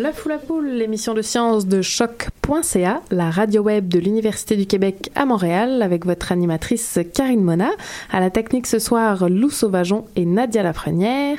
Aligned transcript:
La 0.00 0.12
Foule 0.12 0.30
à 0.30 0.38
Poule, 0.38 0.68
l'émission 0.68 1.12
de 1.12 1.22
sciences 1.22 1.66
de 1.66 1.82
choc.ca, 1.82 3.02
la 3.10 3.30
radio 3.32 3.62
web 3.62 3.88
de 3.88 3.98
l'Université 3.98 4.54
du 4.54 4.64
Québec 4.64 5.10
à 5.16 5.26
Montréal, 5.26 5.82
avec 5.82 6.06
votre 6.06 6.30
animatrice 6.30 7.00
Karine 7.12 7.42
Mona. 7.42 7.70
À 8.12 8.20
la 8.20 8.30
technique 8.30 8.68
ce 8.68 8.78
soir, 8.78 9.28
Lou 9.28 9.50
Sauvageon 9.50 10.04
et 10.14 10.24
Nadia 10.24 10.62
Lafrenière. 10.62 11.38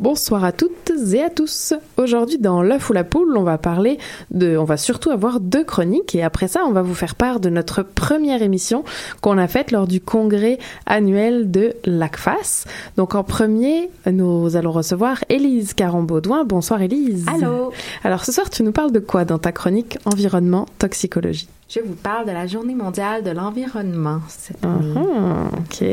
Bonsoir 0.00 0.44
à 0.44 0.52
toutes 0.52 0.90
et 1.12 1.22
à 1.22 1.28
tous. 1.28 1.74
Aujourd'hui, 1.98 2.38
dans 2.38 2.62
l'œuf 2.62 2.88
ou 2.88 2.94
la 2.94 3.04
poule, 3.04 3.36
on 3.36 3.42
va 3.42 3.58
parler 3.58 3.98
de, 4.30 4.56
on 4.56 4.64
va 4.64 4.78
surtout 4.78 5.10
avoir 5.10 5.40
deux 5.40 5.62
chroniques 5.62 6.14
et 6.14 6.22
après 6.22 6.48
ça, 6.48 6.62
on 6.66 6.72
va 6.72 6.80
vous 6.80 6.94
faire 6.94 7.14
part 7.14 7.38
de 7.38 7.50
notre 7.50 7.82
première 7.82 8.40
émission 8.40 8.82
qu'on 9.20 9.36
a 9.36 9.46
faite 9.46 9.72
lors 9.72 9.86
du 9.86 10.00
congrès 10.00 10.58
annuel 10.86 11.50
de 11.50 11.74
l'ACFAS. 11.84 12.64
Donc, 12.96 13.14
en 13.14 13.24
premier, 13.24 13.90
nous 14.10 14.56
allons 14.56 14.72
recevoir 14.72 15.22
Élise 15.28 15.74
Caron-Baudouin. 15.74 16.44
Bonsoir 16.44 16.80
Élise. 16.80 17.26
Allô. 17.28 17.70
Alors, 18.02 18.24
ce 18.24 18.32
soir, 18.32 18.48
tu 18.48 18.62
nous 18.62 18.72
parles 18.72 18.92
de 18.92 19.00
quoi 19.00 19.26
dans 19.26 19.38
ta 19.38 19.52
chronique 19.52 19.98
environnement, 20.06 20.64
toxicologie? 20.78 21.46
Je 21.72 21.78
vous 21.78 21.94
parle 21.94 22.26
de 22.26 22.32
la 22.32 22.48
Journée 22.48 22.74
mondiale 22.74 23.22
de 23.22 23.30
l'environnement 23.30 24.18
cette 24.26 24.64
année. 24.64 24.92
Mhm, 24.92 25.50
ok. 25.56 25.84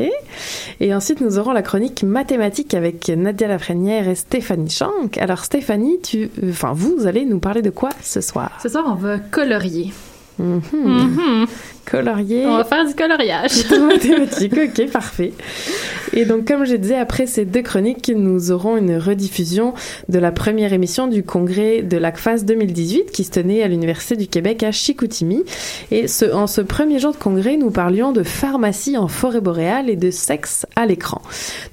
Et 0.80 0.94
ensuite, 0.96 1.22
nous 1.22 1.38
aurons 1.38 1.52
la 1.52 1.62
chronique 1.62 2.02
mathématique 2.02 2.74
avec 2.74 3.10
Nadia 3.10 3.48
Lafrenière 3.48 4.08
et 4.08 4.16
Stéphanie 4.16 4.72
Chanck. 4.72 5.20
Alors, 5.20 5.44
Stéphanie, 5.46 6.00
tu, 6.02 6.32
enfin, 6.50 6.74
vous 6.74 7.06
allez 7.06 7.26
nous 7.26 7.38
parler 7.38 7.62
de 7.62 7.70
quoi 7.70 7.90
ce 8.02 8.22
soir? 8.22 8.58
Ce 8.64 8.70
soir, 8.70 8.86
on 8.88 8.96
va 8.96 9.20
colorier. 9.20 9.94
Mhm. 10.40 10.62
Mhm. 10.74 11.46
Colorier. 11.90 12.46
On 12.46 12.58
va 12.58 12.66
faire 12.66 12.86
du 12.86 12.94
coloriage. 12.94 13.70
Mathématique, 13.80 14.54
ok, 14.58 14.92
parfait. 14.92 15.32
Et 16.14 16.26
donc, 16.26 16.46
comme 16.46 16.66
je 16.66 16.76
disais, 16.76 16.98
après 16.98 17.28
ces 17.28 17.46
deux 17.46 17.62
chroniques, 17.62 18.12
nous 18.14 18.52
aurons 18.52 18.76
une 18.76 18.98
rediffusion 18.98 19.74
de 20.10 20.20
la 20.20 20.32
première 20.32 20.74
émission 20.74 21.08
du 21.08 21.24
congrès 21.24 21.84
de 21.84 21.96
l'ACFAS 21.98 22.44
2018 22.44 23.12
qui 23.12 23.24
se 23.24 23.32
tenait 23.32 23.64
à 23.64 23.68
l'Université 23.68 24.18
du 24.18 24.28
Québec 24.28 24.64
à 24.64 24.72
Chicoutimi. 24.72 25.44
Et 25.92 26.08
ce, 26.08 26.26
en 26.34 26.48
ce 26.48 26.60
premier 26.60 27.00
jour 27.00 27.14
de 27.14 27.18
congrès, 27.18 27.56
nous 27.56 27.72
parlions 27.72 28.12
de 28.12 28.24
pharmacie 28.24 28.98
en 28.98 29.08
forêt 29.08 29.42
boréale 29.42 29.90
et 29.90 29.96
de 29.96 30.12
sexe 30.12 30.66
à 30.76 30.86
l'écran. 30.86 31.22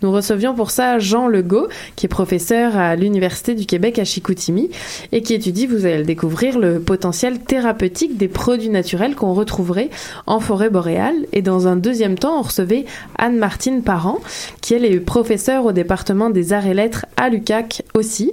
Nous 0.02 0.12
recevions 0.12 0.54
pour 0.54 0.70
ça 0.70 0.98
Jean 0.98 1.26
Legault, 1.26 1.68
qui 1.96 2.06
est 2.06 2.08
professeur 2.08 2.76
à 2.76 2.94
l'Université 2.94 3.54
du 3.54 3.66
Québec 3.66 3.98
à 3.98 4.04
Chicoutimi 4.04 4.70
et 5.10 5.22
qui 5.22 5.34
étudie, 5.34 5.66
vous 5.66 5.86
allez 5.86 5.98
le 5.98 6.04
découvrir, 6.04 6.58
le 6.58 6.78
potentiel 6.78 7.40
thérapeutique 7.40 8.16
des 8.16 8.28
produits 8.28 8.70
naturels 8.70 9.16
qu'on 9.16 9.34
retrouverait 9.34 9.90
en 10.26 10.40
forêt 10.40 10.70
boréale. 10.70 11.26
Et 11.32 11.42
dans 11.42 11.68
un 11.68 11.76
deuxième 11.76 12.18
temps, 12.18 12.38
on 12.38 12.42
recevait 12.42 12.84
Anne-Martine 13.18 13.82
Parent, 13.82 14.20
qui 14.60 14.74
elle 14.74 14.84
est 14.84 15.00
professeure 15.00 15.64
au 15.64 15.72
département 15.72 16.30
des 16.30 16.52
arts 16.52 16.66
et 16.66 16.74
lettres 16.74 17.06
à 17.16 17.28
l'UCAC 17.28 17.82
aussi. 17.94 18.32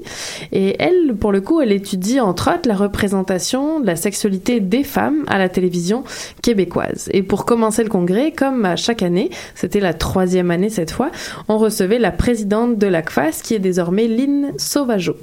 Et 0.51 0.75
elle, 0.79 1.15
pour 1.15 1.31
le 1.31 1.41
coup, 1.41 1.61
elle 1.61 1.71
étudie 1.71 2.19
entre 2.19 2.53
autres 2.53 2.67
la 2.67 2.75
représentation 2.75 3.79
de 3.79 3.87
la 3.87 3.95
sexualité 3.95 4.59
des 4.59 4.83
femmes 4.83 5.23
à 5.27 5.37
la 5.37 5.49
télévision 5.49 6.03
québécoise. 6.41 7.09
Et 7.11 7.23
pour 7.23 7.45
commencer 7.45 7.83
le 7.83 7.89
congrès, 7.89 8.31
comme 8.31 8.65
à 8.65 8.75
chaque 8.75 9.03
année, 9.03 9.29
c'était 9.55 9.79
la 9.79 9.93
troisième 9.93 10.51
année 10.51 10.69
cette 10.69 10.91
fois, 10.91 11.11
on 11.47 11.57
recevait 11.57 11.99
la 11.99 12.11
présidente 12.11 12.77
de 12.77 12.87
l'ACFAS, 12.87 13.41
qui 13.43 13.55
est 13.55 13.59
désormais 13.59 14.07
Lynn 14.07 14.53
Sauvageau. 14.57 15.15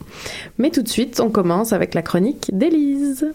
Mais 0.59 0.71
tout 0.71 0.83
de 0.83 0.89
suite, 0.89 1.21
on 1.21 1.31
commence 1.31 1.73
avec 1.73 1.95
la 1.95 2.03
chronique 2.03 2.51
d'Élise. 2.53 3.27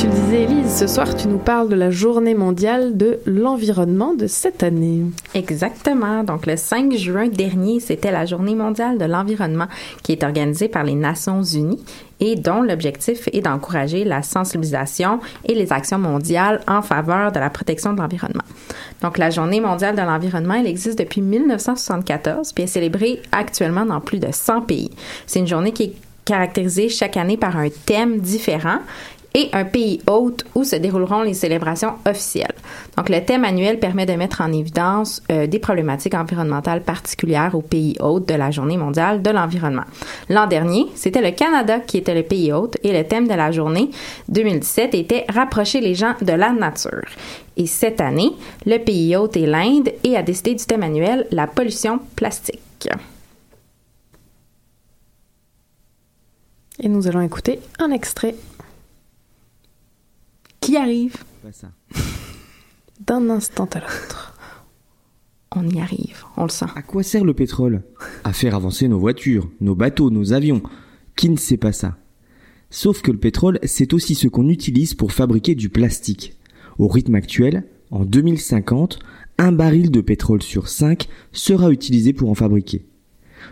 Ce 0.00 0.86
soir, 0.86 1.14
tu 1.14 1.28
nous 1.28 1.36
parles 1.36 1.68
de 1.68 1.74
la 1.74 1.90
journée 1.90 2.32
mondiale 2.32 2.96
de 2.96 3.18
l'environnement 3.26 4.14
de 4.14 4.26
cette 4.26 4.62
année. 4.62 5.02
Exactement. 5.34 6.24
Donc, 6.24 6.46
le 6.46 6.56
5 6.56 6.94
juin 6.94 7.28
dernier, 7.28 7.80
c'était 7.80 8.10
la 8.10 8.24
journée 8.24 8.54
mondiale 8.54 8.96
de 8.96 9.04
l'environnement 9.04 9.66
qui 10.02 10.12
est 10.12 10.24
organisée 10.24 10.68
par 10.68 10.84
les 10.84 10.94
Nations 10.94 11.42
unies 11.42 11.84
et 12.18 12.34
dont 12.34 12.62
l'objectif 12.62 13.28
est 13.30 13.42
d'encourager 13.42 14.04
la 14.04 14.22
sensibilisation 14.22 15.20
et 15.44 15.54
les 15.54 15.70
actions 15.70 15.98
mondiales 15.98 16.62
en 16.66 16.80
faveur 16.80 17.30
de 17.30 17.38
la 17.38 17.50
protection 17.50 17.92
de 17.92 18.00
l'environnement. 18.00 18.44
Donc, 19.02 19.18
la 19.18 19.28
Journée 19.28 19.60
mondiale 19.60 19.96
de 19.96 20.02
l'environnement, 20.02 20.54
elle 20.54 20.66
existe 20.66 20.98
depuis 20.98 21.20
1974, 21.20 22.54
puis 22.54 22.64
est 22.64 22.68
célébrée 22.68 23.20
actuellement 23.32 23.84
dans 23.84 24.00
plus 24.00 24.18
de 24.18 24.28
100 24.32 24.62
pays. 24.62 24.90
C'est 25.26 25.40
une 25.40 25.46
journée 25.46 25.72
qui 25.72 25.82
est 25.82 25.94
caractérisée 26.24 26.88
chaque 26.88 27.18
année 27.18 27.36
par 27.36 27.56
un 27.56 27.68
thème 27.86 28.20
différent 28.20 28.78
et 29.34 29.48
un 29.52 29.64
pays 29.64 30.00
hôte 30.06 30.44
où 30.54 30.64
se 30.64 30.76
dérouleront 30.76 31.22
les 31.22 31.34
célébrations 31.34 31.94
officielles. 32.06 32.54
Donc, 32.96 33.08
le 33.08 33.24
thème 33.24 33.44
annuel 33.44 33.78
permet 33.78 34.06
de 34.06 34.14
mettre 34.14 34.40
en 34.40 34.52
évidence 34.52 35.22
euh, 35.30 35.46
des 35.46 35.58
problématiques 35.58 36.14
environnementales 36.14 36.82
particulières 36.82 37.54
au 37.54 37.62
pays 37.62 37.96
hôte 38.00 38.28
de 38.28 38.34
la 38.34 38.50
Journée 38.50 38.76
mondiale 38.76 39.22
de 39.22 39.30
l'environnement. 39.30 39.84
L'an 40.28 40.46
dernier, 40.46 40.86
c'était 40.94 41.22
le 41.22 41.30
Canada 41.30 41.80
qui 41.80 41.98
était 41.98 42.14
le 42.14 42.22
pays 42.22 42.52
hôte 42.52 42.76
et 42.82 42.92
le 42.92 43.04
thème 43.04 43.28
de 43.28 43.34
la 43.34 43.52
journée 43.52 43.90
2017 44.28 44.94
était 44.94 45.24
Rapprocher 45.28 45.80
les 45.80 45.94
gens 45.94 46.14
de 46.20 46.32
la 46.32 46.52
nature. 46.52 47.06
Et 47.56 47.66
cette 47.66 48.00
année, 48.00 48.32
le 48.66 48.78
pays 48.78 49.14
hôte 49.16 49.36
est 49.36 49.46
l'Inde 49.46 49.90
et 50.04 50.16
a 50.16 50.22
décidé 50.22 50.54
du 50.54 50.64
thème 50.64 50.82
annuel 50.82 51.26
La 51.30 51.46
pollution 51.46 52.00
plastique. 52.16 52.88
Et 56.82 56.88
nous 56.88 57.06
allons 57.06 57.20
écouter 57.20 57.60
un 57.78 57.90
extrait 57.90 58.34
qui 60.60 60.76
arrive. 60.76 61.16
D'un 63.06 63.30
instant 63.30 63.68
à 63.72 63.80
l'autre. 63.80 64.36
On 65.56 65.68
y 65.68 65.80
arrive, 65.80 66.24
on 66.36 66.44
le 66.44 66.48
sent. 66.48 66.66
À 66.76 66.82
quoi 66.82 67.02
sert 67.02 67.24
le 67.24 67.34
pétrole? 67.34 67.82
À 68.22 68.32
faire 68.32 68.54
avancer 68.54 68.86
nos 68.86 69.00
voitures, 69.00 69.50
nos 69.60 69.74
bateaux, 69.74 70.10
nos 70.10 70.32
avions. 70.32 70.62
Qui 71.16 71.28
ne 71.28 71.36
sait 71.36 71.56
pas 71.56 71.72
ça? 71.72 71.96
Sauf 72.70 73.02
que 73.02 73.10
le 73.10 73.18
pétrole, 73.18 73.58
c'est 73.64 73.92
aussi 73.92 74.14
ce 74.14 74.28
qu'on 74.28 74.48
utilise 74.48 74.94
pour 74.94 75.12
fabriquer 75.12 75.56
du 75.56 75.68
plastique. 75.68 76.36
Au 76.78 76.86
rythme 76.86 77.16
actuel, 77.16 77.64
en 77.90 78.04
2050, 78.04 79.00
un 79.38 79.50
baril 79.50 79.90
de 79.90 80.00
pétrole 80.00 80.42
sur 80.42 80.68
5 80.68 81.08
sera 81.32 81.72
utilisé 81.72 82.12
pour 82.12 82.30
en 82.30 82.36
fabriquer. 82.36 82.86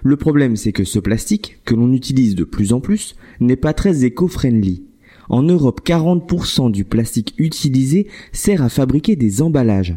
Le 0.05 0.17
problème, 0.17 0.55
c'est 0.55 0.73
que 0.73 0.85
ce 0.85 1.01
plastique, 1.01 1.59
que 1.65 1.75
l'on 1.75 1.93
utilise 1.93 2.37
de 2.37 2.45
plus 2.45 2.73
en 2.73 2.81
plus, 2.81 3.17
n'est 3.41 3.57
pas 3.57 3.73
très 3.73 4.05
éco-friendly. 4.05 4.85
En 5.29 5.43
Europe, 5.43 5.83
40% 5.85 6.71
du 6.71 6.85
plastique 6.85 7.35
utilisé 7.39 8.07
sert 8.33 8.63
à 8.63 8.69
fabriquer 8.69 9.17
des 9.17 9.43
emballages. 9.43 9.97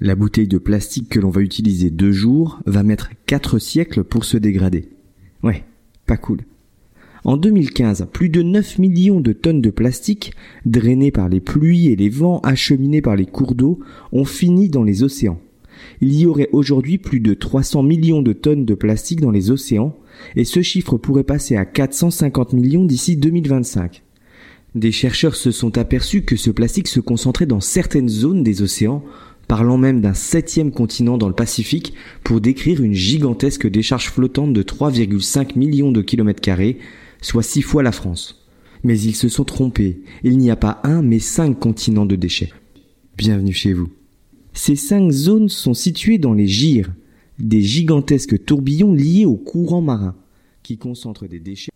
La 0.00 0.14
bouteille 0.14 0.48
de 0.48 0.58
plastique 0.58 1.10
que 1.10 1.20
l'on 1.20 1.30
va 1.30 1.42
utiliser 1.42 1.90
deux 1.90 2.12
jours 2.12 2.60
va 2.66 2.82
mettre 2.82 3.10
4 3.26 3.58
siècles 3.58 4.02
pour 4.02 4.24
se 4.24 4.36
dégrader. 4.36 4.88
Ouais, 5.42 5.64
pas 6.06 6.16
cool. 6.16 6.40
En 7.24 7.36
2015, 7.36 8.08
plus 8.12 8.30
de 8.30 8.42
9 8.42 8.78
millions 8.78 9.20
de 9.20 9.32
tonnes 9.32 9.60
de 9.60 9.70
plastique, 9.70 10.32
drainées 10.66 11.12
par 11.12 11.28
les 11.28 11.40
pluies 11.40 11.88
et 11.88 11.96
les 11.96 12.08
vents, 12.08 12.40
acheminées 12.40 13.02
par 13.02 13.14
les 13.14 13.26
cours 13.26 13.54
d'eau, 13.54 13.78
ont 14.10 14.24
fini 14.24 14.68
dans 14.68 14.82
les 14.82 15.04
océans. 15.04 15.38
Il 16.00 16.18
y 16.18 16.26
aurait 16.26 16.48
aujourd'hui 16.52 16.98
plus 16.98 17.20
de 17.20 17.34
300 17.34 17.84
millions 17.84 18.22
de 18.22 18.32
tonnes 18.32 18.64
de 18.64 18.74
plastique 18.74 19.20
dans 19.20 19.30
les 19.30 19.52
océans, 19.52 19.96
et 20.34 20.44
ce 20.44 20.62
chiffre 20.62 20.96
pourrait 20.96 21.22
passer 21.22 21.56
à 21.56 21.64
450 21.64 22.54
millions 22.54 22.84
d'ici 22.84 23.16
2025. 23.16 24.02
Des 24.74 24.92
chercheurs 24.92 25.36
se 25.36 25.50
sont 25.50 25.76
aperçus 25.76 26.22
que 26.22 26.36
ce 26.36 26.50
plastique 26.50 26.88
se 26.88 27.00
concentrait 27.00 27.44
dans 27.44 27.60
certaines 27.60 28.08
zones 28.08 28.42
des 28.42 28.62
océans, 28.62 29.04
parlant 29.46 29.76
même 29.76 30.00
d'un 30.00 30.14
septième 30.14 30.72
continent 30.72 31.18
dans 31.18 31.28
le 31.28 31.34
Pacifique 31.34 31.92
pour 32.24 32.40
décrire 32.40 32.82
une 32.82 32.94
gigantesque 32.94 33.68
décharge 33.68 34.08
flottante 34.08 34.54
de 34.54 34.62
3,5 34.62 35.58
millions 35.58 35.92
de 35.92 36.00
kilomètres 36.00 36.40
carrés, 36.40 36.78
soit 37.20 37.42
six 37.42 37.60
fois 37.60 37.82
la 37.82 37.92
France. 37.92 38.46
Mais 38.82 38.98
ils 38.98 39.14
se 39.14 39.28
sont 39.28 39.44
trompés. 39.44 40.00
Il 40.24 40.38
n'y 40.38 40.50
a 40.50 40.56
pas 40.56 40.80
un, 40.84 41.02
mais 41.02 41.18
cinq 41.18 41.58
continents 41.58 42.06
de 42.06 42.16
déchets. 42.16 42.52
Bienvenue 43.18 43.52
chez 43.52 43.74
vous. 43.74 43.90
Ces 44.54 44.76
cinq 44.76 45.10
zones 45.10 45.50
sont 45.50 45.74
situées 45.74 46.18
dans 46.18 46.32
les 46.32 46.46
gyres, 46.46 46.92
des 47.38 47.60
gigantesques 47.60 48.42
tourbillons 48.46 48.94
liés 48.94 49.26
au 49.26 49.36
courant 49.36 49.82
marin, 49.82 50.14
qui 50.62 50.78
concentrent 50.78 51.26
des 51.26 51.40
déchets 51.40 51.71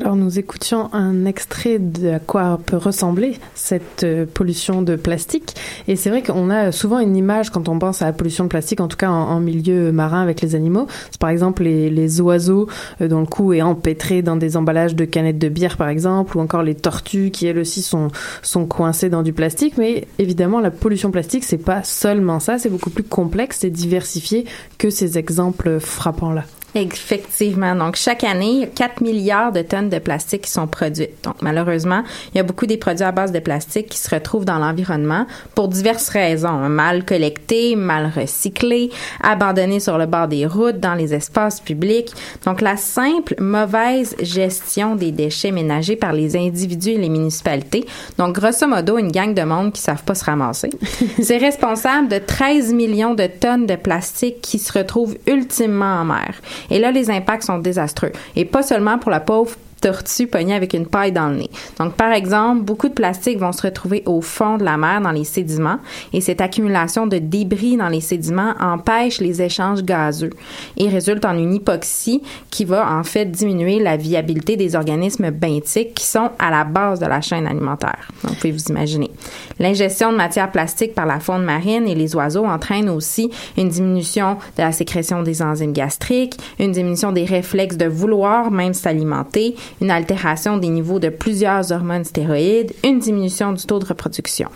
alors 0.00 0.16
nous 0.16 0.38
écoutions 0.38 0.88
un 0.94 1.26
extrait 1.26 1.78
de 1.78 2.10
à 2.10 2.18
quoi 2.18 2.58
peut 2.64 2.76
ressembler 2.76 3.38
cette 3.54 4.04
euh, 4.04 4.24
pollution 4.26 4.82
de 4.82 4.96
plastique. 4.96 5.54
Et 5.88 5.96
c'est 5.96 6.10
vrai 6.10 6.22
qu'on 6.22 6.50
a 6.50 6.72
souvent 6.72 6.98
une 6.98 7.16
image 7.16 7.50
quand 7.50 7.68
on 7.68 7.78
pense 7.78 8.00
à 8.02 8.06
la 8.06 8.12
pollution 8.12 8.44
de 8.44 8.48
plastique, 8.48 8.80
en 8.80 8.88
tout 8.88 8.96
cas 8.96 9.10
en, 9.10 9.40
milieu 9.40 9.92
marin 9.92 10.22
avec 10.22 10.40
les 10.40 10.54
animaux. 10.54 10.86
C'est 11.10 11.20
par 11.20 11.30
exemple 11.30 11.64
les, 11.64 11.90
les 11.90 12.20
oiseaux 12.20 12.68
euh, 13.00 13.08
dont 13.08 13.20
le 13.20 13.26
cou 13.26 13.52
est 13.52 13.62
empêtré 13.62 14.22
dans 14.22 14.36
des 14.36 14.56
emballages 14.56 14.94
de 14.94 15.04
canettes 15.04 15.38
de 15.38 15.48
bière 15.48 15.76
par 15.76 15.88
exemple, 15.88 16.36
ou 16.36 16.40
encore 16.40 16.62
les 16.62 16.74
tortues 16.74 17.30
qui 17.30 17.46
elles 17.46 17.58
aussi 17.58 17.82
sont, 17.82 18.08
sont 18.42 18.66
coincées 18.66 19.10
dans 19.10 19.22
du 19.22 19.32
plastique. 19.32 19.76
Mais 19.76 20.06
évidemment 20.18 20.60
la 20.60 20.70
pollution 20.70 21.10
plastique 21.10 21.44
c'est 21.44 21.58
pas 21.58 21.82
seulement 21.82 22.40
ça, 22.40 22.58
c'est 22.58 22.70
beaucoup 22.70 22.90
plus 22.90 23.04
complexe 23.04 23.64
et 23.64 23.70
diversifié 23.70 24.46
que 24.78 24.90
ces 24.90 25.18
exemples 25.18 25.78
frappants 25.78 26.32
là. 26.32 26.44
Effectivement. 26.74 27.74
Donc, 27.74 27.96
chaque 27.96 28.22
année, 28.22 28.50
il 28.50 28.60
y 28.60 28.64
a 28.64 28.66
4 28.66 29.00
milliards 29.00 29.52
de 29.52 29.62
tonnes 29.62 29.88
de 29.88 29.98
plastique 29.98 30.42
qui 30.42 30.50
sont 30.50 30.68
produites. 30.68 31.24
Donc, 31.24 31.36
malheureusement, 31.42 32.02
il 32.32 32.36
y 32.36 32.40
a 32.40 32.44
beaucoup 32.44 32.66
des 32.66 32.76
produits 32.76 33.04
à 33.04 33.12
base 33.12 33.32
de 33.32 33.40
plastique 33.40 33.88
qui 33.88 33.98
se 33.98 34.08
retrouvent 34.08 34.44
dans 34.44 34.58
l'environnement 34.58 35.26
pour 35.54 35.68
diverses 35.68 36.08
raisons. 36.10 36.68
Mal 36.68 37.04
collectés, 37.04 37.74
mal 37.74 38.12
recyclés, 38.14 38.90
abandonnés 39.20 39.80
sur 39.80 39.98
le 39.98 40.06
bord 40.06 40.28
des 40.28 40.46
routes, 40.46 40.78
dans 40.78 40.94
les 40.94 41.12
espaces 41.12 41.60
publics. 41.60 42.12
Donc, 42.44 42.60
la 42.60 42.76
simple 42.76 43.34
mauvaise 43.40 44.14
gestion 44.20 44.94
des 44.94 45.10
déchets 45.10 45.50
ménagers 45.50 45.96
par 45.96 46.12
les 46.12 46.36
individus 46.36 46.90
et 46.90 46.98
les 46.98 47.08
municipalités. 47.08 47.84
Donc, 48.16 48.36
grosso 48.36 48.66
modo, 48.68 48.96
une 48.96 49.10
gang 49.10 49.34
de 49.34 49.42
monde 49.42 49.72
qui 49.72 49.82
savent 49.82 50.04
pas 50.04 50.14
se 50.14 50.24
ramasser. 50.24 50.70
C'est 51.20 51.38
responsable 51.38 52.08
de 52.08 52.18
13 52.18 52.72
millions 52.74 53.14
de 53.14 53.26
tonnes 53.26 53.66
de 53.66 53.76
plastique 53.76 54.40
qui 54.40 54.60
se 54.60 54.72
retrouvent 54.72 55.16
ultimement 55.26 56.00
en 56.00 56.04
mer. 56.04 56.34
Et 56.70 56.78
là, 56.78 56.90
les 56.90 57.10
impacts 57.10 57.44
sont 57.44 57.58
désastreux. 57.58 58.12
Et 58.36 58.44
pas 58.44 58.62
seulement 58.62 58.98
pour 58.98 59.10
la 59.10 59.20
pauvre 59.20 59.56
tortue 59.80 60.26
pognée 60.26 60.54
avec 60.54 60.74
une 60.74 60.86
paille 60.86 61.12
dans 61.12 61.28
le 61.28 61.36
nez. 61.36 61.50
Donc, 61.78 61.94
par 61.94 62.12
exemple, 62.12 62.62
beaucoup 62.62 62.88
de 62.88 62.94
plastique 62.94 63.38
vont 63.38 63.52
se 63.52 63.62
retrouver 63.62 64.02
au 64.06 64.20
fond 64.20 64.56
de 64.56 64.64
la 64.64 64.76
mer 64.76 65.00
dans 65.00 65.10
les 65.10 65.24
sédiments 65.24 65.78
et 66.12 66.20
cette 66.20 66.40
accumulation 66.40 67.06
de 67.06 67.18
débris 67.18 67.76
dans 67.76 67.88
les 67.88 68.00
sédiments 68.00 68.54
empêche 68.60 69.20
les 69.20 69.42
échanges 69.42 69.82
gazeux 69.82 70.30
et 70.76 70.88
résulte 70.88 71.24
en 71.24 71.36
une 71.36 71.54
hypoxie 71.54 72.22
qui 72.50 72.64
va 72.64 72.90
en 72.92 73.02
fait 73.04 73.26
diminuer 73.26 73.78
la 73.78 73.96
viabilité 73.96 74.56
des 74.56 74.76
organismes 74.76 75.30
benthiques 75.30 75.94
qui 75.94 76.06
sont 76.06 76.30
à 76.38 76.50
la 76.50 76.64
base 76.64 77.00
de 77.00 77.06
la 77.06 77.20
chaîne 77.20 77.46
alimentaire. 77.46 78.08
Donc, 78.22 78.32
vous 78.32 78.36
pouvez 78.36 78.52
vous 78.52 78.68
imaginer. 78.68 79.10
L'ingestion 79.58 80.12
de 80.12 80.16
matières 80.16 80.50
plastiques 80.50 80.94
par 80.94 81.06
la 81.06 81.20
faune 81.20 81.44
marine 81.44 81.86
et 81.86 81.94
les 81.94 82.14
oiseaux 82.16 82.46
entraîne 82.46 82.88
aussi 82.88 83.30
une 83.56 83.68
diminution 83.68 84.36
de 84.56 84.62
la 84.62 84.72
sécrétion 84.72 85.22
des 85.22 85.42
enzymes 85.42 85.72
gastriques, 85.72 86.36
une 86.58 86.72
diminution 86.72 87.12
des 87.12 87.24
réflexes 87.24 87.76
de 87.76 87.86
vouloir 87.86 88.50
même 88.50 88.74
s'alimenter, 88.74 89.54
une 89.80 89.90
altération 89.90 90.56
des 90.56 90.68
niveaux 90.68 90.98
de 90.98 91.08
plusieurs 91.08 91.72
hormones 91.72 92.04
stéroïdes, 92.04 92.72
une 92.84 92.98
diminution 92.98 93.52
du 93.52 93.64
taux 93.64 93.78
de 93.78 93.86
reproduction. 93.86 94.48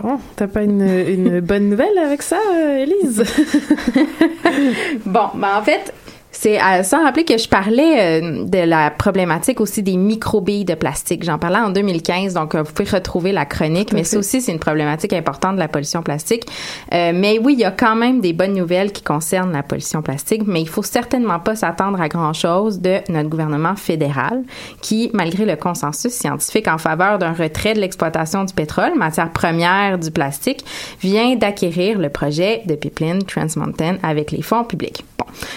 Bon, 0.00 0.18
t'as 0.36 0.46
pas 0.46 0.62
une, 0.62 0.82
une, 0.82 1.40
bonne 1.40 1.68
nouvelle 1.68 1.98
avec 1.98 2.22
ça, 2.22 2.38
Elise? 2.78 3.24
bon, 5.06 5.28
ben 5.34 5.58
en 5.58 5.62
fait, 5.62 5.92
c'est 6.32 6.58
sans 6.82 7.04
rappeler 7.04 7.24
que 7.24 7.36
je 7.36 7.48
parlais 7.48 8.22
euh, 8.22 8.44
de 8.44 8.58
la 8.58 8.90
problématique 8.90 9.60
aussi 9.60 9.82
des 9.82 9.96
microbilles 9.96 10.64
de 10.64 10.74
plastique. 10.74 11.22
J'en 11.24 11.38
parlais 11.38 11.58
en 11.58 11.70
2015, 11.70 12.34
donc 12.34 12.54
euh, 12.54 12.62
vous 12.62 12.72
pouvez 12.72 12.88
retrouver 12.88 13.32
la 13.32 13.44
chronique, 13.44 13.92
mais 13.92 14.02
ça 14.02 14.18
aussi 14.18 14.40
c'est 14.40 14.50
une 14.50 14.58
problématique 14.58 15.12
importante 15.12 15.54
de 15.54 15.60
la 15.60 15.68
pollution 15.68 16.02
plastique. 16.02 16.46
Euh, 16.94 17.12
mais 17.14 17.38
oui, 17.38 17.52
il 17.54 17.60
y 17.60 17.64
a 17.64 17.70
quand 17.70 17.94
même 17.94 18.20
des 18.20 18.32
bonnes 18.32 18.54
nouvelles 18.54 18.92
qui 18.92 19.02
concernent 19.02 19.52
la 19.52 19.62
pollution 19.62 20.02
plastique, 20.02 20.42
mais 20.46 20.62
il 20.62 20.68
faut 20.68 20.82
certainement 20.82 21.38
pas 21.38 21.54
s'attendre 21.54 22.00
à 22.00 22.08
grand 22.08 22.32
chose 22.32 22.80
de 22.80 22.98
notre 23.10 23.28
gouvernement 23.28 23.76
fédéral, 23.76 24.42
qui, 24.80 25.10
malgré 25.12 25.44
le 25.44 25.56
consensus 25.56 26.12
scientifique 26.12 26.66
en 26.66 26.78
faveur 26.78 27.18
d'un 27.18 27.32
retrait 27.32 27.74
de 27.74 27.80
l'exploitation 27.80 28.44
du 28.44 28.54
pétrole, 28.54 28.96
matière 28.96 29.30
première 29.30 29.98
du 29.98 30.10
plastique, 30.10 30.64
vient 31.00 31.36
d'acquérir 31.36 31.98
le 31.98 32.08
projet 32.08 32.62
de 32.66 32.74
pipeline 32.74 33.22
Trans 33.22 33.46
Mountain 33.56 33.98
avec 34.02 34.30
les 34.32 34.42
fonds 34.42 34.64
publics. 34.64 35.04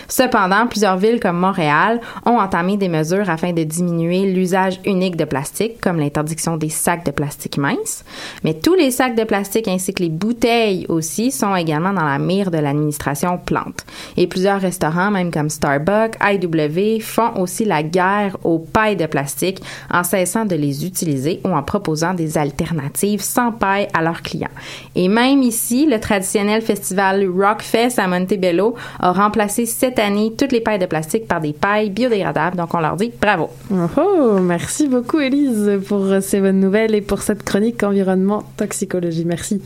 Cependant, 0.07 0.67
plusieurs 0.67 0.97
villes 0.97 1.19
comme 1.19 1.37
Montréal 1.37 2.01
ont 2.25 2.39
entamé 2.39 2.77
des 2.77 2.89
mesures 2.89 3.29
afin 3.29 3.53
de 3.53 3.63
diminuer 3.63 4.31
l'usage 4.31 4.79
unique 4.85 5.15
de 5.15 5.25
plastique, 5.25 5.81
comme 5.81 5.99
l'interdiction 5.99 6.57
des 6.57 6.69
sacs 6.69 7.05
de 7.05 7.11
plastique 7.11 7.57
minces. 7.57 8.03
Mais 8.43 8.53
tous 8.53 8.75
les 8.75 8.91
sacs 8.91 9.15
de 9.15 9.23
plastique 9.23 9.67
ainsi 9.67 9.93
que 9.93 10.03
les 10.03 10.09
bouteilles 10.09 10.85
aussi 10.89 11.31
sont 11.31 11.55
également 11.55 11.93
dans 11.93 12.03
la 12.05 12.19
mire 12.19 12.51
de 12.51 12.57
l'administration 12.57 13.37
Plante. 13.37 13.85
Et 14.17 14.27
plusieurs 14.27 14.61
restaurants, 14.61 15.11
même 15.11 15.31
comme 15.31 15.49
Starbucks, 15.49 16.17
IW, 16.21 16.99
font 17.01 17.39
aussi 17.39 17.65
la 17.65 17.83
guerre 17.83 18.37
aux 18.43 18.59
pailles 18.59 18.95
de 18.95 19.05
plastique 19.05 19.61
en 19.91 20.03
cessant 20.03 20.45
de 20.45 20.55
les 20.55 20.85
utiliser 20.85 21.41
ou 21.43 21.49
en 21.49 21.63
proposant 21.63 22.13
des 22.13 22.37
alternatives 22.37 23.21
sans 23.21 23.51
paille 23.51 23.87
à 23.93 24.01
leurs 24.01 24.21
clients. 24.21 24.47
Et 24.95 25.07
même 25.07 25.41
ici, 25.41 25.85
le 25.85 25.99
traditionnel 25.99 26.61
festival 26.61 27.27
Rockfest 27.27 27.99
à 27.99 28.07
Montebello 28.07 28.75
a 28.99 29.11
remplacé 29.11 29.54
cette 29.63 29.99
année 29.99 30.33
toutes 30.37 30.51
les 30.51 30.59
pailles 30.59 30.79
de 30.79 30.85
plastique 30.85 31.27
par 31.27 31.39
des 31.39 31.53
pailles 31.53 31.89
biodégradables. 31.89 32.57
Donc, 32.57 32.73
on 32.73 32.79
leur 32.79 32.97
dit 32.97 33.13
bravo. 33.21 33.49
Oh, 33.71 34.39
merci 34.41 34.89
beaucoup, 34.89 35.21
Élise, 35.21 35.79
pour 35.87 36.05
ces 36.21 36.41
bonnes 36.41 36.59
nouvelles 36.59 36.93
et 36.93 37.01
pour 37.01 37.21
cette 37.21 37.43
chronique 37.43 37.81
environnement 37.83 38.43
toxicologie. 38.57 39.23
Merci. 39.23 39.61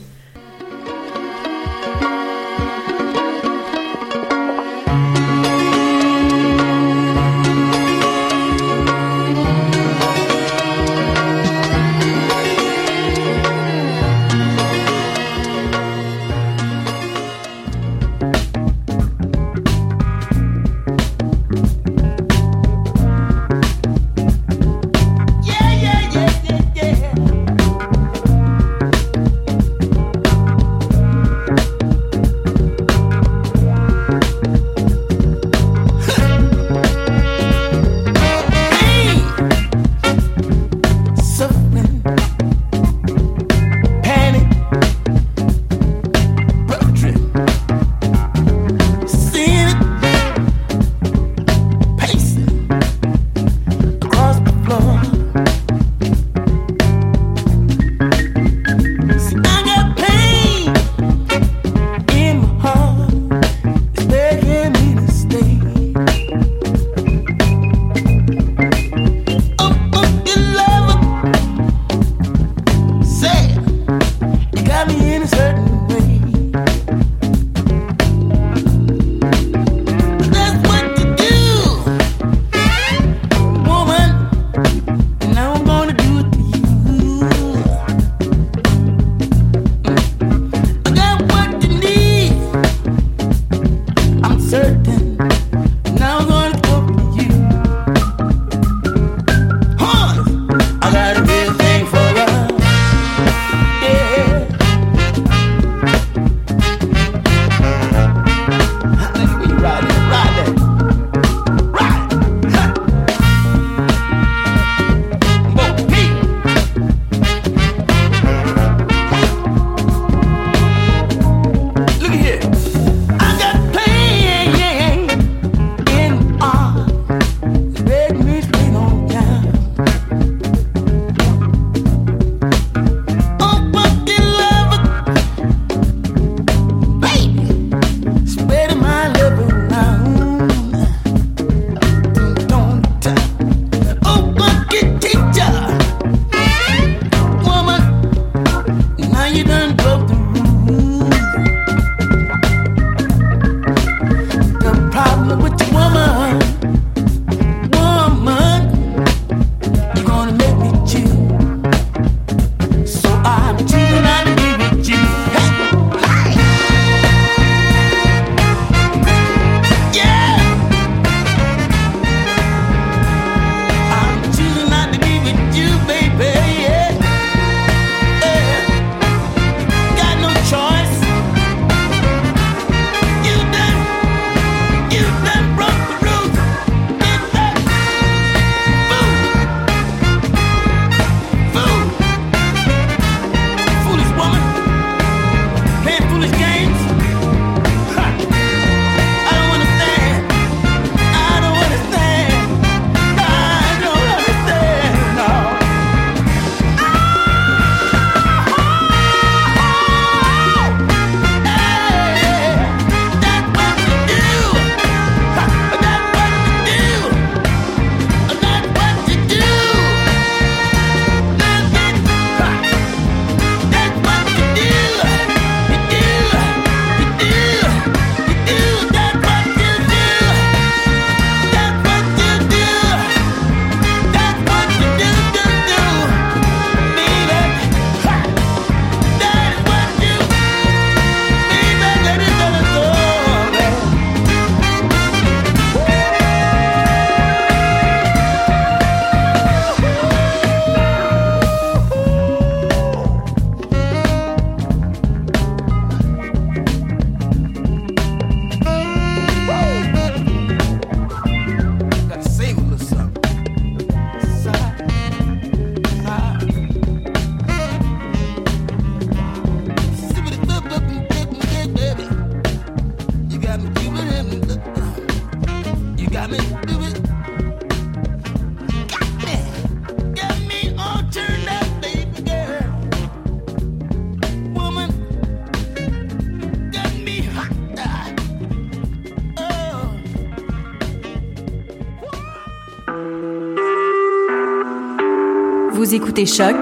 Écoutez 296.20 296.26
Choc 296.26 296.56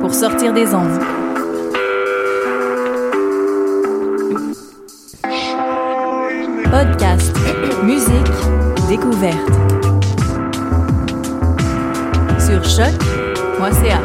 pour 0.00 0.14
sortir 0.14 0.52
des 0.52 0.74
ondes. 0.74 1.00
Podcast, 6.70 7.34
musique, 7.84 8.12
découverte. 8.88 9.36
Sur 12.38 12.64
choc.ca. 12.64 14.04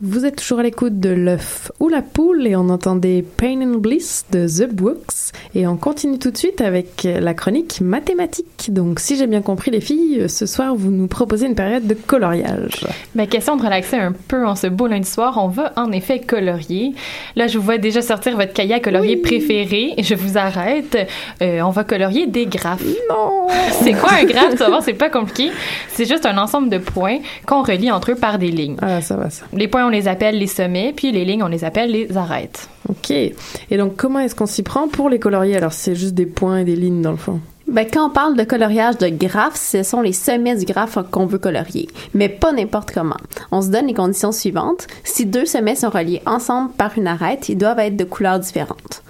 Vous 0.00 0.24
êtes 0.24 0.36
toujours 0.36 0.60
à 0.60 0.62
l'écoute 0.62 0.98
de 0.98 1.10
l'œuf 1.10 1.70
ou 1.78 1.88
la 1.88 2.02
poule 2.02 2.46
et 2.46 2.56
on 2.56 2.70
entendait 2.70 3.22
Pain 3.22 3.60
and 3.62 3.78
Bliss 3.78 4.24
de 4.32 4.48
The 4.48 4.72
Brooks 4.72 5.27
et 5.54 5.66
on 5.66 5.76
continue 5.76 6.18
tout 6.18 6.30
de 6.30 6.36
suite 6.36 6.60
avec 6.60 7.04
la 7.04 7.34
chronique 7.34 7.80
mathématique. 7.80 8.72
Donc 8.72 9.00
si 9.00 9.16
j'ai 9.16 9.26
bien 9.26 9.42
compris 9.42 9.70
les 9.70 9.80
filles, 9.80 10.28
ce 10.28 10.46
soir 10.46 10.74
vous 10.74 10.90
nous 10.90 11.06
proposez 11.06 11.46
une 11.46 11.54
période 11.54 11.86
de 11.86 11.94
coloriage. 11.94 12.86
Ben, 13.14 13.26
question 13.26 13.56
de 13.56 13.62
relaxer 13.62 13.96
un 13.96 14.12
peu 14.12 14.46
en 14.46 14.54
ce 14.54 14.66
beau 14.66 14.86
lundi 14.86 15.08
soir, 15.08 15.38
on 15.38 15.48
va 15.48 15.72
en 15.76 15.92
effet 15.92 16.20
colorier. 16.20 16.94
Là, 17.36 17.46
je 17.46 17.58
vous 17.58 17.64
vois 17.64 17.78
déjà 17.78 18.02
sortir 18.02 18.36
votre 18.36 18.52
cahier 18.52 18.74
à 18.74 18.80
colorier 18.80 19.16
préféré. 19.16 19.94
Je 19.98 20.14
vous 20.14 20.38
arrête. 20.38 20.96
Euh, 21.42 21.60
on 21.60 21.70
va 21.70 21.84
colorier 21.84 22.26
des 22.26 22.46
graphes. 22.46 22.84
Non! 23.10 23.48
C'est 23.82 23.92
quoi 23.92 24.10
un 24.20 24.24
graphe? 24.24 24.52
Tu 24.52 24.56
vas 24.58 24.68
voir, 24.68 24.82
c'est 24.82 24.92
pas 24.92 25.10
compliqué. 25.10 25.50
C'est 25.88 26.06
juste 26.06 26.26
un 26.26 26.36
ensemble 26.38 26.68
de 26.68 26.78
points 26.78 27.18
qu'on 27.46 27.62
relie 27.62 27.90
entre 27.90 28.12
eux 28.12 28.14
par 28.14 28.38
des 28.38 28.50
lignes. 28.50 28.76
Ah, 28.82 29.00
ça 29.00 29.16
va 29.16 29.30
ça. 29.30 29.44
Les 29.52 29.68
points, 29.68 29.86
on 29.86 29.90
les 29.90 30.08
appelle 30.08 30.38
les 30.38 30.46
sommets, 30.46 30.92
puis 30.94 31.12
les 31.12 31.24
lignes, 31.24 31.42
on 31.42 31.48
les 31.48 31.64
appelle 31.64 31.90
les 31.90 32.16
arêtes. 32.16 32.68
Ok. 32.88 33.10
Et 33.10 33.76
donc 33.76 33.96
comment 33.96 34.18
est-ce 34.20 34.34
qu'on 34.34 34.46
s'y 34.46 34.62
prend 34.62 34.88
pour 34.88 35.08
les 35.08 35.18
colorier? 35.18 35.37
Alors 35.40 35.72
c'est 35.72 35.94
juste 35.94 36.14
des 36.14 36.26
points 36.26 36.58
et 36.58 36.64
des 36.64 36.76
lignes 36.76 37.02
dans 37.02 37.12
le 37.12 37.16
fond. 37.16 37.40
Ben, 37.66 37.86
quand 37.86 38.06
on 38.06 38.10
parle 38.10 38.34
de 38.34 38.44
coloriage 38.44 38.96
de 38.96 39.08
graphes, 39.08 39.56
ce 39.56 39.82
sont 39.82 40.00
les 40.00 40.14
sommets 40.14 40.56
du 40.56 40.64
graphe 40.64 40.98
qu'on 41.10 41.26
veut 41.26 41.38
colorier, 41.38 41.86
mais 42.14 42.30
pas 42.30 42.50
n'importe 42.50 42.92
comment. 42.92 43.18
On 43.52 43.60
se 43.60 43.68
donne 43.68 43.88
les 43.88 43.94
conditions 43.94 44.32
suivantes. 44.32 44.86
Si 45.04 45.26
deux 45.26 45.44
sommets 45.44 45.74
sont 45.74 45.90
reliés 45.90 46.22
ensemble 46.24 46.72
par 46.72 46.96
une 46.96 47.06
arête, 47.06 47.50
ils 47.50 47.58
doivent 47.58 47.78
être 47.80 47.96
de 47.96 48.04
couleurs 48.04 48.38
différentes. 48.38 49.02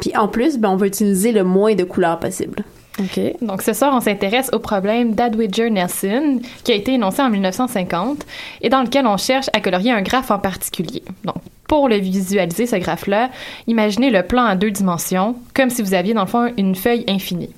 Puis 0.00 0.16
en 0.16 0.28
plus, 0.28 0.58
ben, 0.58 0.70
on 0.70 0.76
veut 0.76 0.86
utiliser 0.86 1.32
le 1.32 1.42
moins 1.42 1.74
de 1.74 1.82
couleurs 1.82 2.20
possible. 2.20 2.62
OK. 2.98 3.20
Donc, 3.42 3.62
ce 3.62 3.72
soir, 3.72 3.92
on 3.94 4.00
s'intéresse 4.00 4.50
au 4.52 4.58
problème 4.58 5.14
d'Adwiger-Nelson, 5.14 6.40
qui 6.64 6.72
a 6.72 6.74
été 6.74 6.94
énoncé 6.94 7.22
en 7.22 7.28
1950, 7.28 8.24
et 8.62 8.68
dans 8.68 8.82
lequel 8.82 9.06
on 9.06 9.16
cherche 9.16 9.50
à 9.52 9.60
colorier 9.60 9.92
un 9.92 10.02
graphe 10.02 10.30
en 10.30 10.38
particulier. 10.38 11.02
Donc, 11.24 11.35
pour 11.68 11.88
le 11.88 11.96
visualiser, 11.96 12.66
ce 12.66 12.76
graphe-là, 12.76 13.30
imaginez 13.66 14.10
le 14.10 14.22
plan 14.22 14.44
à 14.44 14.56
deux 14.56 14.70
dimensions, 14.70 15.36
comme 15.54 15.70
si 15.70 15.82
vous 15.82 15.94
aviez, 15.94 16.14
dans 16.14 16.22
le 16.22 16.28
fond, 16.28 16.52
une 16.56 16.74
feuille 16.74 17.04
infinie. 17.08 17.50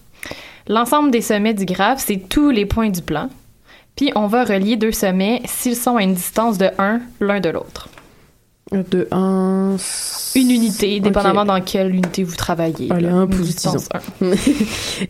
L'ensemble 0.67 1.11
des 1.11 1.21
sommets 1.21 1.55
du 1.55 1.65
graphe, 1.65 2.03
c'est 2.05 2.29
tous 2.29 2.51
les 2.51 2.67
points 2.67 2.91
du 2.91 3.03
plan. 3.03 3.29
Puis, 3.97 4.13
on 4.15 4.27
va 4.27 4.45
relier 4.45 4.77
deux 4.77 4.93
sommets 4.93 5.43
s'ils 5.45 5.77
sont 5.77 5.97
à 5.97 6.03
une 6.03 6.15
distance 6.15 6.59
de 6.59 6.71
1 6.79 7.01
l'un 7.21 7.41
de 7.41 7.49
l'autre. 7.49 7.89
De 8.73 9.09
1... 9.11 9.77
Une 10.35 10.51
unité, 10.51 11.01
dépendamment 11.01 11.45
dans 11.45 11.61
quelle 11.61 11.91
unité 11.91 12.23
vous 12.23 12.37
travaillez. 12.37 12.93
Allez, 12.93 13.09
un 13.09 13.27
pouce, 13.27 13.57
disons. 13.57 13.79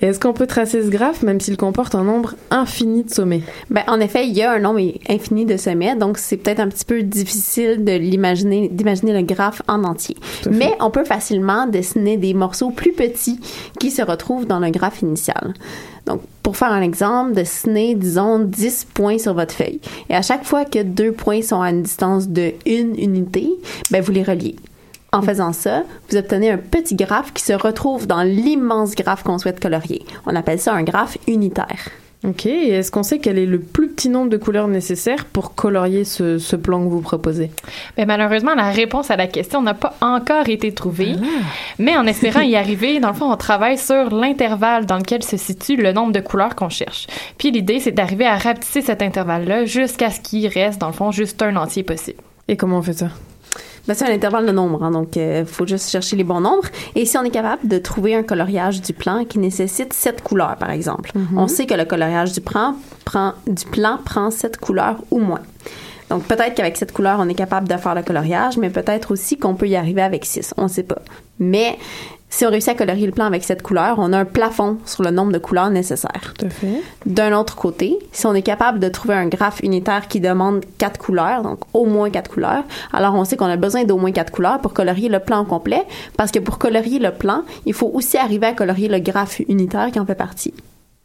Est-ce 0.01 0.21
qu'on 0.21 0.33
peut 0.33 0.47
tracer 0.47 0.83
ce 0.83 0.89
graphe 0.89 1.23
même 1.23 1.41
s'il 1.41 1.57
comporte 1.57 1.95
un 1.95 2.05
nombre 2.05 2.35
infini 2.51 3.03
de 3.03 3.11
sommets? 3.11 3.43
Ben, 3.69 3.83
en 3.89 3.99
effet, 4.01 4.27
il 4.27 4.37
y 4.37 4.43
a 4.43 4.53
un 4.53 4.61
nombre 4.61 4.81
infini 5.09 5.45
de 5.45 5.57
sommets, 5.57 5.97
donc 5.97 6.19
c'est 6.19 6.37
peut-être 6.37 6.61
un 6.61 6.69
petit 6.69 6.85
peu 6.85 7.03
difficile 7.03 7.85
de 7.85 7.93
l'imaginer, 7.93 8.69
d'imaginer 8.69 9.13
le 9.13 9.23
graphe 9.23 9.61
en 9.67 9.83
entier. 9.85 10.17
Mais 10.51 10.73
on 10.81 10.91
peut 10.91 11.05
facilement 11.05 11.67
dessiner 11.67 12.17
des 12.17 12.35
morceaux 12.35 12.71
plus 12.71 12.93
petits 12.93 13.41
qui 13.81 13.91
se 13.91 14.03
retrouvent 14.03 14.47
dans 14.47 14.61
le 14.61 14.71
graphe 14.71 15.03
initial. 15.03 15.55
Donc, 16.09 16.23
pour 16.43 16.57
faire 16.57 16.73
un 16.73 16.81
exemple, 16.81 17.35
dessinez, 17.35 17.95
disons, 17.95 18.39
10 18.39 18.87
points 18.95 19.19
sur 19.19 19.35
votre 19.35 19.55
feuille. 19.55 19.81
Et 20.09 20.15
à 20.15 20.23
chaque 20.23 20.45
fois 20.45 20.65
que 20.65 20.83
deux 20.83 21.13
points 21.13 21.43
sont 21.43 21.61
à 21.61 21.69
une 21.71 21.83
distance 21.83 22.29
de 22.29 22.55
une 22.65 22.99
unité, 22.99 23.51
ben, 23.91 24.03
vous 24.03 24.13
les 24.13 24.23
reliez. 24.23 24.57
En 25.13 25.21
faisant 25.21 25.53
ça, 25.53 25.83
vous 26.09 26.17
obtenez 26.17 26.51
un 26.51 26.57
petit 26.57 26.95
graphe 26.95 27.35
qui 27.35 27.43
se 27.43 27.53
retrouve 27.53 28.07
dans 28.07 28.23
l'immense 28.23 28.95
graphe 28.95 29.23
qu'on 29.23 29.39
souhaite 29.39 29.61
colorier. 29.61 30.05
On 30.27 30.35
appelle 30.35 30.61
ça 30.61 30.73
un 30.73 30.83
graphe 30.83 31.19
unitaire. 31.27 31.91
Ok. 32.27 32.47
Et 32.47 32.71
est-ce 32.71 32.91
qu'on 32.91 33.05
sait 33.05 33.21
quel 33.21 33.39
est 33.39 33.47
le 33.47 33.61
plus 33.61 33.89
petit 33.89 34.09
nombre 34.09 34.29
de 34.29 34.37
couleurs 34.37 34.67
nécessaires 34.67 35.25
pour 35.25 35.55
colorier 35.55 36.05
ce, 36.05 36.39
ce 36.39 36.57
plan 36.57 36.83
que 36.83 36.89
vous 36.89 37.01
proposez? 37.01 37.51
Ben, 37.97 38.07
malheureusement, 38.07 38.55
la 38.55 38.71
réponse 38.71 39.11
à 39.11 39.17
la 39.17 39.29
question 39.29 39.63
n'a 39.63 39.75
pas 39.75 39.95
encore 40.01 40.49
été 40.49 40.73
trouvée. 40.73 41.15
Mais 41.79 41.97
en 41.97 42.07
espérant 42.09 42.41
y 42.41 42.57
arriver, 42.57 42.99
dans 42.99 43.09
le 43.09 43.15
fond, 43.15 43.31
on 43.31 43.37
travaille 43.37 43.79
sur 43.79 44.13
l'intervalle 44.15 44.85
dans 44.85 44.99
lequel 44.99 45.23
se 45.23 45.37
situe 45.37 45.77
le 45.77 45.93
nombre 45.93 46.13
de 46.13 46.21
couleurs 46.21 46.57
qu'on 46.57 46.69
cherche. 46.69 47.07
Puis 47.39 47.53
l'idée, 47.53 47.79
c'est 47.79 47.93
d'arriver 47.93 48.27
à 48.27 48.37
rapetisser 48.37 48.83
cet 48.83 49.01
intervalle-là 49.01 49.65
jusqu'à 49.65 50.11
ce 50.11 50.21
qu'il 50.21 50.49
reste, 50.49 50.81
dans 50.81 50.89
le 50.89 50.93
fond, 50.93 51.13
juste 51.13 51.41
un 51.43 51.55
entier 51.55 51.85
possible. 51.85 52.19
Et 52.49 52.57
comment 52.57 52.79
on 52.79 52.83
fait 52.83 52.95
ça? 52.95 53.11
Ben, 53.89 53.95
c'est 53.95 54.05
un 54.05 54.13
intervalle 54.15 54.45
de 54.47 54.53
nombre, 54.53 54.85
hein, 54.85 54.91
donc 54.91 55.17
il 55.17 55.45
faut 55.47 55.67
juste 55.67 55.89
chercher 55.91 56.15
les 56.15 56.23
bons 56.25 56.41
nombres. 56.41 56.69
Et 56.95 57.07
si 57.07 57.17
on 57.17 57.23
est 57.25 57.31
capable 57.31 57.67
de 57.67 57.79
trouver 57.79 58.15
un 58.15 58.23
coloriage 58.23 58.83
du 58.83 58.93
plan 58.93 59.25
qui 59.25 59.39
nécessite 59.39 59.93
sept 59.95 60.23
couleurs, 60.23 60.57
par 60.57 60.71
exemple, 60.71 61.11
Mhm. 61.15 61.39
on 61.39 61.49
sait 61.49 61.65
que 61.67 61.75
le 61.75 61.87
coloriage 61.87 62.33
du 62.33 62.43
plan 62.43 62.75
prend, 63.07 63.33
du 63.47 63.65
plan 63.65 63.99
prend 64.05 64.31
sept 64.31 64.59
couleurs 64.59 64.97
ou 65.11 65.19
moins. 65.19 65.41
Donc 66.11 66.25
peut-être 66.25 66.55
qu'avec 66.55 66.77
cette 66.77 66.93
couleur, 66.93 67.19
on 67.21 67.29
est 67.29 67.35
capable 67.35 67.67
de 67.69 67.77
faire 67.77 67.95
le 67.95 68.03
coloriage, 68.03 68.57
mais 68.59 68.71
peut-être 68.71 69.11
aussi 69.11 69.39
qu'on 69.39 69.55
peut 69.55 69.69
y 69.69 69.77
arriver 69.77 70.03
avec 70.03 70.25
six. 70.25 70.55
On 70.57 70.65
ne 70.65 70.69
sait 70.69 70.83
pas. 70.83 71.01
Mais 71.39 71.79
si 72.31 72.45
on 72.45 72.51
réussit 72.51 72.71
à 72.71 72.75
colorier 72.75 73.07
le 73.07 73.13
plan 73.13 73.25
avec 73.25 73.43
cette 73.43 73.63
couleur, 73.63 73.97
on 73.99 74.13
a 74.13 74.19
un 74.19 74.25
plafond 74.25 74.79
sur 74.85 75.03
le 75.03 75.11
nombre 75.11 75.33
de 75.33 75.39
couleurs 75.39 75.71
nécessaires. 75.71 76.35
Tout 76.39 76.47
à 76.47 76.51
fait. 76.51 76.83
D'un 77.07 77.37
autre 77.39 77.57
côté, 77.57 77.99
si 78.13 78.27
on 78.27 78.35
est 78.35 78.43
capable 78.43 78.79
de 78.81 78.89
trouver 78.89 79.15
un 79.15 79.27
graphe 79.27 79.61
unitaire 79.63 80.09
qui 80.09 80.21
demande 80.21 80.65
quatre 80.77 80.99
couleurs, 80.99 81.43
donc 81.43 81.61
au 81.73 81.87
moins 81.87 82.11
quatre 82.11 82.31
couleurs, 82.31 82.65
alors 82.93 83.15
on 83.15 83.25
sait 83.25 83.37
qu'on 83.37 83.47
a 83.47 83.57
besoin 83.57 83.85
d'au 83.85 83.97
moins 83.97 84.13
quatre 84.13 84.31
couleurs 84.31 84.61
pour 84.61 84.75
colorier 84.75 85.09
le 85.09 85.21
plan 85.21 85.45
complet, 85.45 85.85
parce 86.17 86.31
que 86.31 86.39
pour 86.39 86.59
colorier 86.59 86.99
le 86.99 87.13
plan, 87.13 87.43
il 87.67 87.75
faut 87.75 87.91
aussi 87.93 88.19
arriver 88.19 88.47
à 88.47 88.53
colorier 88.53 88.89
le 88.89 88.99
graphe 88.99 89.41
unitaire 89.49 89.91
qui 89.91 89.99
en 89.99 90.07
fait 90.07 90.15
partie. 90.15 90.55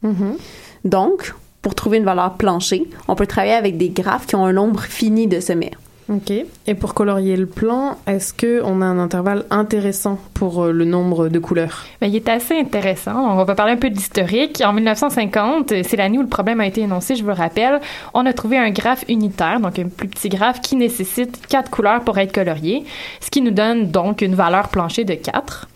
Mhm. 0.01 0.35
Donc, 0.83 1.33
pour 1.61 1.75
trouver 1.75 1.97
une 1.97 2.03
valeur 2.03 2.33
plancher, 2.33 2.89
on 3.07 3.15
peut 3.15 3.25
travailler 3.25 3.53
avec 3.53 3.77
des 3.77 3.89
graphes 3.89 4.25
qui 4.25 4.35
ont 4.35 4.45
un 4.45 4.53
nombre 4.53 4.81
fini 4.81 5.27
de 5.27 5.39
sommets. 5.39 5.71
Ok. 6.09 6.33
Et 6.67 6.75
pour 6.75 6.93
colorier 6.93 7.37
le 7.37 7.45
plan, 7.45 7.97
est-ce 8.07 8.33
que 8.33 8.61
on 8.65 8.81
a 8.81 8.85
un 8.85 8.99
intervalle 8.99 9.45
intéressant 9.49 10.19
pour 10.33 10.63
euh, 10.63 10.71
le 10.73 10.83
nombre 10.83 11.29
de 11.29 11.39
couleurs? 11.39 11.83
Ben, 12.01 12.07
il 12.07 12.15
est 12.15 12.27
assez 12.27 12.59
intéressant. 12.59 13.15
On 13.15 13.43
va 13.45 13.55
parler 13.55 13.71
un 13.73 13.77
peu 13.77 13.89
de 13.89 13.95
l'historique. 13.95 14.61
En 14.65 14.73
1950, 14.73 15.71
euh, 15.71 15.81
c'est 15.85 15.95
l'année 15.95 16.17
où 16.17 16.21
le 16.21 16.27
problème 16.27 16.59
a 16.59 16.67
été 16.67 16.81
énoncé, 16.81 17.15
je 17.15 17.21
vous 17.21 17.29
le 17.29 17.35
rappelle. 17.35 17.79
On 18.13 18.25
a 18.25 18.33
trouvé 18.33 18.57
un 18.57 18.69
graphe 18.71 19.05
unitaire, 19.07 19.61
donc 19.61 19.79
un 19.79 19.87
plus 19.87 20.09
petit 20.09 20.27
graphe 20.27 20.59
qui 20.59 20.75
nécessite 20.75 21.47
quatre 21.47 21.71
couleurs 21.71 22.01
pour 22.01 22.17
être 22.17 22.33
colorié, 22.33 22.83
ce 23.21 23.29
qui 23.29 23.41
nous 23.41 23.51
donne 23.51 23.89
donc 23.89 24.21
une 24.21 24.35
valeur 24.35 24.67
plancher 24.67 25.05
de 25.05 25.13
4. 25.13 25.67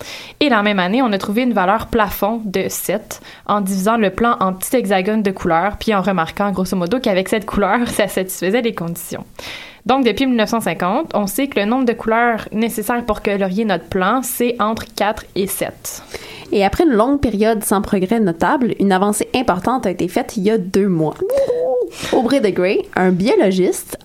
Et 0.41 0.49
la 0.49 0.61
même 0.61 0.79
année, 0.79 1.01
on 1.01 1.11
a 1.13 1.17
trouvé 1.17 1.43
une 1.43 1.53
valeur 1.53 1.87
plafond 1.87 2.41
de 2.43 2.65
7 2.67 3.21
en 3.45 3.61
divisant 3.61 3.95
le 3.95 4.09
plan 4.09 4.35
en 4.41 4.53
petits 4.53 4.75
hexagones 4.75 5.23
de 5.23 5.31
couleurs, 5.31 5.77
puis 5.77 5.95
en 5.95 6.01
remarquant 6.01 6.51
grosso 6.51 6.75
modo 6.75 6.99
qu'avec 6.99 7.29
cette 7.29 7.45
couleur, 7.45 7.79
ça 7.87 8.09
satisfaisait 8.09 8.61
les 8.61 8.75
conditions. 8.75 9.23
Donc, 9.87 10.03
depuis 10.05 10.25
1950, 10.25 11.11
on 11.13 11.27
sait 11.27 11.47
que 11.47 11.57
le 11.61 11.65
nombre 11.65 11.85
de 11.85 11.93
couleurs 11.93 12.49
nécessaires 12.51 13.05
pour 13.05 13.21
colorier 13.21 13.63
notre 13.63 13.85
plan, 13.85 14.19
c'est 14.21 14.57
entre 14.59 14.83
4 14.93 15.23
et 15.35 15.47
7. 15.47 16.03
Et 16.51 16.65
après 16.65 16.83
une 16.83 16.91
longue 16.91 17.21
période 17.21 17.63
sans 17.63 17.81
progrès 17.81 18.19
notable, 18.19 18.75
une 18.79 18.91
avancée 18.91 19.29
importante 19.33 19.85
a 19.85 19.91
été 19.91 20.09
faite 20.09 20.35
il 20.35 20.43
y 20.43 20.51
a 20.51 20.57
deux 20.57 20.89
mois. 20.89 21.13
Aubrey 22.11 22.41
de 22.41 22.49
Grey, 22.49 22.79
un 22.97 23.11
biologiste, 23.11 23.97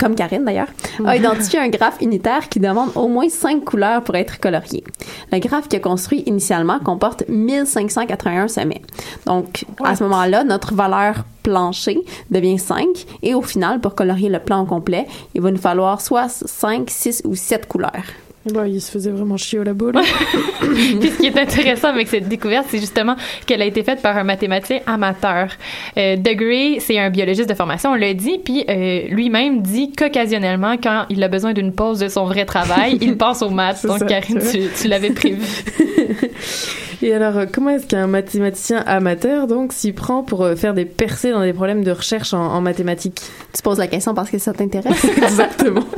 comme- 0.00 0.16
Karine 0.16 0.44
d'ailleurs, 0.44 0.66
a 1.04 1.16
identifié 1.16 1.60
un 1.60 1.68
graphe 1.68 1.98
unitaire 2.00 2.48
qui 2.48 2.58
demande 2.58 2.90
au 2.96 3.06
moins 3.06 3.28
cinq 3.28 3.64
couleurs 3.64 4.02
pour 4.02 4.16
être 4.16 4.40
colorié. 4.40 4.82
Le 5.30 5.38
graphe 5.38 5.68
qu'il 5.68 5.78
a 5.78 5.82
construit 5.82 6.24
initialement 6.26 6.80
comporte 6.80 7.22
1581 7.28 8.48
sommets. 8.48 8.82
Donc, 9.26 9.64
à 9.84 9.94
ce 9.94 10.02
moment-là, 10.02 10.42
notre 10.42 10.74
valeur 10.74 11.24
plancher 11.44 11.98
devient 12.30 12.58
5 12.58 12.86
et 13.22 13.34
au 13.34 13.42
final, 13.42 13.80
pour 13.80 13.94
colorier 13.94 14.28
le 14.28 14.38
plan 14.40 14.62
au 14.62 14.66
complet, 14.66 15.06
il 15.34 15.40
va 15.40 15.50
nous 15.50 15.58
falloir 15.58 16.00
soit 16.00 16.28
5, 16.28 16.88
6 16.90 17.22
ou 17.24 17.34
7 17.34 17.66
couleurs. 17.66 18.04
Il 18.44 18.80
se 18.80 18.90
faisait 18.90 19.10
vraiment 19.10 19.36
chier 19.36 19.60
au 19.60 19.62
labo, 19.62 19.92
là. 19.92 20.02
Puis 20.60 21.10
ce 21.10 21.18
qui 21.18 21.26
est 21.26 21.38
intéressant 21.38 21.88
avec 21.88 22.08
cette 22.08 22.28
découverte, 22.28 22.66
c'est 22.68 22.80
justement 22.80 23.14
qu'elle 23.46 23.62
a 23.62 23.64
été 23.64 23.84
faite 23.84 24.02
par 24.02 24.16
un 24.16 24.24
mathématicien 24.24 24.80
amateur. 24.86 25.50
Euh, 25.96 26.16
De 26.16 26.32
Grey, 26.32 26.78
c'est 26.80 26.98
un 26.98 27.10
biologiste 27.10 27.48
de 27.48 27.54
formation, 27.54 27.90
on 27.90 27.94
l'a 27.94 28.14
dit, 28.14 28.38
puis 28.44 28.64
euh, 28.68 29.06
lui-même 29.10 29.62
dit 29.62 29.92
qu'occasionnellement, 29.92 30.76
quand 30.82 31.04
il 31.08 31.22
a 31.22 31.28
besoin 31.28 31.52
d'une 31.52 31.72
pause 31.72 32.00
de 32.00 32.08
son 32.08 32.24
vrai 32.24 32.44
travail, 32.44 32.98
il 33.00 33.16
pense 33.16 33.42
aux 33.42 33.50
maths. 33.50 33.86
Donc, 33.86 34.00
ça, 34.00 34.06
Karine, 34.06 34.40
tu 34.80 34.88
l'avais 34.88 35.10
prévu. 35.10 35.46
Et 37.02 37.12
alors, 37.12 37.36
euh, 37.36 37.46
comment 37.52 37.70
est-ce 37.70 37.86
qu'un 37.86 38.06
mathématicien 38.06 38.78
amateur 38.86 39.48
donc 39.48 39.72
s'y 39.72 39.92
prend 39.92 40.22
pour 40.22 40.42
euh, 40.42 40.54
faire 40.54 40.72
des 40.72 40.84
percées 40.84 41.32
dans 41.32 41.42
des 41.42 41.52
problèmes 41.52 41.82
de 41.82 41.90
recherche 41.90 42.32
en, 42.32 42.40
en 42.40 42.60
mathématiques? 42.60 43.20
Tu 43.52 43.62
poses 43.62 43.78
la 43.78 43.88
question 43.88 44.14
parce 44.14 44.30
que 44.30 44.38
ça 44.38 44.52
t'intéresse. 44.52 45.04
Exactement. 45.16 45.82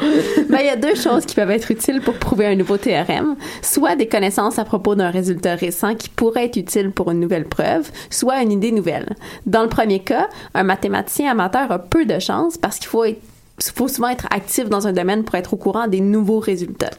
Ben, 0.49 0.61
il 0.61 0.67
y 0.67 0.71
a 0.71 0.77
deux 0.77 0.95
choses 0.95 1.27
qui 1.27 1.35
peuvent 1.35 1.51
être 1.51 1.71
utiles 1.73 2.01
pour 2.01 2.15
prouver 2.15 2.47
un 2.47 2.55
nouveau 2.55 2.77
théorème. 2.77 3.35
Soit 3.61 3.97
des 3.97 4.07
connaissances 4.07 4.59
à 4.59 4.65
propos 4.65 4.95
d'un 4.95 5.11
résultat 5.11 5.57
récent 5.57 5.97
qui 5.97 6.09
pourrait 6.09 6.45
être 6.45 6.57
utile 6.57 6.93
pour 6.93 7.11
une 7.11 7.19
nouvelle 7.19 7.47
preuve, 7.47 7.91
soit 8.09 8.41
une 8.41 8.53
idée 8.53 8.71
nouvelle. 8.71 9.17
Dans 9.47 9.63
le 9.63 9.69
premier 9.69 9.99
cas, 9.99 10.29
un 10.55 10.63
mathématicien 10.63 11.33
amateur 11.33 11.73
a 11.73 11.81
peu 11.81 12.05
de 12.05 12.21
chances 12.21 12.57
parce 12.57 12.79
qu'il 12.79 12.89
faut 12.89 13.05
être 13.05 13.21
faut 13.61 13.89
souvent 13.89 14.09
être 14.09 14.27
actif 14.31 14.69
dans 14.69 14.87
un 14.87 14.93
domaine 14.93 15.25
pour 15.25 15.35
être 15.37 15.55
au 15.55 15.57
courant 15.57 15.87
des 15.87 16.01
nouveaux 16.01 16.41
résultats. 16.41 16.91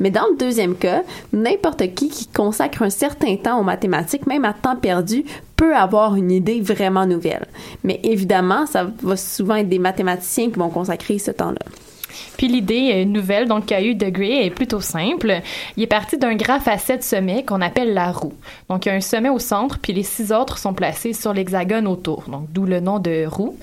Mais 0.00 0.10
dans 0.10 0.26
le 0.30 0.36
deuxième 0.36 0.76
cas, 0.76 1.02
n'importe 1.32 1.94
qui 1.94 2.08
qui 2.08 2.26
consacre 2.28 2.82
un 2.82 2.90
certain 2.90 3.36
temps 3.36 3.60
aux 3.60 3.64
mathématiques, 3.64 4.26
même 4.26 4.44
à 4.44 4.52
temps 4.52 4.76
perdu, 4.76 5.24
peut 5.56 5.74
avoir 5.74 6.14
une 6.16 6.30
idée 6.30 6.60
vraiment 6.60 7.06
nouvelle. 7.06 7.46
Mais 7.82 8.00
évidemment, 8.02 8.66
ça 8.66 8.90
va 9.02 9.16
souvent 9.16 9.56
être 9.56 9.68
des 9.68 9.78
mathématiciens 9.78 10.50
qui 10.50 10.58
vont 10.58 10.68
consacrer 10.68 11.18
ce 11.18 11.30
temps-là. 11.30 11.58
Puis 12.36 12.48
l'idée 12.48 12.92
euh, 12.94 13.04
nouvelle 13.04 13.48
donc 13.48 13.66
qu'a 13.66 13.82
eu 13.82 13.94
De 13.94 14.08
Grey 14.08 14.46
est 14.46 14.50
plutôt 14.50 14.80
simple. 14.80 15.40
Il 15.76 15.82
est 15.82 15.88
parti 15.88 16.18
d'un 16.18 16.34
graphe 16.34 16.68
à 16.68 16.78
sept 16.78 17.02
sommets 17.02 17.44
qu'on 17.44 17.60
appelle 17.60 17.94
la 17.94 18.12
roue. 18.12 18.34
Donc 18.68 18.86
il 18.86 18.90
y 18.90 18.92
a 18.92 18.94
un 18.94 19.00
sommet 19.00 19.28
au 19.28 19.38
centre, 19.38 19.78
puis 19.78 19.92
les 19.92 20.02
six 20.02 20.32
autres 20.32 20.58
sont 20.58 20.74
placés 20.74 21.12
sur 21.12 21.32
l'hexagone 21.32 21.86
autour. 21.86 22.24
Donc 22.28 22.46
d'où 22.52 22.64
le 22.64 22.80
nom 22.80 22.98
de 22.98 23.26
roue. 23.26 23.56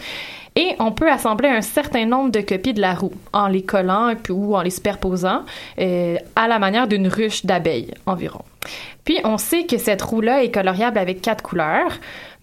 Et 0.55 0.75
on 0.79 0.91
peut 0.91 1.11
assembler 1.11 1.49
un 1.49 1.61
certain 1.61 2.05
nombre 2.05 2.31
de 2.31 2.41
copies 2.41 2.73
de 2.73 2.81
la 2.81 2.93
roue 2.93 3.13
en 3.33 3.47
les 3.47 3.63
collant 3.63 4.13
ou 4.29 4.55
en 4.55 4.61
les 4.61 4.69
superposant 4.69 5.41
euh, 5.79 6.17
à 6.35 6.47
la 6.47 6.59
manière 6.59 6.87
d'une 6.87 7.07
ruche 7.07 7.43
d'abeilles 7.45 7.91
environ. 8.05 8.41
Puis 9.03 9.17
on 9.23 9.37
sait 9.37 9.65
que 9.65 9.77
cette 9.77 10.01
roue-là 10.01 10.43
est 10.43 10.51
coloriable 10.51 10.97
avec 10.99 11.21
quatre 11.21 11.41
couleurs, 11.41 11.91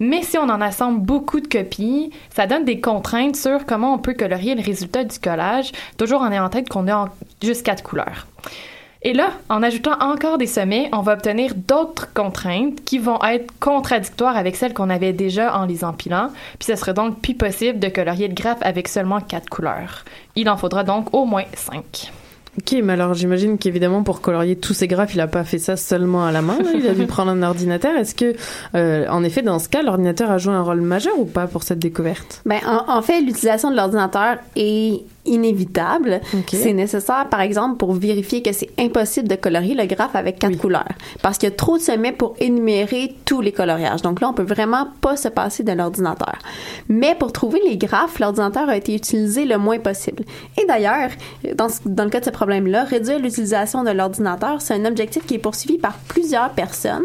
mais 0.00 0.22
si 0.22 0.36
on 0.38 0.42
en 0.50 0.60
assemble 0.60 1.00
beaucoup 1.00 1.40
de 1.40 1.46
copies, 1.46 2.10
ça 2.34 2.46
donne 2.46 2.64
des 2.64 2.80
contraintes 2.80 3.36
sur 3.36 3.64
comment 3.64 3.94
on 3.94 3.98
peut 3.98 4.14
colorier 4.14 4.54
le 4.56 4.62
résultat 4.62 5.04
du 5.04 5.18
collage, 5.18 5.70
toujours 5.96 6.20
en 6.22 6.30
ayant 6.32 6.44
en 6.46 6.50
tête 6.50 6.68
qu'on 6.68 6.88
a 6.88 6.96
en- 6.96 7.08
juste 7.42 7.64
quatre 7.64 7.82
couleurs. 7.82 8.26
Et 9.02 9.14
là, 9.14 9.30
en 9.48 9.62
ajoutant 9.62 9.96
encore 10.00 10.36
des 10.36 10.46
sommets, 10.46 10.90
on 10.92 11.00
va 11.00 11.14
obtenir 11.14 11.54
d'autres 11.54 12.12
contraintes 12.12 12.84
qui 12.84 12.98
vont 12.98 13.18
être 13.24 13.50
contradictoires 13.58 14.36
avec 14.36 14.56
celles 14.56 14.74
qu'on 14.74 14.90
avait 14.90 15.14
déjà 15.14 15.56
en 15.58 15.64
les 15.64 15.84
empilant, 15.84 16.28
puis 16.58 16.66
ce 16.66 16.76
serait 16.76 16.92
donc 16.92 17.20
plus 17.20 17.34
possible 17.34 17.78
de 17.78 17.88
colorier 17.88 18.28
le 18.28 18.34
graphe 18.34 18.58
avec 18.60 18.88
seulement 18.88 19.20
quatre 19.20 19.48
couleurs. 19.48 20.04
Il 20.36 20.50
en 20.50 20.58
faudra 20.58 20.84
donc 20.84 21.14
au 21.14 21.24
moins 21.24 21.44
cinq. 21.54 22.12
Ok, 22.58 22.76
mais 22.82 22.94
alors 22.94 23.14
j'imagine 23.14 23.58
qu'évidemment 23.58 24.02
pour 24.02 24.20
colorier 24.20 24.56
tous 24.56 24.74
ces 24.74 24.88
graphes, 24.88 25.14
il 25.14 25.20
a 25.20 25.28
pas 25.28 25.44
fait 25.44 25.58
ça 25.58 25.76
seulement 25.76 26.26
à 26.26 26.32
la 26.32 26.42
main. 26.42 26.58
là, 26.58 26.70
il 26.74 26.86
a 26.86 26.94
dû 26.94 27.06
prendre 27.06 27.30
un 27.30 27.42
ordinateur. 27.42 27.96
Est-ce 27.96 28.14
que, 28.14 28.34
euh, 28.74 29.06
en 29.08 29.22
effet, 29.22 29.40
dans 29.40 29.58
ce 29.58 29.68
cas, 29.68 29.82
l'ordinateur 29.82 30.30
a 30.30 30.36
joué 30.36 30.52
un 30.52 30.62
rôle 30.62 30.80
majeur 30.80 31.18
ou 31.18 31.24
pas 31.24 31.46
pour 31.46 31.62
cette 31.62 31.78
découverte? 31.78 32.42
Ben, 32.44 32.58
en, 32.66 32.98
en 32.98 33.02
fait, 33.02 33.20
l'utilisation 33.20 33.70
de 33.70 33.76
l'ordinateur 33.76 34.38
est 34.56 35.00
inévitable. 35.24 36.20
C'est 36.48 36.72
nécessaire, 36.72 37.28
par 37.28 37.40
exemple, 37.40 37.76
pour 37.76 37.92
vérifier 37.92 38.42
que 38.42 38.52
c'est 38.52 38.70
impossible 38.78 39.28
de 39.28 39.34
colorier 39.34 39.74
le 39.74 39.86
graphe 39.86 40.14
avec 40.14 40.38
quatre 40.38 40.56
couleurs. 40.56 40.88
Parce 41.22 41.38
qu'il 41.38 41.48
y 41.48 41.52
a 41.52 41.54
trop 41.54 41.78
de 41.78 41.82
sommets 41.82 42.12
pour 42.12 42.34
énumérer 42.40 43.14
tous 43.24 43.40
les 43.40 43.52
coloriages. 43.52 44.02
Donc 44.02 44.20
là, 44.20 44.28
on 44.28 44.32
peut 44.32 44.42
vraiment 44.42 44.88
pas 45.00 45.16
se 45.16 45.28
passer 45.28 45.62
de 45.62 45.72
l'ordinateur. 45.72 46.38
Mais 46.88 47.14
pour 47.14 47.32
trouver 47.32 47.60
les 47.66 47.76
graphes, 47.76 48.18
l'ordinateur 48.18 48.68
a 48.68 48.76
été 48.76 48.94
utilisé 48.94 49.44
le 49.44 49.58
moins 49.58 49.78
possible. 49.78 50.24
Et 50.60 50.66
d'ailleurs, 50.66 51.10
dans, 51.54 51.68
dans 51.86 52.04
le 52.04 52.10
cas 52.10 52.20
de 52.20 52.24
ce 52.24 52.30
problème-là, 52.30 52.84
réduire 52.84 53.18
l'utilisation 53.18 53.84
de 53.84 53.90
l'ordinateur, 53.90 54.60
c'est 54.60 54.74
un 54.74 54.84
objectif 54.84 55.26
qui 55.26 55.34
est 55.34 55.38
poursuivi 55.38 55.78
par 55.78 55.94
plusieurs 56.08 56.50
personnes. 56.50 57.04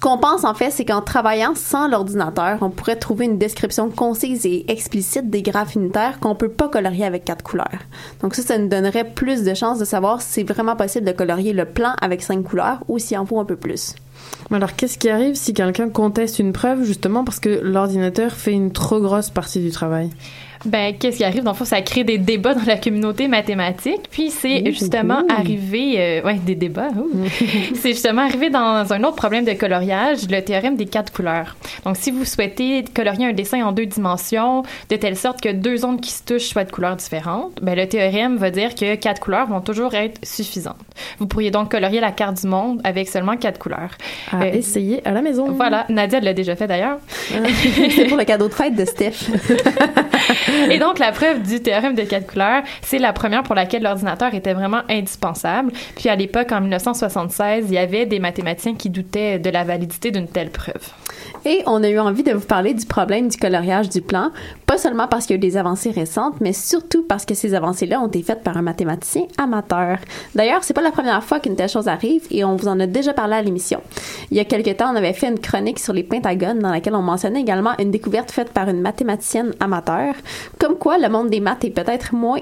Ce 0.00 0.08
qu'on 0.08 0.16
pense 0.16 0.44
en 0.44 0.54
fait, 0.54 0.70
c'est 0.70 0.86
qu'en 0.86 1.02
travaillant 1.02 1.54
sans 1.54 1.86
l'ordinateur, 1.86 2.56
on 2.62 2.70
pourrait 2.70 2.96
trouver 2.96 3.26
une 3.26 3.36
description 3.36 3.90
concise 3.90 4.46
et 4.46 4.64
explicite 4.72 5.28
des 5.28 5.42
graphes 5.42 5.74
unitaires 5.74 6.20
qu'on 6.20 6.34
peut 6.34 6.48
pas 6.48 6.70
colorier 6.70 7.04
avec 7.04 7.26
quatre 7.26 7.42
couleurs. 7.44 7.80
Donc 8.22 8.34
ça, 8.34 8.40
ça 8.40 8.56
nous 8.56 8.68
donnerait 8.68 9.04
plus 9.04 9.44
de 9.44 9.52
chances 9.52 9.78
de 9.78 9.84
savoir 9.84 10.22
si 10.22 10.28
c'est 10.30 10.42
vraiment 10.42 10.74
possible 10.74 11.06
de 11.06 11.12
colorier 11.12 11.52
le 11.52 11.66
plan 11.66 11.92
avec 12.00 12.22
cinq 12.22 12.44
couleurs 12.44 12.82
ou 12.88 12.98
s'il 12.98 13.18
en 13.18 13.26
faut 13.26 13.40
un 13.40 13.44
peu 13.44 13.56
plus. 13.56 13.94
Alors, 14.50 14.74
qu'est-ce 14.74 14.96
qui 14.96 15.10
arrive 15.10 15.34
si 15.34 15.52
quelqu'un 15.52 15.90
conteste 15.90 16.38
une 16.38 16.54
preuve 16.54 16.82
justement 16.84 17.22
parce 17.22 17.38
que 17.38 17.60
l'ordinateur 17.62 18.32
fait 18.32 18.52
une 18.52 18.72
trop 18.72 19.00
grosse 19.00 19.28
partie 19.28 19.60
du 19.60 19.70
travail? 19.70 20.08
Ben, 20.64 20.94
qu'est-ce 20.98 21.16
qui 21.18 21.24
arrive? 21.24 21.42
Dans 21.42 21.52
le 21.52 21.56
fond, 21.56 21.64
ça 21.64 21.80
crée 21.82 22.04
des 22.04 22.18
débats 22.18 22.54
dans 22.54 22.64
la 22.66 22.76
communauté 22.76 23.28
mathématique. 23.28 24.08
Puis 24.10 24.30
c'est 24.30 24.62
Ouh, 24.62 24.72
justement 24.72 25.20
ouh. 25.22 25.32
arrivé, 25.32 25.94
euh, 25.98 26.22
ouais, 26.22 26.34
des 26.34 26.54
débats. 26.54 26.88
ouh. 26.96 27.10
c'est 27.74 27.90
justement 27.92 28.22
arrivé 28.22 28.50
dans 28.50 28.92
un 28.92 29.04
autre 29.04 29.16
problème 29.16 29.44
de 29.44 29.52
coloriage, 29.52 30.18
le 30.30 30.40
théorème 30.40 30.76
des 30.76 30.86
quatre 30.86 31.12
couleurs. 31.12 31.56
Donc, 31.84 31.96
si 31.96 32.10
vous 32.10 32.24
souhaitez 32.24 32.84
colorier 32.94 33.26
un 33.26 33.32
dessin 33.32 33.64
en 33.64 33.72
deux 33.72 33.86
dimensions, 33.86 34.62
de 34.90 34.96
telle 34.96 35.16
sorte 35.16 35.40
que 35.40 35.48
deux 35.50 35.84
ondes 35.84 36.00
qui 36.00 36.10
se 36.10 36.22
touchent 36.24 36.48
soient 36.50 36.64
de 36.64 36.70
couleurs 36.72 36.96
différentes, 36.96 37.52
ben, 37.62 37.74
le 37.74 37.86
théorème 37.88 38.36
va 38.36 38.50
dire 38.50 38.74
que 38.74 38.96
quatre 38.96 39.20
couleurs 39.20 39.46
vont 39.46 39.60
toujours 39.62 39.94
être 39.94 40.18
suffisantes. 40.24 40.76
Vous 41.18 41.26
pourriez 41.26 41.50
donc 41.50 41.70
colorier 41.70 42.00
la 42.00 42.10
carte 42.12 42.40
du 42.42 42.46
monde 42.46 42.80
avec 42.84 43.08
seulement 43.08 43.36
quatre 43.36 43.58
couleurs. 43.58 43.96
À 44.30 44.42
Euh, 44.42 44.52
essayer 44.52 45.00
à 45.06 45.12
la 45.12 45.22
maison. 45.22 45.50
Voilà, 45.52 45.86
Nadia 45.88 46.20
l'a 46.20 46.34
déjà 46.34 46.54
fait 46.56 46.66
d'ailleurs. 46.66 46.98
c'est 47.90 48.04
pour 48.06 48.16
le 48.18 48.24
cadeau 48.24 48.48
de 48.48 48.52
fête 48.54 48.74
de 48.74 48.84
Steph. 48.84 49.30
Et 50.70 50.78
donc, 50.78 50.98
la 50.98 51.12
preuve 51.12 51.42
du 51.42 51.60
théorème 51.60 51.94
de 51.94 52.02
quatre 52.02 52.26
couleurs, 52.26 52.62
c'est 52.82 52.98
la 52.98 53.12
première 53.12 53.42
pour 53.42 53.54
laquelle 53.54 53.82
l'ordinateur 53.82 54.34
était 54.34 54.54
vraiment 54.54 54.82
indispensable. 54.88 55.72
Puis, 55.96 56.08
à 56.08 56.16
l'époque, 56.16 56.52
en 56.52 56.60
1976, 56.60 57.66
il 57.68 57.74
y 57.74 57.78
avait 57.78 58.06
des 58.06 58.18
mathématiciens 58.18 58.74
qui 58.74 58.90
doutaient 58.90 59.38
de 59.38 59.50
la 59.50 59.64
validité 59.64 60.10
d'une 60.10 60.28
telle 60.28 60.50
preuve. 60.50 60.92
Et 61.44 61.62
on 61.66 61.82
a 61.82 61.88
eu 61.88 61.98
envie 61.98 62.22
de 62.22 62.32
vous 62.32 62.46
parler 62.46 62.74
du 62.74 62.84
problème 62.86 63.28
du 63.28 63.36
coloriage 63.36 63.88
du 63.88 64.02
plan, 64.02 64.30
pas 64.66 64.78
seulement 64.78 65.08
parce 65.08 65.26
qu'il 65.26 65.34
y 65.34 65.38
a 65.38 65.38
eu 65.38 65.40
des 65.50 65.56
avancées 65.56 65.90
récentes, 65.90 66.34
mais 66.40 66.52
surtout 66.52 67.02
parce 67.02 67.24
que 67.24 67.34
ces 67.34 67.54
avancées-là 67.54 68.00
ont 68.00 68.08
été 68.08 68.22
faites 68.22 68.42
par 68.42 68.56
un 68.56 68.62
mathématicien 68.62 69.26
amateur. 69.38 69.98
D'ailleurs, 70.34 70.62
c'est 70.64 70.74
pas 70.74 70.82
la 70.82 70.90
première 70.90 71.24
fois 71.24 71.40
qu'une 71.40 71.56
telle 71.56 71.68
chose 71.68 71.88
arrive 71.88 72.26
et 72.30 72.44
on 72.44 72.56
vous 72.56 72.68
en 72.68 72.78
a 72.80 72.86
déjà 72.86 73.14
parlé 73.14 73.34
à 73.34 73.42
l'émission. 73.42 73.80
Il 74.30 74.36
y 74.36 74.40
a 74.40 74.44
quelque 74.44 74.70
temps, 74.70 74.92
on 74.92 74.96
avait 74.96 75.12
fait 75.12 75.28
une 75.28 75.38
chronique 75.38 75.78
sur 75.78 75.92
les 75.92 76.02
pentagones 76.02 76.58
dans 76.58 76.70
laquelle 76.70 76.94
on 76.94 77.02
mentionnait 77.02 77.40
également 77.40 77.72
une 77.78 77.90
découverte 77.90 78.30
faite 78.30 78.50
par 78.50 78.68
une 78.68 78.80
mathématicienne 78.80 79.52
amateur, 79.60 80.14
comme 80.58 80.76
quoi 80.76 80.98
le 80.98 81.08
monde 81.08 81.30
des 81.30 81.40
maths 81.40 81.64
est 81.64 81.70
peut-être 81.70 82.14
moins 82.14 82.38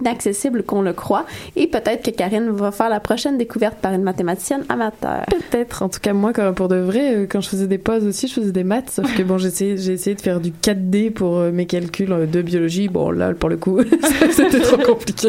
inaccessible 0.00 0.62
qu'on 0.62 0.82
le 0.82 0.92
croit 0.92 1.26
et 1.56 1.66
peut-être 1.66 2.04
que 2.04 2.10
Karine 2.10 2.50
va 2.50 2.70
faire 2.70 2.88
la 2.88 3.00
prochaine 3.00 3.38
découverte 3.38 3.76
par 3.78 3.92
une 3.92 4.02
mathématicienne 4.02 4.64
amateur. 4.68 5.24
Peut-être. 5.26 5.82
En 5.82 5.88
tout 5.88 6.00
cas, 6.00 6.12
moi, 6.12 6.32
quand, 6.32 6.52
pour 6.54 6.68
de 6.68 6.76
vrai, 6.76 7.14
euh, 7.14 7.26
quand 7.28 7.40
je 7.40 7.48
faisais 7.48 7.66
des 7.66 7.78
pauses 7.78 8.04
aussi, 8.04 8.28
je 8.28 8.34
faisais 8.34 8.52
des 8.52 8.64
maths. 8.64 8.90
Sauf 8.90 9.14
que 9.16 9.22
bon, 9.22 9.38
j'ai 9.38 9.48
essayé, 9.48 9.76
j'ai 9.76 9.92
essayé 9.92 10.16
de 10.16 10.20
faire 10.20 10.40
du 10.40 10.50
4D 10.50 11.10
pour 11.10 11.38
euh, 11.38 11.52
mes 11.52 11.66
calculs 11.66 12.12
euh, 12.12 12.26
de 12.26 12.42
biologie. 12.42 12.88
Bon, 12.88 13.10
là, 13.10 13.32
pour 13.34 13.48
le 13.48 13.56
coup, 13.56 13.80
c'était 14.30 14.60
trop 14.60 14.78
compliqué. 14.78 15.28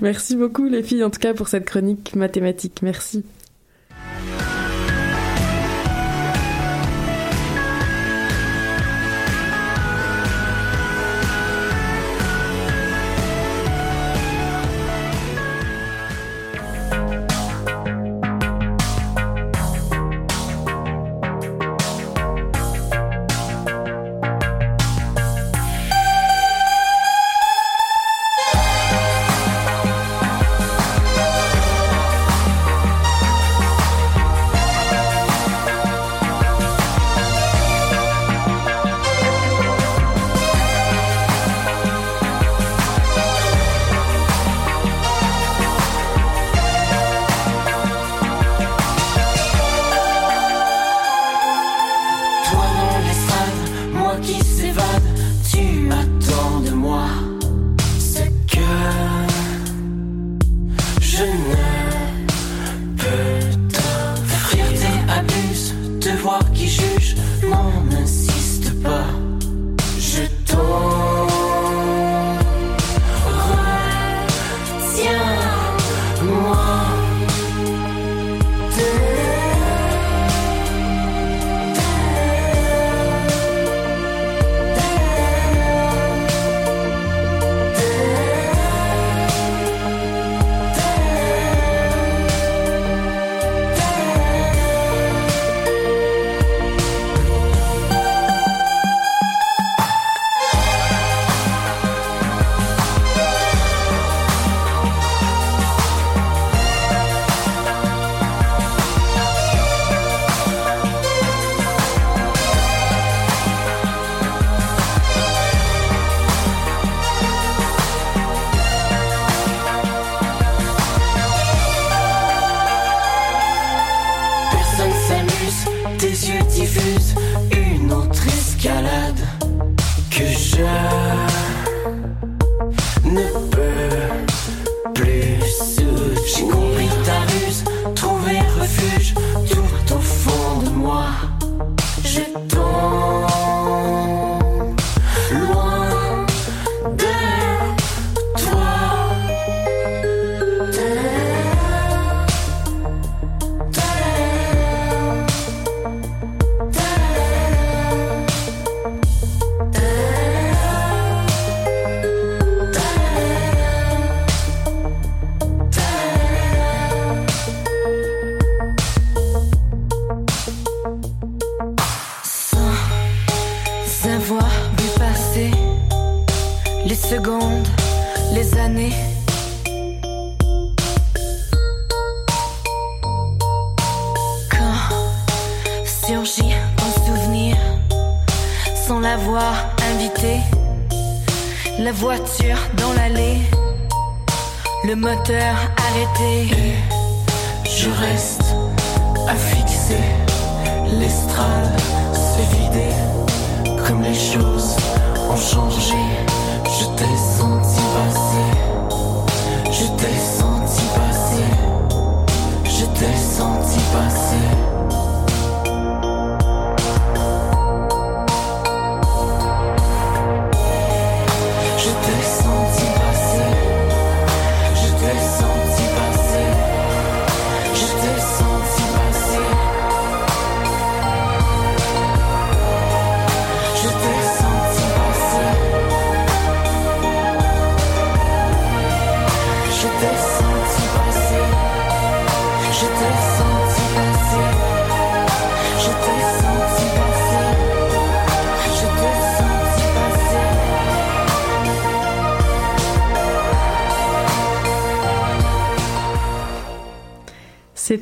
Merci 0.00 0.36
beaucoup, 0.36 0.66
les 0.66 0.82
filles, 0.82 1.04
en 1.04 1.10
tout 1.10 1.20
cas, 1.20 1.34
pour 1.34 1.48
cette 1.48 1.64
chronique 1.64 2.14
mathématique. 2.14 2.80
Merci. 2.82 3.24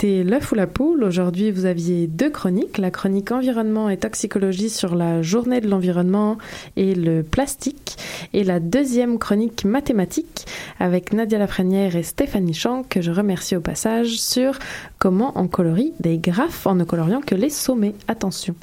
C'était 0.00 0.22
l'œuf 0.22 0.52
ou 0.52 0.54
la 0.54 0.68
poule. 0.68 1.02
Aujourd'hui, 1.02 1.50
vous 1.50 1.64
aviez 1.64 2.06
deux 2.06 2.30
chroniques. 2.30 2.78
La 2.78 2.92
chronique 2.92 3.32
environnement 3.32 3.90
et 3.90 3.96
toxicologie 3.96 4.70
sur 4.70 4.94
la 4.94 5.22
journée 5.22 5.60
de 5.60 5.68
l'environnement 5.68 6.38
et 6.76 6.94
le 6.94 7.24
plastique. 7.24 7.96
Et 8.32 8.44
la 8.44 8.60
deuxième 8.60 9.18
chronique 9.18 9.64
mathématique 9.64 10.46
avec 10.78 11.12
Nadia 11.12 11.40
Lafrenière 11.40 11.96
et 11.96 12.04
Stéphanie 12.04 12.54
Champ, 12.54 12.84
que 12.88 13.00
je 13.00 13.10
remercie 13.10 13.56
au 13.56 13.60
passage, 13.60 14.20
sur 14.20 14.56
comment 15.00 15.32
on 15.34 15.48
colorie 15.48 15.92
des 15.98 16.18
graphes 16.18 16.68
en 16.68 16.76
ne 16.76 16.84
coloriant 16.84 17.20
que 17.20 17.34
les 17.34 17.50
sommets. 17.50 17.94
Attention. 18.06 18.54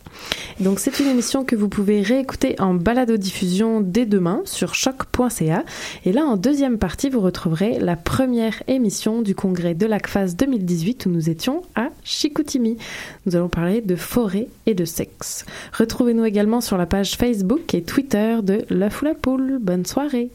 Donc, 0.61 0.79
c'est 0.79 1.01
une 1.01 1.07
émission 1.07 1.43
que 1.43 1.57
vous 1.57 1.67
pouvez 1.67 2.01
réécouter 2.01 2.55
en 2.61 2.75
balado-diffusion 2.75 3.81
dès 3.81 4.05
demain 4.05 4.41
sur 4.45 4.73
choc.ca. 4.73 5.65
Et 6.05 6.13
là, 6.13 6.23
en 6.23 6.37
deuxième 6.37 6.77
partie, 6.77 7.09
vous 7.09 7.19
retrouverez 7.19 7.77
la 7.79 7.97
première 7.97 8.63
émission 8.69 9.21
du 9.21 9.35
congrès 9.35 9.73
de 9.73 9.85
l'ACFAS 9.85 10.35
2018 10.37 11.07
où 11.07 11.09
nous 11.09 11.24
étions 11.29 11.61
à 11.75 11.89
Chicoutimi. 12.03 12.77
Nous 13.25 13.35
allons 13.35 13.49
parler 13.49 13.81
de 13.81 13.95
forêt 13.95 14.47
et 14.65 14.73
de 14.73 14.85
sexe. 14.85 15.45
Retrouvez-nous 15.77 16.25
également 16.25 16.61
sur 16.61 16.77
la 16.77 16.85
page 16.85 17.15
Facebook 17.15 17.73
et 17.73 17.83
Twitter 17.83 18.38
de 18.43 18.65
L'œuf 18.69 19.01
ou 19.01 19.05
la 19.05 19.13
poule. 19.15 19.57
Bonne 19.61 19.85
soirée. 19.85 20.29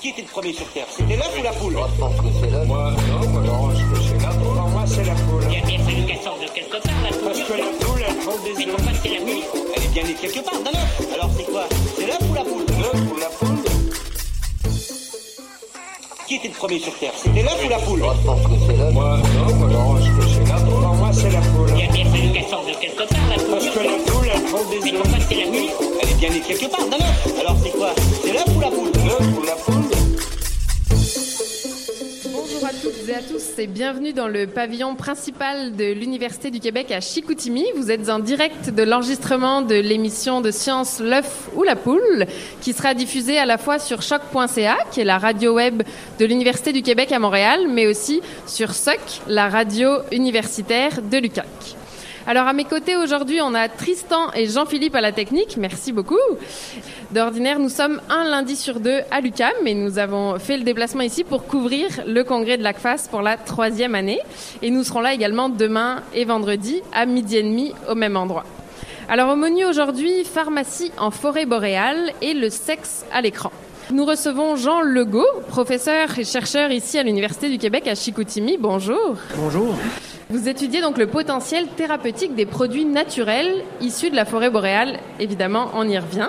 Qui 0.00 0.08
était 0.10 0.22
le 0.22 0.28
premier 0.28 0.52
sur 0.52 0.66
Terre? 0.72 0.86
C'était 0.90 1.16
l'œuf 1.16 1.36
ou 1.38 1.42
la 1.42 1.52
poule? 1.52 1.72
Moi, 1.74 1.88
je 1.94 2.00
pense 2.00 2.16
que 2.16 2.26
c'est 2.40 2.50
l'œuf. 2.50 2.66
Moi, 2.66 2.92
non, 3.10 3.28
moi, 3.28 3.40
non, 3.42 3.70
je 3.74 3.84
pense 3.84 3.98
que 3.98 4.04
c'est 4.04 4.22
la 4.22 4.28
poule. 4.30 4.54
Pour 4.56 4.68
moi, 4.68 4.84
c'est 4.86 5.04
la 5.04 5.14
poule. 5.14 5.42
Il 5.50 5.52
y 5.52 5.56
a 5.62 5.66
bien 5.66 5.78
fallu 5.84 6.06
qu'elle 6.06 6.20
sorte 6.20 6.40
de 6.42 6.48
quelque 6.54 6.82
part, 6.82 7.02
la 7.02 7.08
poule. 7.10 7.24
Parce 7.24 7.40
que 7.40 7.52
la 7.52 7.86
poule, 7.86 8.02
elle 8.08 8.16
prend 8.16 8.32
des 8.44 8.52
Mais 8.56 8.66
œufs. 8.66 8.76
pourquoi 8.76 8.92
c'est 9.02 9.08
la 9.10 9.20
nuit 9.24 9.42
Elle 9.76 9.82
est 9.82 9.88
bien 9.92 10.02
née 10.04 10.14
quelque 10.14 10.40
part 10.44 10.60
d'un 10.62 10.70
œuf. 10.70 11.14
Alors 11.14 11.30
c'est 11.36 11.44
quoi? 11.44 11.64
C'est 11.98 12.06
l'œuf 12.06 12.30
ou 12.30 12.34
la 12.34 12.44
poule? 12.44 12.64
L'œuf 12.80 13.12
ou 13.12 13.16
la 13.18 13.26
poule 13.26 13.49
Qui 16.30 16.36
était 16.36 16.46
le 16.46 16.54
premier 16.54 16.78
sur 16.78 16.96
Terre? 16.96 17.10
C'était 17.16 17.42
l'œuf 17.42 17.58
ou 17.66 17.68
la 17.68 17.78
poule? 17.80 17.98
Moi, 17.98 18.14
je 18.20 18.24
pense 18.24 18.42
que 18.42 18.52
c'est 18.64 18.76
l'œuf. 18.76 18.92
Moi, 18.92 19.18
non, 19.18 19.54
moi, 19.56 19.66
non, 19.68 19.96
je 19.96 20.10
pense 20.12 20.26
que 20.26 20.30
c'est 20.30 20.48
la 20.48 20.60
poule. 20.60 20.80
Pour 20.80 20.94
moi, 20.94 21.10
c'est 21.12 21.30
la 21.30 21.40
poule. 21.40 21.68
Il 21.74 21.80
y 21.80 21.88
a 21.88 21.90
bien 21.90 22.04
fallu 22.04 22.32
qu'elle 22.32 22.44
sorte 22.48 22.66
de 22.68 22.74
quelque 22.80 23.02
part, 23.02 23.18
la 23.30 23.34
poule. 23.34 23.50
Parce 23.50 23.66
que 23.66 23.78
la 23.80 24.12
poule, 24.12 24.28
elle 24.32 24.42
prend 24.44 24.64
des 24.70 24.78
Mais 24.78 24.92
œufs. 24.92 25.02
pourquoi 25.02 25.18
c'est 25.28 25.34
la 25.34 25.46
nuit 25.50 25.70
Elle 26.00 26.08
est 26.08 26.14
bien 26.14 26.30
née 26.30 26.40
quelque 26.40 26.66
part 26.70 26.86
d'un. 26.86 27.40
Alors 27.40 27.56
c'est 27.64 27.70
quoi? 27.70 27.90
C'est 28.22 28.32
l'œuf 28.32 28.44
ou 28.56 28.60
la 28.60 28.68
poule? 28.68 28.92
L'œuf 29.04 29.26
ou 29.38 29.42
la 29.44 29.56
poule 29.56 29.79
toutes 32.90 33.08
et 33.08 33.14
à 33.14 33.22
tous 33.22 33.58
et 33.58 33.66
bienvenue 33.66 34.12
dans 34.12 34.26
le 34.26 34.46
pavillon 34.46 34.96
principal 34.96 35.76
de 35.76 35.92
l'Université 35.92 36.50
du 36.50 36.58
Québec 36.58 36.90
à 36.90 37.00
Chicoutimi. 37.00 37.64
Vous 37.76 37.90
êtes 37.90 38.08
en 38.08 38.18
direct 38.18 38.70
de 38.70 38.82
l'enregistrement 38.82 39.62
de 39.62 39.74
l'émission 39.74 40.40
de 40.40 40.50
science 40.50 40.98
L'œuf 40.98 41.50
ou 41.54 41.62
la 41.62 41.76
poule 41.76 42.26
qui 42.60 42.72
sera 42.72 42.94
diffusée 42.94 43.38
à 43.38 43.46
la 43.46 43.58
fois 43.58 43.78
sur 43.78 44.02
choc.ca 44.02 44.78
qui 44.90 45.00
est 45.00 45.04
la 45.04 45.18
radio 45.18 45.54
web 45.54 45.82
de 46.18 46.24
l'Université 46.24 46.72
du 46.72 46.82
Québec 46.82 47.12
à 47.12 47.20
Montréal 47.20 47.66
mais 47.68 47.86
aussi 47.86 48.22
sur 48.46 48.74
SOC, 48.74 48.98
la 49.28 49.48
radio 49.48 49.98
universitaire 50.10 51.00
de 51.02 51.18
l'UQAC. 51.18 51.79
Alors 52.26 52.46
à 52.46 52.52
mes 52.52 52.64
côtés 52.64 52.96
aujourd'hui, 52.96 53.40
on 53.42 53.54
a 53.54 53.68
Tristan 53.68 54.30
et 54.34 54.46
Jean-Philippe 54.46 54.94
à 54.94 55.00
la 55.00 55.10
technique. 55.10 55.56
Merci 55.56 55.90
beaucoup. 55.90 56.18
D'ordinaire, 57.12 57.58
nous 57.58 57.70
sommes 57.70 58.00
un 58.10 58.24
lundi 58.24 58.56
sur 58.56 58.78
deux 58.78 59.00
à 59.10 59.20
l'UCAM, 59.20 59.52
mais 59.64 59.74
nous 59.74 59.98
avons 59.98 60.38
fait 60.38 60.58
le 60.58 60.64
déplacement 60.64 61.02
ici 61.02 61.24
pour 61.24 61.46
couvrir 61.46 61.88
le 62.06 62.22
congrès 62.22 62.58
de 62.58 62.62
l'ACFAS 62.62 63.08
pour 63.10 63.22
la 63.22 63.36
troisième 63.36 63.94
année. 63.94 64.20
Et 64.60 64.70
nous 64.70 64.84
serons 64.84 65.00
là 65.00 65.14
également 65.14 65.48
demain 65.48 66.02
et 66.14 66.24
vendredi 66.24 66.82
à 66.92 67.06
midi 67.06 67.38
et 67.38 67.42
demi 67.42 67.74
au 67.88 67.94
même 67.94 68.16
endroit. 68.16 68.44
Alors 69.08 69.32
au 69.32 69.36
menu 69.36 69.64
aujourd'hui, 69.64 70.24
pharmacie 70.24 70.92
en 70.98 71.10
forêt 71.10 71.46
boréale 71.46 72.12
et 72.20 72.34
le 72.34 72.50
sexe 72.50 73.04
à 73.12 73.22
l'écran. 73.22 73.50
Nous 73.90 74.04
recevons 74.04 74.54
Jean 74.54 74.82
Legault, 74.82 75.26
professeur 75.48 76.16
et 76.16 76.24
chercheur 76.24 76.70
ici 76.70 76.96
à 76.96 77.02
l'Université 77.02 77.48
du 77.48 77.58
Québec 77.58 77.88
à 77.88 77.96
Chicoutimi. 77.96 78.56
Bonjour. 78.56 79.16
Bonjour. 79.36 79.74
Vous 80.30 80.48
étudiez 80.48 80.80
donc 80.80 80.96
le 80.96 81.08
potentiel 81.08 81.66
thérapeutique 81.66 82.36
des 82.36 82.46
produits 82.46 82.84
naturels 82.84 83.64
issus 83.80 84.10
de 84.10 84.14
la 84.14 84.24
forêt 84.24 84.48
boréale. 84.48 85.00
Évidemment, 85.18 85.72
on 85.74 85.88
y 85.88 85.98
revient. 85.98 86.28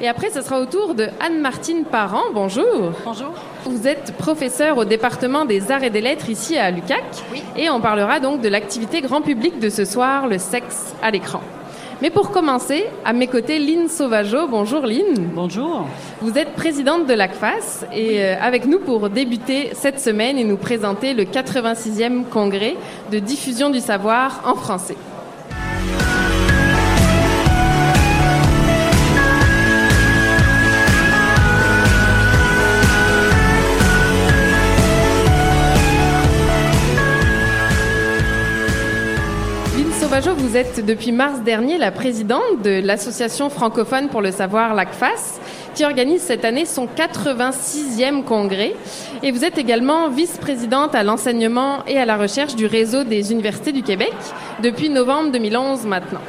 Et 0.00 0.06
après, 0.06 0.30
ce 0.30 0.42
sera 0.42 0.60
au 0.60 0.66
tour 0.66 0.94
de 0.94 1.08
Anne-Martine 1.18 1.84
Parent. 1.84 2.22
Bonjour. 2.32 2.92
Bonjour. 3.04 3.34
Vous 3.64 3.88
êtes 3.88 4.16
professeur 4.16 4.78
au 4.78 4.84
département 4.84 5.44
des 5.44 5.72
arts 5.72 5.82
et 5.82 5.90
des 5.90 6.00
lettres 6.00 6.30
ici 6.30 6.56
à 6.56 6.70
l'UCAC. 6.70 7.02
Oui. 7.32 7.42
Et 7.56 7.68
on 7.68 7.80
parlera 7.80 8.20
donc 8.20 8.42
de 8.42 8.48
l'activité 8.48 9.00
grand 9.00 9.22
public 9.22 9.58
de 9.58 9.70
ce 9.70 9.84
soir, 9.84 10.28
le 10.28 10.38
sexe 10.38 10.94
à 11.02 11.10
l'écran. 11.10 11.42
Mais 12.02 12.10
pour 12.10 12.32
commencer, 12.32 12.86
à 13.04 13.12
mes 13.12 13.28
côtés, 13.28 13.60
Lynne 13.60 13.86
Sauvageau. 13.86 14.48
Bonjour 14.48 14.84
Lynne. 14.84 15.30
Bonjour. 15.36 15.86
Vous 16.20 16.36
êtes 16.36 16.54
présidente 16.54 17.06
de 17.06 17.14
l'ACFAS 17.14 17.86
et 17.94 18.24
euh, 18.24 18.34
avec 18.40 18.66
nous 18.66 18.80
pour 18.80 19.08
débuter 19.08 19.70
cette 19.74 20.00
semaine 20.00 20.36
et 20.36 20.42
nous 20.42 20.56
présenter 20.56 21.14
le 21.14 21.22
86e 21.22 22.24
congrès 22.24 22.74
de 23.12 23.20
diffusion 23.20 23.70
du 23.70 23.78
savoir 23.78 24.42
en 24.44 24.56
français. 24.56 24.96
Vous 40.52 40.58
êtes 40.58 40.84
depuis 40.84 41.12
mars 41.12 41.40
dernier 41.40 41.78
la 41.78 41.90
présidente 41.90 42.60
de 42.62 42.82
l'association 42.84 43.48
francophone 43.48 44.10
pour 44.10 44.20
le 44.20 44.30
savoir 44.30 44.74
l'ACFAS, 44.74 45.40
qui 45.74 45.82
organise 45.82 46.20
cette 46.20 46.44
année 46.44 46.66
son 46.66 46.86
86e 46.86 48.22
congrès. 48.22 48.74
Et 49.22 49.30
vous 49.30 49.46
êtes 49.46 49.56
également 49.56 50.10
vice-présidente 50.10 50.94
à 50.94 51.04
l'enseignement 51.04 51.78
et 51.86 51.96
à 51.96 52.04
la 52.04 52.18
recherche 52.18 52.54
du 52.54 52.66
réseau 52.66 53.02
des 53.02 53.32
universités 53.32 53.72
du 53.72 53.82
Québec 53.82 54.12
depuis 54.62 54.90
novembre 54.90 55.32
2011 55.32 55.86
maintenant. 55.86 56.20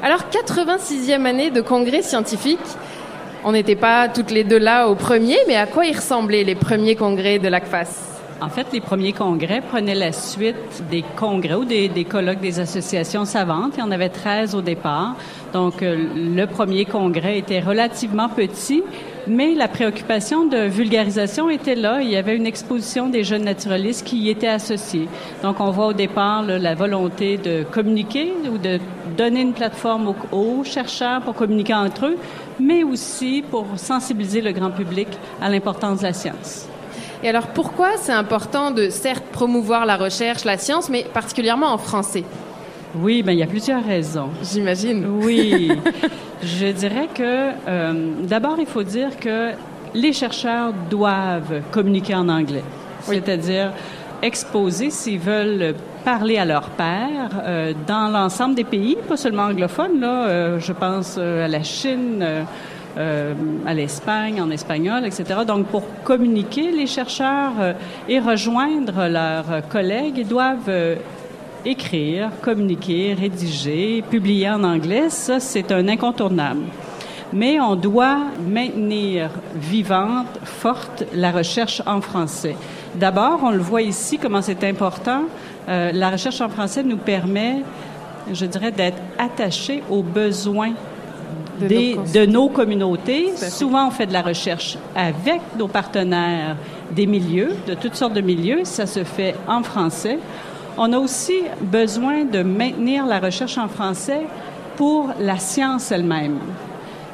Alors, 0.00 0.20
86e 0.30 1.26
année 1.26 1.50
de 1.50 1.60
congrès 1.60 2.02
scientifique. 2.02 2.60
On 3.42 3.50
n'était 3.50 3.74
pas 3.74 4.08
toutes 4.08 4.30
les 4.30 4.44
deux 4.44 4.58
là 4.58 4.86
au 4.86 4.94
premier, 4.94 5.38
mais 5.48 5.56
à 5.56 5.66
quoi 5.66 5.86
ils 5.86 5.96
ressemblaient 5.96 6.44
les 6.44 6.54
premiers 6.54 6.94
congrès 6.94 7.40
de 7.40 7.48
l'ACFAS? 7.48 8.15
En 8.38 8.50
fait, 8.50 8.66
les 8.72 8.82
premiers 8.82 9.14
congrès 9.14 9.62
prenaient 9.62 9.94
la 9.94 10.12
suite 10.12 10.82
des 10.90 11.02
congrès 11.16 11.54
ou 11.54 11.64
des, 11.64 11.88
colloques 12.04 12.40
des 12.40 12.60
associations 12.60 13.24
savantes. 13.24 13.72
Il 13.76 13.80
y 13.80 13.82
en 13.82 13.90
avait 13.90 14.10
13 14.10 14.54
au 14.54 14.60
départ. 14.60 15.16
Donc, 15.54 15.82
euh, 15.82 15.96
le 16.14 16.44
premier 16.44 16.84
congrès 16.84 17.38
était 17.38 17.60
relativement 17.60 18.28
petit, 18.28 18.82
mais 19.26 19.54
la 19.54 19.68
préoccupation 19.68 20.44
de 20.44 20.58
vulgarisation 20.58 21.48
était 21.48 21.74
là. 21.74 22.02
Il 22.02 22.10
y 22.10 22.16
avait 22.16 22.36
une 22.36 22.44
exposition 22.44 23.08
des 23.08 23.24
jeunes 23.24 23.44
naturalistes 23.44 24.06
qui 24.06 24.18
y 24.18 24.28
étaient 24.28 24.48
associés. 24.48 25.08
Donc, 25.42 25.58
on 25.60 25.70
voit 25.70 25.86
au 25.86 25.94
départ 25.94 26.42
la 26.42 26.74
volonté 26.74 27.38
de 27.38 27.62
communiquer 27.62 28.34
ou 28.52 28.58
de 28.58 28.78
donner 29.16 29.40
une 29.40 29.54
plateforme 29.54 30.14
aux 30.30 30.62
chercheurs 30.62 31.22
pour 31.22 31.34
communiquer 31.34 31.74
entre 31.74 32.06
eux, 32.06 32.18
mais 32.60 32.82
aussi 32.82 33.42
pour 33.50 33.66
sensibiliser 33.76 34.42
le 34.42 34.52
grand 34.52 34.70
public 34.70 35.08
à 35.40 35.48
l'importance 35.48 36.00
de 36.00 36.04
la 36.04 36.12
science. 36.12 36.68
Et 37.26 37.28
alors, 37.28 37.48
pourquoi 37.48 37.96
c'est 37.96 38.12
important 38.12 38.70
de, 38.70 38.88
certes, 38.88 39.24
promouvoir 39.32 39.84
la 39.84 39.96
recherche, 39.96 40.44
la 40.44 40.58
science, 40.58 40.88
mais 40.88 41.04
particulièrement 41.12 41.72
en 41.72 41.76
français? 41.76 42.22
Oui, 42.94 43.24
ben 43.24 43.32
il 43.32 43.40
y 43.40 43.42
a 43.42 43.48
plusieurs 43.48 43.84
raisons. 43.84 44.28
J'imagine. 44.44 45.04
Oui. 45.24 45.72
Je 46.44 46.66
dirais 46.66 47.08
que, 47.12 47.50
euh, 47.66 48.12
d'abord, 48.22 48.58
il 48.60 48.66
faut 48.66 48.84
dire 48.84 49.18
que 49.18 49.50
les 49.92 50.12
chercheurs 50.12 50.72
doivent 50.88 51.62
communiquer 51.72 52.14
en 52.14 52.28
anglais. 52.28 52.62
Oui. 53.08 53.16
C'est-à-dire 53.16 53.72
exposer 54.22 54.90
s'ils 54.90 55.18
veulent 55.18 55.74
parler 56.04 56.38
à 56.38 56.44
leur 56.44 56.70
père 56.70 57.30
euh, 57.44 57.72
dans 57.88 58.06
l'ensemble 58.06 58.54
des 58.54 58.62
pays, 58.62 58.96
pas 59.08 59.16
seulement 59.16 59.46
anglophones. 59.46 59.98
Là, 59.98 60.28
euh, 60.28 60.60
je 60.60 60.72
pense 60.72 61.18
à 61.18 61.48
la 61.48 61.62
Chine, 61.64 62.24
euh, 62.98 63.34
à 63.66 63.74
l'Espagne, 63.74 64.40
en 64.40 64.50
espagnol, 64.50 65.04
etc. 65.04 65.40
Donc, 65.46 65.66
pour 65.66 65.82
communiquer, 66.02 66.70
les 66.70 66.86
chercheurs 66.86 67.52
euh, 67.60 67.72
et 68.08 68.18
rejoindre 68.18 69.06
leurs 69.06 69.68
collègues, 69.68 70.26
doivent 70.26 70.68
euh, 70.68 70.96
écrire, 71.66 72.30
communiquer, 72.40 73.12
rédiger, 73.12 74.02
publier 74.10 74.48
en 74.48 74.64
anglais. 74.64 75.10
Ça, 75.10 75.40
c'est 75.40 75.72
un 75.72 75.88
incontournable. 75.88 76.62
Mais 77.34 77.60
on 77.60 77.76
doit 77.76 78.18
maintenir 78.48 79.28
vivante, 79.54 80.28
forte 80.44 81.04
la 81.12 81.32
recherche 81.32 81.82
en 81.84 82.00
français. 82.00 82.56
D'abord, 82.94 83.40
on 83.42 83.50
le 83.50 83.58
voit 83.58 83.82
ici 83.82 84.16
comment 84.16 84.40
c'est 84.40 84.64
important. 84.64 85.24
La 85.66 86.08
recherche 86.10 86.40
en 86.40 86.48
français 86.48 86.84
nous 86.84 86.96
permet, 86.96 87.62
je 88.32 88.46
dirais, 88.46 88.70
d'être 88.70 89.02
attaché 89.18 89.82
aux 89.90 90.04
besoins 90.04 90.72
de, 91.60 91.66
des, 91.66 91.94
nos, 91.94 92.02
de 92.02 92.26
nos 92.26 92.48
communautés. 92.48 93.36
Souvent, 93.36 93.88
on 93.88 93.90
fait 93.90 94.06
de 94.06 94.12
la 94.12 94.22
recherche 94.22 94.78
avec 94.94 95.40
nos 95.58 95.68
partenaires 95.68 96.56
des 96.90 97.06
milieux, 97.06 97.50
de 97.66 97.74
toutes 97.74 97.94
sortes 97.94 98.14
de 98.14 98.20
milieux. 98.20 98.60
Ça 98.64 98.86
se 98.86 99.04
fait 99.04 99.34
en 99.48 99.62
français. 99.62 100.18
On 100.78 100.92
a 100.92 100.98
aussi 100.98 101.40
besoin 101.60 102.24
de 102.24 102.42
maintenir 102.42 103.06
la 103.06 103.18
recherche 103.18 103.56
en 103.58 103.68
français 103.68 104.26
pour 104.76 105.10
la 105.18 105.38
science 105.38 105.90
elle-même. 105.90 106.38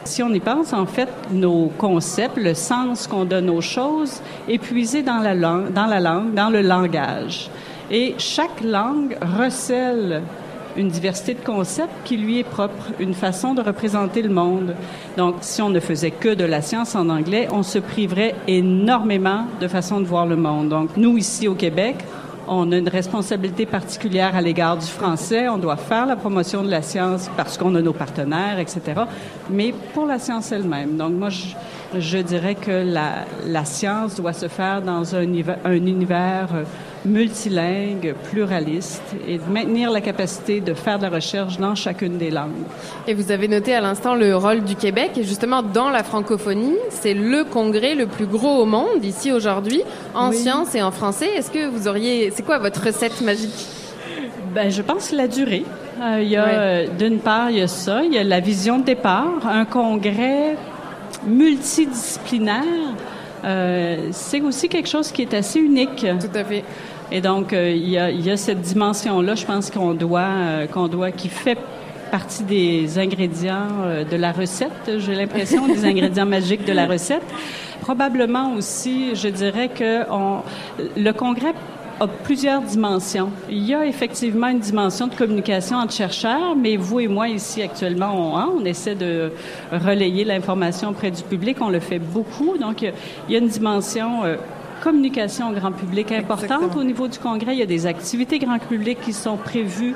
Si 0.05 0.21
on 0.23 0.31
y 0.31 0.41
pense, 0.41 0.73
en 0.73 0.85
fait, 0.85 1.09
nos 1.31 1.71
concepts, 1.79 2.37
le 2.37 2.55
sens 2.55 3.07
qu'on 3.07 3.25
donne 3.25 3.49
aux 3.49 3.61
choses, 3.61 4.21
est 4.49 4.59
puisé 4.59 5.03
dans 5.03 5.19
la 5.19 5.35
langue, 5.35 5.73
dans 5.73 5.87
la 5.87 6.01
langue, 6.01 6.35
dans 6.35 6.51
le 6.51 6.61
langage. 6.61 7.49
Et 7.89 8.17
chaque 8.19 8.63
langue 8.65 9.17
recèle 9.39 10.23
une 10.77 10.89
diversité 10.89 11.35
de 11.35 11.45
concepts 11.45 11.93
qui 12.05 12.17
lui 12.17 12.39
est 12.39 12.45
propre, 12.45 12.91
une 12.99 13.15
façon 13.15 13.55
de 13.55 13.63
représenter 13.63 14.23
le 14.23 14.29
monde. 14.29 14.75
Donc, 15.17 15.37
si 15.41 15.63
on 15.63 15.71
ne 15.71 15.81
faisait 15.81 16.11
que 16.11 16.35
de 16.35 16.45
la 16.45 16.63
science 16.63 16.95
en 16.95 17.09
anglais, 17.09 17.49
on 17.53 17.63
se 17.63 17.79
priverait 17.79 18.35
énormément 18.49 19.47
de 19.61 19.69
façons 19.69 20.01
de 20.01 20.07
voir 20.07 20.27
le 20.27 20.37
monde. 20.37 20.69
Donc, 20.69 20.97
nous, 20.97 21.19
ici 21.19 21.49
au 21.49 21.55
Québec, 21.55 21.97
on 22.49 22.73
a 22.73 22.77
une 22.77 22.89
responsabilité 22.89 23.67
particulière 23.67 24.35
à 24.35 24.41
l'égard 24.41 24.77
du 24.77 24.87
français. 24.87 25.49
On 25.49 25.59
doit 25.59 25.77
faire 25.77 26.07
la 26.07 26.17
promotion 26.17 26.63
de 26.63 26.71
la 26.71 26.83
science 26.83 27.31
parce 27.37 27.57
qu'on 27.57 27.75
a 27.75 27.81
nos 27.81 27.93
partenaires, 27.93 28.59
etc. 28.59 28.81
Mais 29.49 29.73
pour 29.95 30.07
la 30.07 30.19
science 30.19 30.51
elle-même. 30.53 30.97
Donc, 30.97 31.13
moi, 31.13 31.29
je, 31.29 31.55
je 31.99 32.19
dirais 32.19 32.55
que 32.55 32.71
la, 32.71 33.25
la, 33.47 33.65
science 33.65 34.17
doit 34.17 34.33
se 34.33 34.49
faire 34.49 34.83
dans 34.83 35.15
un, 35.15 35.27
un 35.65 35.73
univers 35.73 36.49
multilingue, 37.05 38.15
pluraliste, 38.31 39.03
et 39.27 39.39
de 39.39 39.51
maintenir 39.51 39.91
la 39.91 40.01
capacité 40.01 40.61
de 40.61 40.75
faire 40.75 40.99
de 40.99 41.05
la 41.05 41.11
recherche 41.11 41.59
dans 41.59 41.75
chacune 41.75 42.19
des 42.19 42.31
langues. 42.31 42.51
Et 43.07 43.15
vous 43.15 43.33
avez 43.33 43.49
noté 43.49 43.75
à 43.75 43.81
l'instant 43.81 44.15
le 44.15 44.37
rôle 44.37 44.63
du 44.63 44.77
Québec, 44.77 45.13
et 45.17 45.25
justement 45.25 45.63
dans 45.63 45.91
la 45.91 46.03
francophonie, 46.03 46.77
c'est 46.91 47.15
le 47.15 47.45
congrès 47.45 47.95
le 47.95 48.07
plus 48.07 48.27
gros 48.27 48.61
au 48.63 48.67
monde 48.67 49.05
ici 49.05 49.33
aujourd'hui, 49.33 49.83
en 50.15 50.31
oui. 50.31 50.37
sciences 50.37 50.75
et 50.75 50.83
en 50.83 50.91
français. 50.91 51.29
Est-ce 51.37 51.51
que 51.51 51.67
vous 51.67 51.89
auriez, 51.89 52.31
c'est 52.31 52.45
quoi 52.45 52.59
votre 52.59 52.85
recette 52.85 53.21
magique? 53.21 53.67
Ben, 54.55 54.71
je 54.71 54.83
pense 54.83 55.13
la 55.13 55.29
durée. 55.29 55.65
Euh, 56.01 56.21
il 56.23 56.29
y 56.29 56.37
a, 56.37 56.45
ouais. 56.45 56.91
d'une 56.99 57.19
part, 57.19 57.51
il 57.51 57.59
y 57.59 57.63
a 57.63 57.69
ça, 57.69 58.03
il 58.03 58.13
y 58.13 58.19
a 58.19 58.25
la 58.25 58.41
vision 58.41 58.79
de 58.79 58.85
départ, 58.85 59.47
un 59.47 59.65
congrès 59.65 60.57
multidisciplinaire. 61.27 62.95
Euh, 63.45 64.09
c'est 64.13 64.41
aussi 64.41 64.69
quelque 64.69 64.89
chose 64.89 65.11
qui 65.11 65.23
est 65.23 65.35
assez 65.35 65.59
unique. 65.59 66.07
Tout 66.21 66.39
à 66.39 66.45
fait. 66.45 66.65
Et 67.11 67.21
donc, 67.21 67.53
euh, 67.53 67.71
il, 67.71 67.89
y 67.89 67.99
a, 67.99 68.11
il, 68.11 68.25
y 68.25 68.31
a, 68.31 68.37
cette 68.37 68.61
dimension-là, 68.61 69.35
je 69.35 69.45
pense 69.45 69.71
qu'on 69.71 69.95
doit, 69.95 70.21
euh, 70.21 70.67
qu'on 70.67 70.89
doit, 70.89 71.11
qui 71.11 71.29
fait 71.29 71.59
partie 72.11 72.45
des 72.45 72.99
ingrédients 72.99 73.69
de 74.11 74.17
la 74.17 74.33
recette, 74.33 74.99
j'ai 74.99 75.15
l'impression, 75.15 75.67
des 75.67 75.85
ingrédients 75.87 76.27
magiques 76.27 76.67
de 76.67 76.73
la 76.73 76.87
recette. 76.87 77.23
Probablement 77.81 78.53
aussi, 78.53 79.15
je 79.15 79.29
dirais 79.29 79.69
que 79.69 80.11
on, 80.11 80.43
le 80.95 81.13
congrès 81.13 81.55
a 82.03 82.09
plusieurs 82.09 82.63
dimensions. 82.63 83.31
Il 83.49 83.65
y 83.65 83.75
a 83.75 83.87
effectivement 83.87 84.49
une 84.49 84.59
dimension 84.59 85.07
de 85.07 85.15
communication 85.15 85.77
entre 85.77 85.93
chercheurs, 85.93 86.57
mais 86.57 86.77
vous 86.77 87.01
et 87.01 87.09
moi 87.09 87.29
ici 87.29 87.63
actuellement, 87.63 88.13
on, 88.15 88.37
hein, 88.37 88.51
on 88.59 88.65
essaie 88.65 88.95
de 88.95 89.31
relayer 89.71 90.25
l'information 90.25 90.91
auprès 90.91 91.11
du 91.11 91.23
public. 91.23 91.59
On 91.61 91.69
le 91.69 91.81
fait 91.81 92.01
beaucoup. 92.01 92.59
Donc, 92.59 92.83
il 92.83 92.93
y 93.29 93.37
a 93.37 93.39
une 93.39 93.49
dimension 93.49 94.25
euh, 94.25 94.37
communication 94.83 95.51
au 95.51 95.53
grand 95.53 95.73
public 95.73 96.11
importante 96.11 96.43
Exactement. 96.45 96.81
au 96.81 96.85
niveau 96.85 97.07
du 97.07 97.19
congrès. 97.19 97.55
Il 97.55 97.61
y 97.61 97.63
a 97.63 97.67
des 97.67 97.87
activités 97.87 98.39
grand 98.41 98.59
public 98.59 99.01
qui 99.01 99.13
sont 99.13 99.37
prévues 99.37 99.95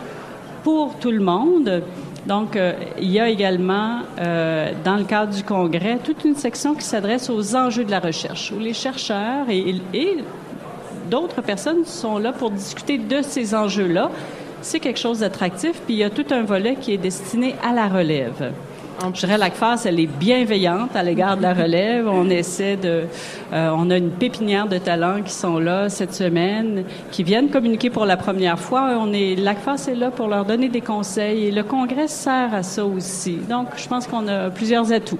pour 0.62 0.94
tout 1.00 1.10
le 1.10 1.20
monde. 1.20 1.82
Donc, 2.26 2.56
euh, 2.56 2.72
il 3.00 3.10
y 3.10 3.20
a 3.20 3.28
également, 3.28 4.00
euh, 4.20 4.72
dans 4.84 4.96
le 4.96 5.04
cadre 5.04 5.34
du 5.34 5.42
congrès, 5.42 5.98
toute 6.02 6.24
une 6.24 6.34
section 6.34 6.74
qui 6.74 6.84
s'adresse 6.84 7.30
aux 7.30 7.54
enjeux 7.54 7.84
de 7.84 7.90
la 7.90 8.00
recherche, 8.00 8.52
où 8.52 8.58
les 8.58 8.74
chercheurs 8.74 9.48
et, 9.48 9.76
et 9.94 10.18
d'autres 11.08 11.42
personnes 11.42 11.84
sont 11.84 12.18
là 12.18 12.32
pour 12.32 12.50
discuter 12.50 12.98
de 12.98 13.22
ces 13.22 13.54
enjeux-là. 13.54 14.10
C'est 14.62 14.80
quelque 14.80 14.98
chose 14.98 15.20
d'attractif, 15.20 15.80
puis 15.84 15.94
il 15.94 15.98
y 15.98 16.04
a 16.04 16.10
tout 16.10 16.26
un 16.30 16.42
volet 16.42 16.76
qui 16.80 16.92
est 16.92 16.98
destiné 16.98 17.54
à 17.62 17.72
la 17.72 17.88
relève. 17.88 18.52
Je 19.14 19.20
dirais 19.20 19.38
la 19.38 19.50
CFAS, 19.50 19.82
elle 19.84 20.00
est 20.00 20.06
bienveillante 20.06 20.96
à 20.96 21.02
l'égard 21.02 21.36
de 21.36 21.42
la 21.42 21.52
relève. 21.52 22.08
On 22.08 22.28
essaie 22.30 22.76
de, 22.76 23.04
euh, 23.52 23.70
on 23.76 23.90
a 23.90 23.96
une 23.98 24.10
pépinière 24.10 24.66
de 24.66 24.78
talents 24.78 25.22
qui 25.22 25.32
sont 25.32 25.58
là 25.58 25.88
cette 25.88 26.14
semaine, 26.14 26.84
qui 27.12 27.22
viennent 27.22 27.50
communiquer 27.50 27.90
pour 27.90 28.06
la 28.06 28.16
première 28.16 28.58
fois. 28.58 28.96
On 28.98 29.12
est, 29.12 29.36
la 29.36 29.54
CFAS 29.54 29.88
est 29.90 29.94
là 29.94 30.10
pour 30.10 30.28
leur 30.28 30.44
donner 30.44 30.68
des 30.68 30.80
conseils 30.80 31.46
et 31.46 31.50
le 31.50 31.62
congrès 31.62 32.08
sert 32.08 32.54
à 32.54 32.62
ça 32.62 32.84
aussi. 32.84 33.36
Donc, 33.48 33.68
je 33.76 33.86
pense 33.86 34.06
qu'on 34.06 34.26
a 34.28 34.50
plusieurs 34.50 34.90
atouts. 34.92 35.18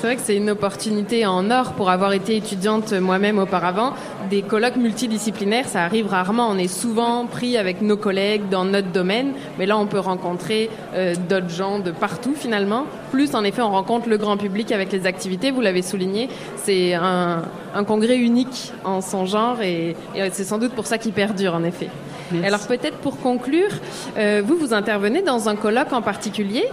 C'est 0.00 0.06
vrai 0.06 0.16
que 0.16 0.22
c'est 0.22 0.36
une 0.36 0.48
opportunité 0.48 1.26
en 1.26 1.50
or 1.50 1.74
pour 1.74 1.90
avoir 1.90 2.14
été 2.14 2.34
étudiante 2.34 2.94
moi-même 2.94 3.38
auparavant. 3.38 3.92
Des 4.30 4.40
colloques 4.40 4.76
multidisciplinaires, 4.76 5.68
ça 5.68 5.84
arrive 5.84 6.06
rarement. 6.06 6.48
On 6.48 6.56
est 6.56 6.68
souvent 6.68 7.26
pris 7.26 7.58
avec 7.58 7.82
nos 7.82 7.98
collègues 7.98 8.48
dans 8.48 8.64
notre 8.64 8.88
domaine, 8.92 9.34
mais 9.58 9.66
là, 9.66 9.76
on 9.76 9.84
peut 9.84 9.98
rencontrer 9.98 10.70
euh, 10.94 11.14
d'autres 11.28 11.50
gens 11.50 11.80
de 11.80 11.90
partout 11.90 12.32
finalement. 12.34 12.86
Plus, 13.10 13.34
en 13.34 13.44
effet, 13.44 13.60
on 13.60 13.72
rencontre 13.72 14.08
le 14.08 14.16
grand 14.16 14.38
public 14.38 14.72
avec 14.72 14.90
les 14.90 15.04
activités. 15.04 15.50
Vous 15.50 15.60
l'avez 15.60 15.82
souligné, 15.82 16.30
c'est 16.56 16.94
un, 16.94 17.42
congrès 17.86 18.16
unique 18.16 18.72
en 18.86 19.02
son 19.02 19.26
genre 19.26 19.60
et, 19.60 19.96
et 20.14 20.30
c'est 20.32 20.44
sans 20.44 20.56
doute 20.56 20.72
pour 20.72 20.86
ça 20.86 20.96
qu'il 20.96 21.12
perdure, 21.12 21.54
en 21.54 21.62
effet. 21.62 21.90
Merci. 22.32 22.46
Alors 22.46 22.66
peut-être 22.66 22.98
pour 22.98 23.18
conclure, 23.18 23.70
euh, 24.16 24.42
vous 24.44 24.56
vous 24.56 24.74
intervenez 24.74 25.22
dans 25.22 25.48
un 25.48 25.56
colloque 25.56 25.92
en 25.92 26.02
particulier, 26.02 26.64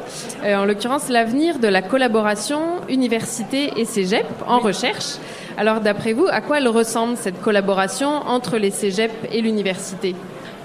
euh, 0.44 0.56
en 0.58 0.66
l'occurrence 0.66 1.10
l'avenir 1.10 1.60
de 1.60 1.68
la 1.68 1.82
collaboration 1.82 2.60
université 2.90 3.72
et 3.78 3.86
cégep 3.86 4.26
en 4.48 4.58
oui. 4.58 4.64
recherche. 4.66 5.16
Alors 5.58 5.80
d'après 5.80 6.14
vous, 6.14 6.28
à 6.30 6.42
quoi 6.42 6.60
elle 6.60 6.68
ressemble 6.68 7.18
cette 7.18 7.42
collaboration 7.42 8.10
entre 8.10 8.58
les 8.58 8.72
cégeps 8.72 9.14
et 9.32 9.42
l'université? 9.42 10.16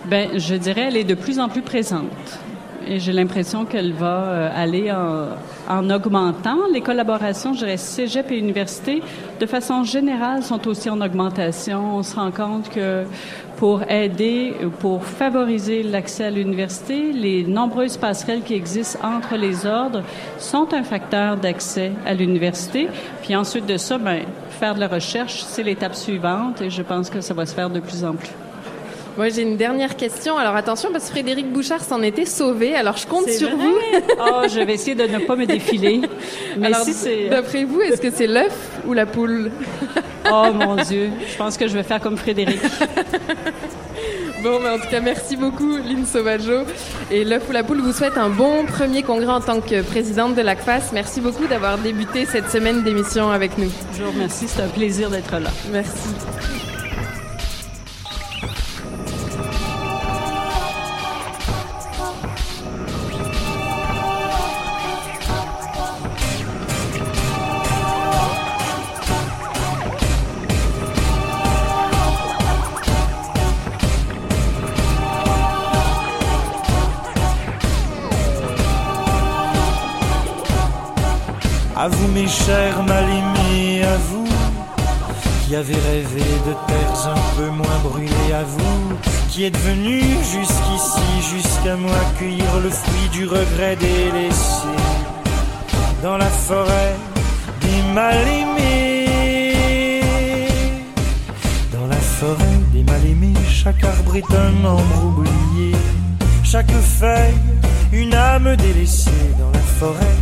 Ben, 0.07 0.30
je 0.36 0.55
dirais 0.55 0.86
elle 0.88 0.97
est 0.97 1.05
de 1.05 1.14
plus 1.14 1.38
en 1.38 1.49
plus 1.49 1.62
présente 1.62 2.11
et 2.86 2.99
j'ai 2.99 3.12
l'impression 3.12 3.64
qu'elle 3.64 3.93
va 3.93 4.24
euh, 4.24 4.51
aller 4.55 4.90
en, 4.90 5.28
en 5.68 5.90
augmentant. 5.90 6.59
Les 6.72 6.80
collaborations, 6.80 7.55
je 7.55 7.61
dirais, 7.61 7.76
cégep 7.76 8.30
et 8.30 8.38
université, 8.38 9.03
de 9.40 9.47
façon 9.47 9.84
générale, 9.84 10.43
sont 10.43 10.66
aussi 10.68 10.90
en 10.90 11.01
augmentation. 11.01 11.97
On 11.97 12.03
se 12.03 12.16
rend 12.16 12.30
compte 12.30 12.68
que 12.70 13.05
pour 13.62 13.88
aider, 13.88 14.56
pour 14.80 15.04
favoriser 15.04 15.84
l'accès 15.84 16.24
à 16.24 16.30
l'université, 16.30 17.12
les 17.12 17.44
nombreuses 17.44 17.96
passerelles 17.96 18.42
qui 18.42 18.54
existent 18.54 18.98
entre 19.04 19.36
les 19.36 19.66
ordres 19.66 20.02
sont 20.40 20.74
un 20.74 20.82
facteur 20.82 21.36
d'accès 21.36 21.92
à 22.04 22.12
l'université. 22.12 22.88
Puis 23.22 23.36
ensuite 23.36 23.66
de 23.66 23.76
ça, 23.76 23.98
ben, 23.98 24.22
faire 24.50 24.74
de 24.74 24.80
la 24.80 24.88
recherche, 24.88 25.44
c'est 25.46 25.62
l'étape 25.62 25.94
suivante 25.94 26.60
et 26.60 26.70
je 26.70 26.82
pense 26.82 27.08
que 27.08 27.20
ça 27.20 27.34
va 27.34 27.46
se 27.46 27.54
faire 27.54 27.70
de 27.70 27.78
plus 27.78 28.04
en 28.04 28.14
plus. 28.14 28.32
Moi, 29.16 29.28
j'ai 29.28 29.42
une 29.42 29.56
dernière 29.56 29.96
question. 29.96 30.38
Alors 30.38 30.56
attention, 30.56 30.90
parce 30.90 31.04
que 31.06 31.10
Frédéric 31.10 31.52
Bouchard 31.52 31.82
s'en 31.84 32.02
était 32.02 32.24
sauvé. 32.24 32.74
Alors 32.74 32.96
je 32.96 33.06
compte 33.06 33.28
sur 33.28 33.48
vrai? 33.50 33.58
vous. 33.58 33.76
oh, 34.20 34.42
je 34.48 34.60
vais 34.60 34.74
essayer 34.74 34.94
de 34.94 35.04
ne 35.04 35.18
pas 35.18 35.36
me 35.36 35.46
défiler. 35.46 36.00
Mais 36.56 36.68
Alors, 36.68 36.84
si 36.84 36.92
c'est. 36.94 37.28
d'après 37.28 37.64
vous, 37.64 37.80
est-ce 37.82 38.00
que 38.00 38.10
c'est 38.10 38.26
l'œuf 38.26 38.56
ou 38.86 38.92
la 38.92 39.06
poule? 39.06 39.50
Oh 40.30 40.46
mon 40.54 40.76
Dieu, 40.76 41.10
je 41.30 41.36
pense 41.36 41.56
que 41.56 41.66
je 41.68 41.74
vais 41.74 41.82
faire 41.82 42.00
comme 42.00 42.16
Frédéric. 42.16 42.60
Bon, 44.42 44.58
mais 44.60 44.70
en 44.70 44.78
tout 44.78 44.88
cas, 44.90 44.98
merci 44.98 45.36
beaucoup, 45.36 45.76
Lynn 45.76 46.04
Sauvageau. 46.04 46.62
Et 47.12 47.22
l'œuf 47.22 47.48
ou 47.48 47.52
la 47.52 47.62
poule 47.62 47.80
vous 47.80 47.92
souhaite 47.92 48.18
un 48.18 48.28
bon 48.28 48.64
premier 48.66 49.04
congrès 49.04 49.28
en 49.32 49.40
tant 49.40 49.60
que 49.60 49.82
présidente 49.82 50.34
de 50.34 50.42
l'ACFAS. 50.42 50.90
Merci 50.92 51.20
beaucoup 51.20 51.46
d'avoir 51.46 51.78
débuté 51.78 52.26
cette 52.26 52.50
semaine 52.50 52.82
d'émission 52.82 53.30
avec 53.30 53.56
nous. 53.56 53.70
Je 53.96 54.02
vous 54.02 54.10
remercie, 54.10 54.48
c'est 54.48 54.62
un 54.62 54.68
plaisir 54.68 55.10
d'être 55.10 55.38
là. 55.38 55.50
Merci. 55.70 56.08
Chers 82.33 82.83
mal-aimés, 82.83 83.83
à 83.85 83.97
vous 84.09 84.26
qui 85.45 85.55
avez 85.55 85.74
rêvé 85.74 86.24
de 86.47 86.55
terres 86.66 87.09
un 87.09 87.37
peu 87.37 87.49
moins 87.51 87.78
brûlées, 87.85 88.33
à 88.33 88.43
vous 88.43 88.97
qui 89.28 89.45
êtes 89.45 89.59
venus 89.59 90.03
jusqu'ici, 90.33 91.37
jusqu'à 91.37 91.76
moi 91.76 91.95
cueillir 92.18 92.59
le 92.62 92.70
fruit 92.70 93.09
du 93.12 93.26
regret 93.26 93.76
délaissé 93.76 94.66
dans 96.03 96.16
la 96.16 96.30
forêt 96.30 96.97
des 97.61 97.83
mal-aimés. 97.93 99.09
Dans 101.70 101.87
la 101.87 101.97
forêt 101.97 102.61
des 102.72 102.83
mal-aimés, 102.83 103.35
chaque 103.47 103.85
arbre 103.85 104.16
est 104.16 104.35
un 104.35 104.53
membre 104.62 105.05
oublié, 105.05 105.76
chaque 106.43 106.72
feuille 106.72 107.37
une 107.93 108.14
âme 108.14 108.57
délaissée 108.57 109.11
dans 109.39 109.51
la 109.51 109.61
forêt 109.78 110.16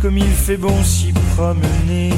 comme 0.00 0.16
il 0.16 0.30
fait 0.30 0.56
bon 0.56 0.82
s'y 0.84 1.12
promener. 1.34 2.10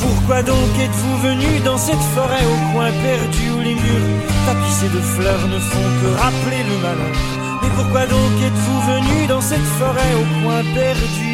Pourquoi 0.00 0.42
donc 0.42 0.70
êtes-vous 0.80 1.18
venu 1.18 1.60
dans 1.64 1.78
cette 1.78 2.06
forêt 2.14 2.44
au 2.44 2.72
coin 2.72 2.90
perdu 3.02 3.50
où 3.56 3.60
les 3.60 3.74
murs 3.74 4.08
tapissés 4.46 4.88
de 4.88 5.00
fleurs 5.00 5.48
ne 5.48 5.58
font 5.58 5.90
que 6.00 6.20
rappeler 6.20 6.62
le 6.70 6.76
malheur? 6.82 7.16
Mais 7.62 7.70
pourquoi 7.76 8.06
donc 8.06 8.32
êtes-vous 8.46 8.80
venu 8.92 9.26
dans 9.26 9.40
cette 9.40 9.68
forêt 9.78 10.14
au 10.14 10.42
coin 10.42 10.62
perdu 10.74 11.27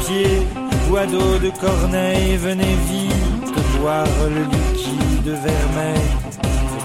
pied, 0.00 0.42
bois 0.88 1.06
d'eau 1.06 1.38
de 1.38 1.50
Corneille, 1.60 2.36
venez 2.36 2.76
vite 2.88 3.34
boire 3.84 4.06
le 4.28 4.42
liquide 4.44 5.28
vermeil. 5.28 6.08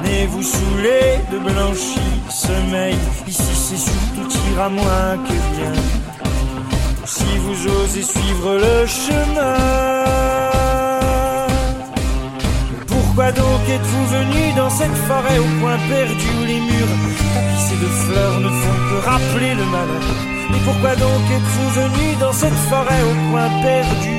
Venez 0.02 0.26
vous 0.28 0.44
saouler 0.44 1.20
de 1.32 1.38
blanchi 1.40 2.02
sommeil. 2.30 2.96
Ici 3.28 3.56
c'est 3.66 3.78
surtout 3.78 4.28
tir 4.28 4.62
à 4.62 4.70
moins 4.70 5.18
que 5.26 5.38
bien. 5.56 5.74
Si 7.06 7.38
vous 7.44 7.68
osez 7.68 8.04
suivre 8.04 8.56
le 8.56 8.86
chemin. 8.86 10.39
Pourquoi 13.20 13.34
donc 13.34 13.68
êtes-vous 13.68 14.06
venu 14.06 14.54
dans 14.56 14.70
cette 14.70 14.96
forêt 14.96 15.40
au 15.40 15.60
coin 15.60 15.78
perdu 15.90 16.26
où 16.40 16.46
les 16.46 16.62
murs 16.62 16.88
tapissés 17.34 17.76
de 17.76 17.88
fleurs 17.88 18.40
ne 18.40 18.48
font 18.48 18.80
que 18.90 19.06
rappeler 19.06 19.56
le 19.56 19.66
malheur. 19.66 20.16
Mais 20.50 20.60
pourquoi 20.64 20.96
donc 20.96 21.24
êtes-vous 21.30 21.70
venu 21.82 22.16
dans 22.22 22.32
cette 22.32 22.60
forêt 22.70 23.02
au 23.04 23.30
coin 23.30 23.50
perdu 23.62 24.19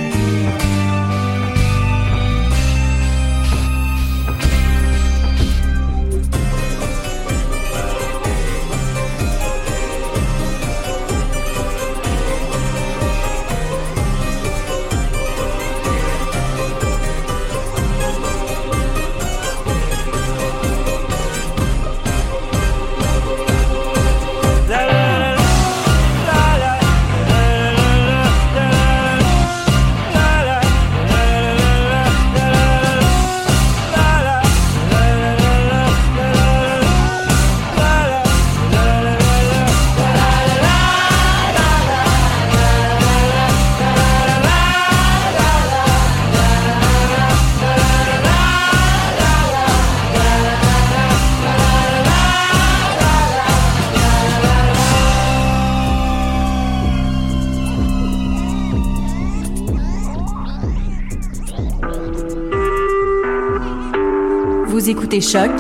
écoutez 65.13 65.29
Choc 65.29 65.51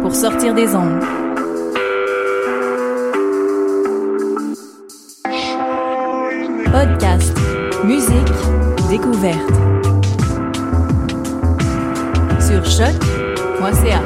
pour 0.00 0.14
sortir 0.14 0.54
des 0.54 0.74
ondes. 0.74 1.00
Podcast, 6.72 7.36
musique, 7.84 8.32
découverte. 8.88 9.50
Sur 12.40 12.64
choc.ca. 12.64 14.00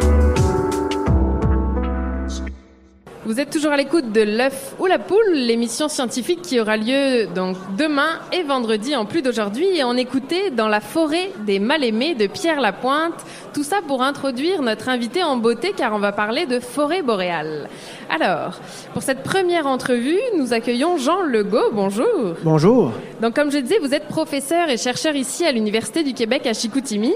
Vous 3.28 3.38
êtes 3.38 3.50
toujours 3.50 3.72
à 3.72 3.76
l'écoute 3.76 4.10
de 4.10 4.22
l'œuf 4.22 4.74
ou 4.78 4.86
la 4.86 4.98
poule, 4.98 5.34
l'émission 5.34 5.88
scientifique 5.88 6.40
qui 6.40 6.58
aura 6.58 6.78
lieu 6.78 7.26
donc 7.26 7.56
demain 7.76 8.18
et 8.32 8.42
vendredi 8.42 8.96
en 8.96 9.04
plus 9.04 9.20
d'aujourd'hui 9.20 9.66
et 9.76 9.84
on 9.84 9.98
écoutait 9.98 10.50
dans 10.50 10.66
la 10.66 10.80
forêt 10.80 11.30
des 11.46 11.58
mal-aimés 11.58 12.14
de 12.14 12.26
Pierre 12.26 12.60
Lapointe. 12.60 13.22
Tout 13.58 13.64
ça 13.64 13.80
pour 13.84 14.04
introduire 14.04 14.62
notre 14.62 14.88
invité 14.88 15.24
en 15.24 15.36
beauté 15.36 15.72
car 15.76 15.92
on 15.92 15.98
va 15.98 16.12
parler 16.12 16.46
de 16.46 16.60
forêt 16.60 17.02
boréale. 17.02 17.68
Alors, 18.08 18.60
pour 18.92 19.02
cette 19.02 19.24
première 19.24 19.66
entrevue, 19.66 20.20
nous 20.38 20.52
accueillons 20.52 20.96
Jean 20.96 21.22
Legault. 21.22 21.72
Bonjour. 21.72 22.36
Bonjour. 22.44 22.92
Donc, 23.20 23.34
comme 23.34 23.50
je 23.50 23.58
disais, 23.58 23.80
vous 23.80 23.94
êtes 23.94 24.06
professeur 24.06 24.70
et 24.70 24.76
chercheur 24.76 25.16
ici 25.16 25.44
à 25.44 25.50
l'Université 25.50 26.04
du 26.04 26.14
Québec 26.14 26.46
à 26.46 26.54
Chicoutimi 26.54 27.14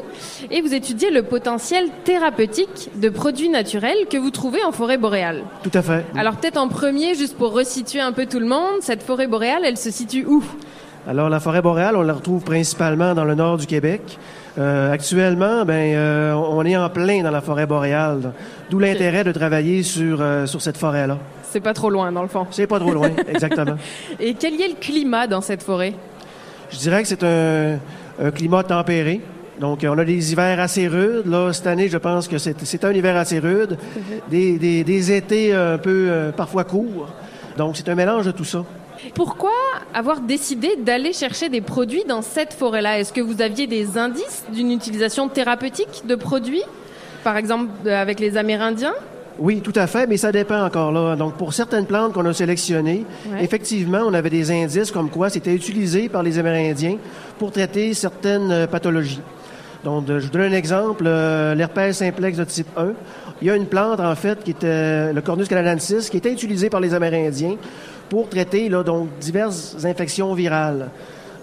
et 0.50 0.62
vous 0.62 0.74
étudiez 0.74 1.12
le 1.12 1.22
potentiel 1.22 1.88
thérapeutique 2.02 2.90
de 2.96 3.08
produits 3.08 3.48
naturels 3.48 4.08
que 4.10 4.16
vous 4.16 4.32
trouvez 4.32 4.64
en 4.64 4.72
forêt 4.72 4.98
boréale. 4.98 5.44
Tout 5.62 5.70
à 5.74 5.82
fait. 5.82 6.04
Alors 6.16 6.34
peut-être 6.34 6.56
en 6.56 6.66
premier, 6.66 7.14
juste 7.14 7.36
pour 7.36 7.52
resituer 7.52 8.00
un 8.00 8.10
peu 8.10 8.26
tout 8.26 8.40
le 8.40 8.46
monde, 8.46 8.80
cette 8.80 9.04
forêt 9.04 9.28
boréale, 9.28 9.62
elle 9.64 9.78
se 9.78 9.92
situe 9.92 10.26
où? 10.26 10.42
Alors, 11.06 11.28
la 11.28 11.38
forêt 11.38 11.62
boréale, 11.62 11.96
on 11.96 12.02
la 12.02 12.12
retrouve 12.12 12.42
principalement 12.42 13.14
dans 13.14 13.24
le 13.24 13.36
nord 13.36 13.58
du 13.58 13.66
Québec. 13.66 14.18
Euh, 14.58 14.92
actuellement, 14.92 15.64
ben, 15.64 15.94
euh, 15.94 16.32
on 16.34 16.64
est 16.64 16.76
en 16.76 16.90
plein 16.90 17.22
dans 17.22 17.30
la 17.30 17.40
forêt 17.40 17.66
boréale, 17.66 18.32
d'où 18.70 18.78
l'intérêt 18.78 19.24
de 19.24 19.32
travailler 19.32 19.82
sur, 19.82 20.20
euh, 20.20 20.46
sur 20.46 20.60
cette 20.60 20.76
forêt-là. 20.76 21.18
C'est 21.42 21.60
pas 21.60 21.72
trop 21.72 21.90
loin, 21.90 22.12
dans 22.12 22.22
le 22.22 22.28
fond. 22.28 22.46
C'est 22.50 22.66
pas 22.66 22.78
trop 22.78 22.92
loin, 22.92 23.10
exactement. 23.28 23.76
Et 24.20 24.34
quel 24.34 24.60
est 24.60 24.68
le 24.68 24.80
climat 24.80 25.26
dans 25.26 25.40
cette 25.40 25.62
forêt? 25.62 25.94
Je 26.70 26.78
dirais 26.78 27.02
que 27.02 27.08
c'est 27.08 27.22
un, 27.24 27.78
un 28.22 28.30
climat 28.30 28.62
tempéré. 28.62 29.20
Donc, 29.60 29.86
on 29.88 29.98
a 29.98 30.04
des 30.04 30.32
hivers 30.32 30.60
assez 30.60 30.88
rudes. 30.88 31.26
Là, 31.26 31.52
cette 31.52 31.66
année, 31.66 31.88
je 31.88 31.98
pense 31.98 32.26
que 32.26 32.38
c'est 32.38 32.58
c'est 32.64 32.84
un 32.84 32.92
hiver 32.92 33.16
assez 33.16 33.38
rude. 33.38 33.78
Des, 34.28 34.58
des, 34.58 34.82
des 34.82 35.12
étés 35.12 35.54
un 35.54 35.78
peu 35.78 36.06
euh, 36.08 36.32
parfois 36.32 36.64
courts. 36.64 37.08
Donc, 37.56 37.76
c'est 37.76 37.88
un 37.88 37.94
mélange 37.94 38.26
de 38.26 38.32
tout 38.32 38.44
ça. 38.44 38.64
Pourquoi 39.14 39.50
avoir 39.94 40.20
décidé 40.20 40.76
d'aller 40.78 41.12
chercher 41.12 41.48
des 41.48 41.60
produits 41.60 42.04
dans 42.08 42.22
cette 42.22 42.52
forêt-là? 42.52 42.98
Est-ce 43.00 43.12
que 43.12 43.20
vous 43.20 43.42
aviez 43.42 43.66
des 43.66 43.98
indices 43.98 44.44
d'une 44.52 44.70
utilisation 44.70 45.28
thérapeutique 45.28 46.02
de 46.06 46.14
produits? 46.14 46.62
Par 47.24 47.36
exemple, 47.36 47.88
avec 47.88 48.20
les 48.20 48.36
Amérindiens? 48.36 48.94
Oui, 49.38 49.60
tout 49.60 49.72
à 49.76 49.86
fait, 49.86 50.06
mais 50.06 50.18
ça 50.18 50.30
dépend 50.30 50.62
encore 50.62 50.92
là. 50.92 51.16
Donc, 51.16 51.34
pour 51.34 51.52
certaines 51.54 51.86
plantes 51.86 52.12
qu'on 52.12 52.26
a 52.26 52.32
sélectionnées, 52.34 53.04
Ouais. 53.32 53.42
effectivement, 53.42 54.02
on 54.06 54.12
avait 54.14 54.30
des 54.30 54.50
indices 54.50 54.90
comme 54.90 55.08
quoi 55.08 55.30
c'était 55.30 55.54
utilisé 55.54 56.08
par 56.08 56.22
les 56.22 56.38
Amérindiens 56.38 56.96
pour 57.38 57.50
traiter 57.50 57.94
certaines 57.94 58.52
euh, 58.52 58.66
pathologies. 58.66 59.20
Donc, 59.84 60.04
je 60.06 60.18
vous 60.18 60.28
donne 60.30 60.42
un 60.42 60.56
exemple, 60.56 61.04
euh, 61.06 61.54
l'herpès 61.54 61.96
simplex 61.96 62.38
de 62.38 62.44
type 62.44 62.68
1. 62.76 62.92
Il 63.40 63.48
y 63.48 63.50
a 63.50 63.56
une 63.56 63.66
plante, 63.66 63.98
en 63.98 64.14
fait, 64.14 64.44
qui 64.44 64.52
était 64.52 65.12
le 65.12 65.20
Cornus 65.22 65.48
canadensis, 65.48 66.08
qui 66.08 66.18
était 66.18 66.30
utilisée 66.32 66.70
par 66.70 66.80
les 66.80 66.94
Amérindiens 66.94 67.56
pour 68.12 68.28
traiter, 68.28 68.68
là, 68.68 68.82
donc, 68.82 69.08
diverses 69.20 69.74
infections 69.86 70.34
virales. 70.34 70.90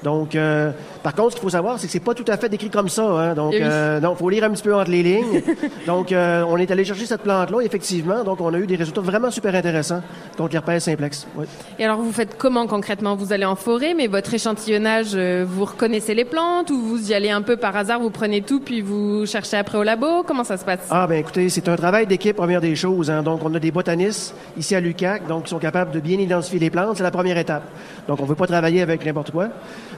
Donc, 0.03 0.35
euh, 0.35 0.69
par 1.03 1.13
contre, 1.15 1.31
ce 1.31 1.35
qu'il 1.35 1.43
faut 1.43 1.49
savoir, 1.49 1.79
c'est 1.79 1.87
que 1.87 1.93
c'est 1.93 1.99
pas 1.99 2.13
tout 2.13 2.25
à 2.27 2.37
fait 2.37 2.49
décrit 2.49 2.69
comme 2.69 2.89
ça. 2.89 3.03
Hein? 3.03 3.33
Donc, 3.33 3.51
oui. 3.53 3.59
euh, 3.61 3.99
donc, 3.99 4.17
faut 4.17 4.29
lire 4.29 4.43
un 4.43 4.49
petit 4.51 4.63
peu 4.63 4.75
entre 4.75 4.91
les 4.91 5.03
lignes. 5.03 5.41
donc, 5.87 6.11
euh, 6.11 6.43
on 6.47 6.57
est 6.57 6.69
allé 6.71 6.83
chercher 6.83 7.05
cette 7.05 7.21
plante-là, 7.21 7.61
effectivement. 7.61 8.23
Donc, 8.23 8.41
on 8.41 8.53
a 8.53 8.57
eu 8.57 8.67
des 8.67 8.75
résultats 8.75 9.01
vraiment 9.01 9.31
super 9.31 9.55
intéressants 9.55 10.01
contre 10.37 10.53
l'herpès 10.53 10.83
simplex. 10.83 11.25
Oui. 11.35 11.45
Et 11.77 11.85
alors, 11.85 11.99
vous 11.99 12.11
faites 12.11 12.37
comment 12.37 12.67
concrètement? 12.67 13.15
Vous 13.15 13.31
allez 13.31 13.45
en 13.45 13.55
forêt, 13.55 13.93
mais 13.93 14.07
votre 14.07 14.33
échantillonnage, 14.33 15.11
euh, 15.15 15.45
vous 15.47 15.65
reconnaissez 15.65 16.13
les 16.13 16.25
plantes 16.25 16.69
ou 16.69 16.79
vous 16.81 17.11
y 17.11 17.13
allez 17.13 17.29
un 17.29 17.41
peu 17.41 17.55
par 17.55 17.75
hasard, 17.75 17.99
vous 17.99 18.09
prenez 18.09 18.41
tout 18.41 18.59
puis 18.59 18.81
vous 18.81 19.25
cherchez 19.25 19.57
après 19.57 19.77
au 19.77 19.83
labo? 19.83 20.23
Comment 20.27 20.43
ça 20.43 20.57
se 20.57 20.65
passe? 20.65 20.79
Ah, 20.89 21.07
ben 21.07 21.15
écoutez, 21.19 21.49
c'est 21.49 21.67
un 21.69 21.75
travail 21.75 22.07
d'équipe, 22.07 22.35
première 22.35 22.61
des 22.61 22.75
choses. 22.75 23.09
hein. 23.09 23.23
Donc, 23.23 23.41
on 23.43 23.53
a 23.55 23.59
des 23.59 23.71
botanistes 23.71 24.35
ici 24.57 24.75
à 24.75 24.79
l'UCAC, 24.79 25.27
donc 25.27 25.43
qui 25.43 25.49
sont 25.49 25.59
capables 25.59 25.91
de 25.91 25.99
bien 25.99 26.19
identifier 26.19 26.59
les 26.59 26.69
plantes. 26.69 26.97
C'est 26.97 27.03
la 27.03 27.11
première 27.11 27.37
étape. 27.37 27.63
Donc, 28.07 28.19
on 28.19 28.23
ne 28.23 28.29
veut 28.29 28.35
pas 28.35 28.47
travailler 28.47 28.81
avec 28.81 29.05
n'importe 29.05 29.31
quoi. 29.31 29.47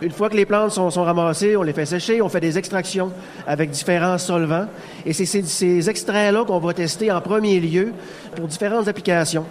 Une 0.01 0.11
fois 0.11 0.29
que 0.29 0.35
les 0.35 0.45
plantes 0.45 0.71
sont, 0.71 0.89
sont 0.89 1.03
ramassées, 1.03 1.55
on 1.55 1.61
les 1.61 1.73
fait 1.73 1.85
sécher, 1.85 2.21
on 2.21 2.29
fait 2.29 2.39
des 2.39 2.57
extractions 2.57 3.11
avec 3.45 3.69
différents 3.69 4.17
solvants. 4.17 4.65
Et 5.05 5.13
c'est 5.13 5.25
ces, 5.25 5.43
ces 5.43 5.89
extraits-là 5.89 6.43
qu'on 6.45 6.59
va 6.59 6.73
tester 6.73 7.11
en 7.11 7.21
premier 7.21 7.59
lieu 7.59 7.93
pour 8.35 8.47
différentes 8.47 8.87
applications. 8.87 9.45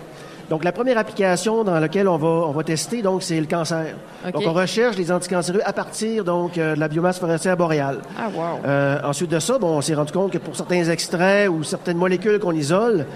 Donc, 0.49 0.65
la 0.65 0.73
première 0.73 0.99
application 0.99 1.63
dans 1.63 1.79
laquelle 1.79 2.09
on 2.09 2.17
va, 2.17 2.27
on 2.27 2.51
va 2.51 2.65
tester, 2.65 3.03
donc, 3.03 3.23
c'est 3.23 3.39
le 3.39 3.47
cancer. 3.47 3.95
Donc, 4.33 4.43
on 4.45 4.53
recherche 4.53 4.97
les 4.97 5.13
anticancéreux 5.13 5.61
à 5.65 5.73
partir, 5.73 6.25
donc, 6.25 6.59
euh, 6.59 6.75
de 6.75 6.81
la 6.81 6.89
biomasse 6.89 7.21
forestière 7.21 7.57
boréale. 7.57 7.99
Ah, 8.19 8.29
wow. 8.35 8.43
Euh, 8.67 8.99
ensuite 9.05 9.31
de 9.31 9.39
ça, 9.39 9.59
bon, 9.59 9.77
on 9.77 9.81
s'est 9.81 9.95
rendu 9.95 10.11
compte 10.11 10.33
que 10.33 10.39
pour 10.39 10.57
certains 10.57 10.83
extraits 10.87 11.49
ou 11.49 11.63
certaines 11.63 11.99
molécules 11.99 12.41
qu'on 12.41 12.51
isole, 12.51 13.07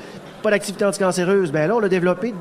pas 0.45 0.51
d'activité 0.51 0.85
anticancéreuse. 0.85 1.51
Ben 1.51 1.67
là, 1.67 1.75
on 1.75 1.83
a 1.83 1.89
développé, 1.89 2.33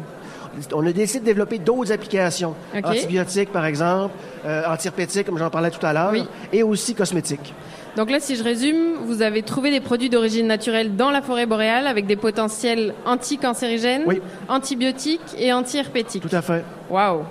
on 0.73 0.85
a 0.85 0.91
décidé 0.91 1.19
de 1.19 1.25
développer 1.25 1.59
d'autres 1.59 1.91
applications. 1.91 2.55
Antibiotiques, 2.83 3.51
par 3.51 3.65
exemple, 3.65 4.13
euh, 4.45 4.63
antiherpétiques, 4.67 5.25
comme 5.25 5.37
j'en 5.37 5.49
parlais 5.49 5.71
tout 5.71 5.85
à 5.85 5.93
l'heure, 5.93 6.13
et 6.51 6.63
aussi 6.63 6.95
cosmétiques. 6.95 7.53
Donc 7.95 8.09
là, 8.09 8.19
si 8.19 8.35
je 8.35 8.43
résume, 8.43 8.95
vous 9.05 9.21
avez 9.21 9.43
trouvé 9.43 9.69
des 9.69 9.79
produits 9.79 10.09
d'origine 10.09 10.47
naturelle 10.47 10.95
dans 10.95 11.11
la 11.11 11.21
forêt 11.21 11.45
boréale 11.45 11.85
avec 11.85 12.07
des 12.07 12.15
potentiels 12.15 12.95
anticancérigènes, 13.05 14.05
antibiotiques 14.49 15.21
et 15.37 15.53
antiherpétiques. 15.53 16.23
Tout 16.27 16.35
à 16.35 16.41
fait. 16.41 16.63
Waouh. 16.89 17.23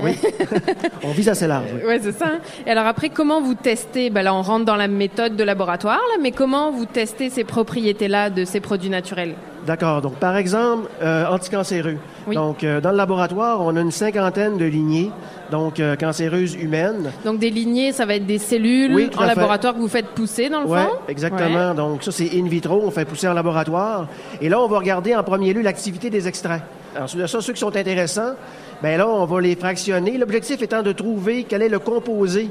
Oui. 0.00 0.18
on 1.04 1.10
vise 1.12 1.28
assez 1.28 1.46
large. 1.46 1.66
oui. 1.74 1.86
Ouais, 1.86 2.00
c'est 2.02 2.12
ça. 2.12 2.26
hein. 2.26 2.38
Et 2.66 2.70
alors 2.70 2.86
après, 2.86 3.08
comment 3.10 3.40
vous 3.40 3.54
testez? 3.54 4.10
Ben 4.10 4.22
là, 4.22 4.34
on 4.34 4.42
rentre 4.42 4.64
dans 4.64 4.76
la 4.76 4.88
méthode 4.88 5.36
de 5.36 5.44
laboratoire, 5.44 5.96
là, 6.14 6.18
mais 6.20 6.32
comment 6.32 6.70
vous 6.72 6.86
testez 6.86 7.30
ces 7.30 7.44
propriétés-là 7.44 8.30
de 8.30 8.44
ces 8.44 8.60
produits 8.60 8.90
naturels? 8.90 9.34
D'accord. 9.66 10.02
Donc, 10.02 10.16
par 10.16 10.36
exemple, 10.36 10.88
euh, 11.02 11.26
anticancéreux. 11.26 11.96
Donc, 12.32 12.64
euh, 12.64 12.80
dans 12.80 12.90
le 12.90 12.96
laboratoire, 12.96 13.60
on 13.62 13.74
a 13.76 13.80
une 13.80 13.90
cinquantaine 13.92 14.58
de 14.58 14.64
lignées, 14.66 15.10
donc 15.50 15.80
euh, 15.80 15.96
cancéreuses 15.96 16.54
humaines. 16.54 17.10
Donc 17.24 17.38
des 17.38 17.48
lignées, 17.50 17.92
ça 17.92 18.04
va 18.04 18.16
être 18.16 18.26
des 18.26 18.38
cellules 18.38 18.94
Oui, 18.94 19.10
en 19.16 19.24
laboratoire 19.24 19.74
que 19.74 19.78
vous 19.78 19.88
faites 19.88 20.08
pousser 20.08 20.48
dans 20.50 20.60
le 20.60 20.66
Oui, 20.66 20.78
fond? 20.78 20.96
exactement. 21.08 21.70
Ouais. 21.70 21.74
Donc 21.76 22.02
ça, 22.02 22.12
c'est 22.12 22.30
in 22.34 22.46
vitro, 22.46 22.82
on 22.84 22.90
fait 22.90 23.04
pousser 23.06 23.26
en 23.28 23.32
laboratoire. 23.32 24.06
Et 24.42 24.48
là, 24.50 24.60
on 24.60 24.66
va 24.68 24.78
regarder 24.78 25.14
en 25.14 25.22
premier 25.22 25.52
lieu 25.54 25.62
l'activité 25.62 26.10
des 26.10 26.28
extraits. 26.28 26.60
Ensuite 27.00 27.22
de 27.22 27.26
ça, 27.26 27.40
ceux 27.40 27.52
qui 27.54 27.60
sont 27.60 27.74
intéressants, 27.74 28.34
ben 28.82 28.98
là, 28.98 29.08
on 29.08 29.24
va 29.24 29.40
les 29.40 29.56
fractionner. 29.56 30.18
L'objectif 30.18 30.62
étant 30.62 30.82
de 30.82 30.92
trouver 30.92 31.44
quel 31.44 31.62
est 31.62 31.68
le 31.68 31.78
composé 31.78 32.48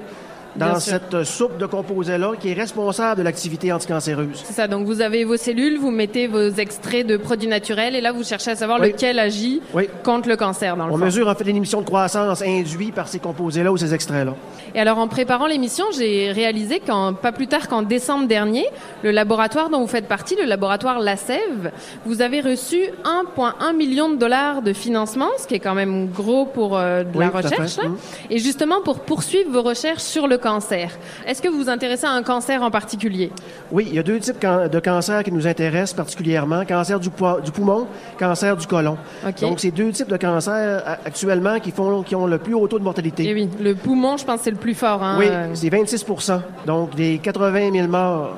dans 0.56 0.68
Bien 0.72 0.80
cette 0.80 1.24
soupe 1.24 1.58
de 1.58 1.66
composés-là 1.66 2.34
qui 2.40 2.50
est 2.50 2.54
responsable 2.54 3.20
de 3.20 3.24
l'activité 3.24 3.72
anticancéreuse. 3.74 4.42
C'est 4.46 4.54
ça, 4.54 4.68
donc 4.68 4.86
vous 4.86 5.02
avez 5.02 5.24
vos 5.24 5.38
cellules, 5.38 5.78
vous 5.80 5.92
mettez 5.92 6.28
vos 6.28 6.50
extraits 6.50 7.06
de 7.08 7.18
produits 7.18 7.48
naturels 7.48 7.96
et 7.96 8.02
là 8.02 8.12
vous 8.12 8.24
cherchez 8.24 8.52
à 8.52 8.56
savoir 8.56 8.80
Oui. 8.80 8.88
lequel 8.92 9.18
agit 9.20 9.62
Oui. 9.74 9.88
contre 10.04 10.30
le 10.30 10.36
cancer 10.38 10.78
dans 10.78 10.88
le 10.88 10.94
On 10.94 10.98
fond. 10.98 11.06
mesure 11.06 11.28
en 11.28 11.36
fait 11.36 11.50
une 11.50 11.58
émission 11.58 11.82
de 11.82 11.86
croissance 11.86 12.42
induite 12.44 12.94
par 12.94 13.08
ces 13.08 13.20
composés-là 13.20 13.72
ou 13.72 13.78
ces 13.78 13.94
extraits-là. 13.94 14.36
Et 14.76 14.80
alors 14.80 14.98
en 15.00 15.08
préparant 15.08 15.48
l'émission, 15.48 15.86
j'ai 15.98 16.32
réalisé 16.32 16.80
qu'en 16.80 17.14
pas 17.14 17.32
plus 17.32 17.48
tard 17.48 17.68
qu'en 17.68 17.82
décembre 17.82 18.28
dernier, 18.28 18.66
le 19.04 19.12
laboratoire 19.12 19.70
dont 19.70 19.80
vous 19.82 19.88
faites 19.88 20.08
partie, 20.08 20.36
le 20.36 20.46
laboratoire 20.46 21.00
La 21.00 21.16
Sève, 21.18 21.72
vous 22.06 22.22
avez 22.22 22.42
reçu 22.42 22.78
1,1 23.06 23.76
million 23.76 24.10
de 24.10 24.16
dollars 24.18 24.62
de 24.62 24.74
financement, 24.74 25.30
ce 25.40 25.48
qui 25.48 25.56
est 25.56 25.60
quand 25.60 25.76
même 25.76 26.10
gros 26.10 26.46
pour 26.46 26.78
euh, 26.78 27.04
de 27.04 27.18
Oui, 27.18 27.26
la 27.26 27.30
recherche, 27.30 27.78
là. 27.78 27.86
Mhm. 27.90 27.98
et 28.30 28.38
justement 28.40 28.82
pour 28.84 29.00
poursuivre 29.00 29.52
vos 29.52 29.62
recherches 29.62 30.02
sur 30.04 30.28
le 30.28 30.38
cancer. 30.44 30.90
Est-ce 31.26 31.42
que 31.42 31.48
vous 31.48 31.58
vous 31.58 31.70
intéressez 31.70 32.06
à 32.06 32.12
un 32.12 32.22
cancer 32.22 32.62
en 32.62 32.70
particulier? 32.70 33.32
Oui, 33.72 33.86
il 33.90 33.96
y 33.96 34.00
a 34.00 34.04
deux 34.04 34.20
types 34.20 34.40
de 34.40 34.80
cancers 34.80 35.24
qui 35.24 35.32
nous 35.32 35.48
intéressent 35.48 35.94
particulièrement. 35.96 36.66
Cancer 36.66 37.00
du, 37.00 37.10
poumon, 37.10 37.88
cancer 38.20 38.56
du 38.58 38.68
côlon. 38.68 38.98
Donc, 39.42 39.60
c'est 39.60 39.72
deux 39.72 39.92
types 39.92 40.10
de 40.10 40.18
cancers 40.18 40.84
a- 40.86 40.98
actuellement 41.06 41.60
qui, 41.60 41.72
font, 41.72 42.04
qui 42.04 42.16
ont 42.16 42.28
le 42.28 42.38
plus 42.38 42.54
haut 42.54 42.68
taux 42.68 42.80
de 42.80 42.84
mortalité. 42.84 43.24
Eh 43.28 43.34
oui, 43.34 43.50
le 43.62 43.74
poumon, 43.74 44.18
je 44.18 44.26
pense, 44.26 44.42
c'est 44.42 44.52
le 44.52 44.58
plus 44.58 44.76
fort. 44.76 45.02
Hein, 45.02 45.16
Oui, 45.18 45.28
euh, 45.30 45.48
c'est 45.54 45.70
26% 45.70 46.42
donc 46.66 46.96
des 46.96 47.20
80 47.20 47.72
000 47.72 47.88
morts 47.88 48.38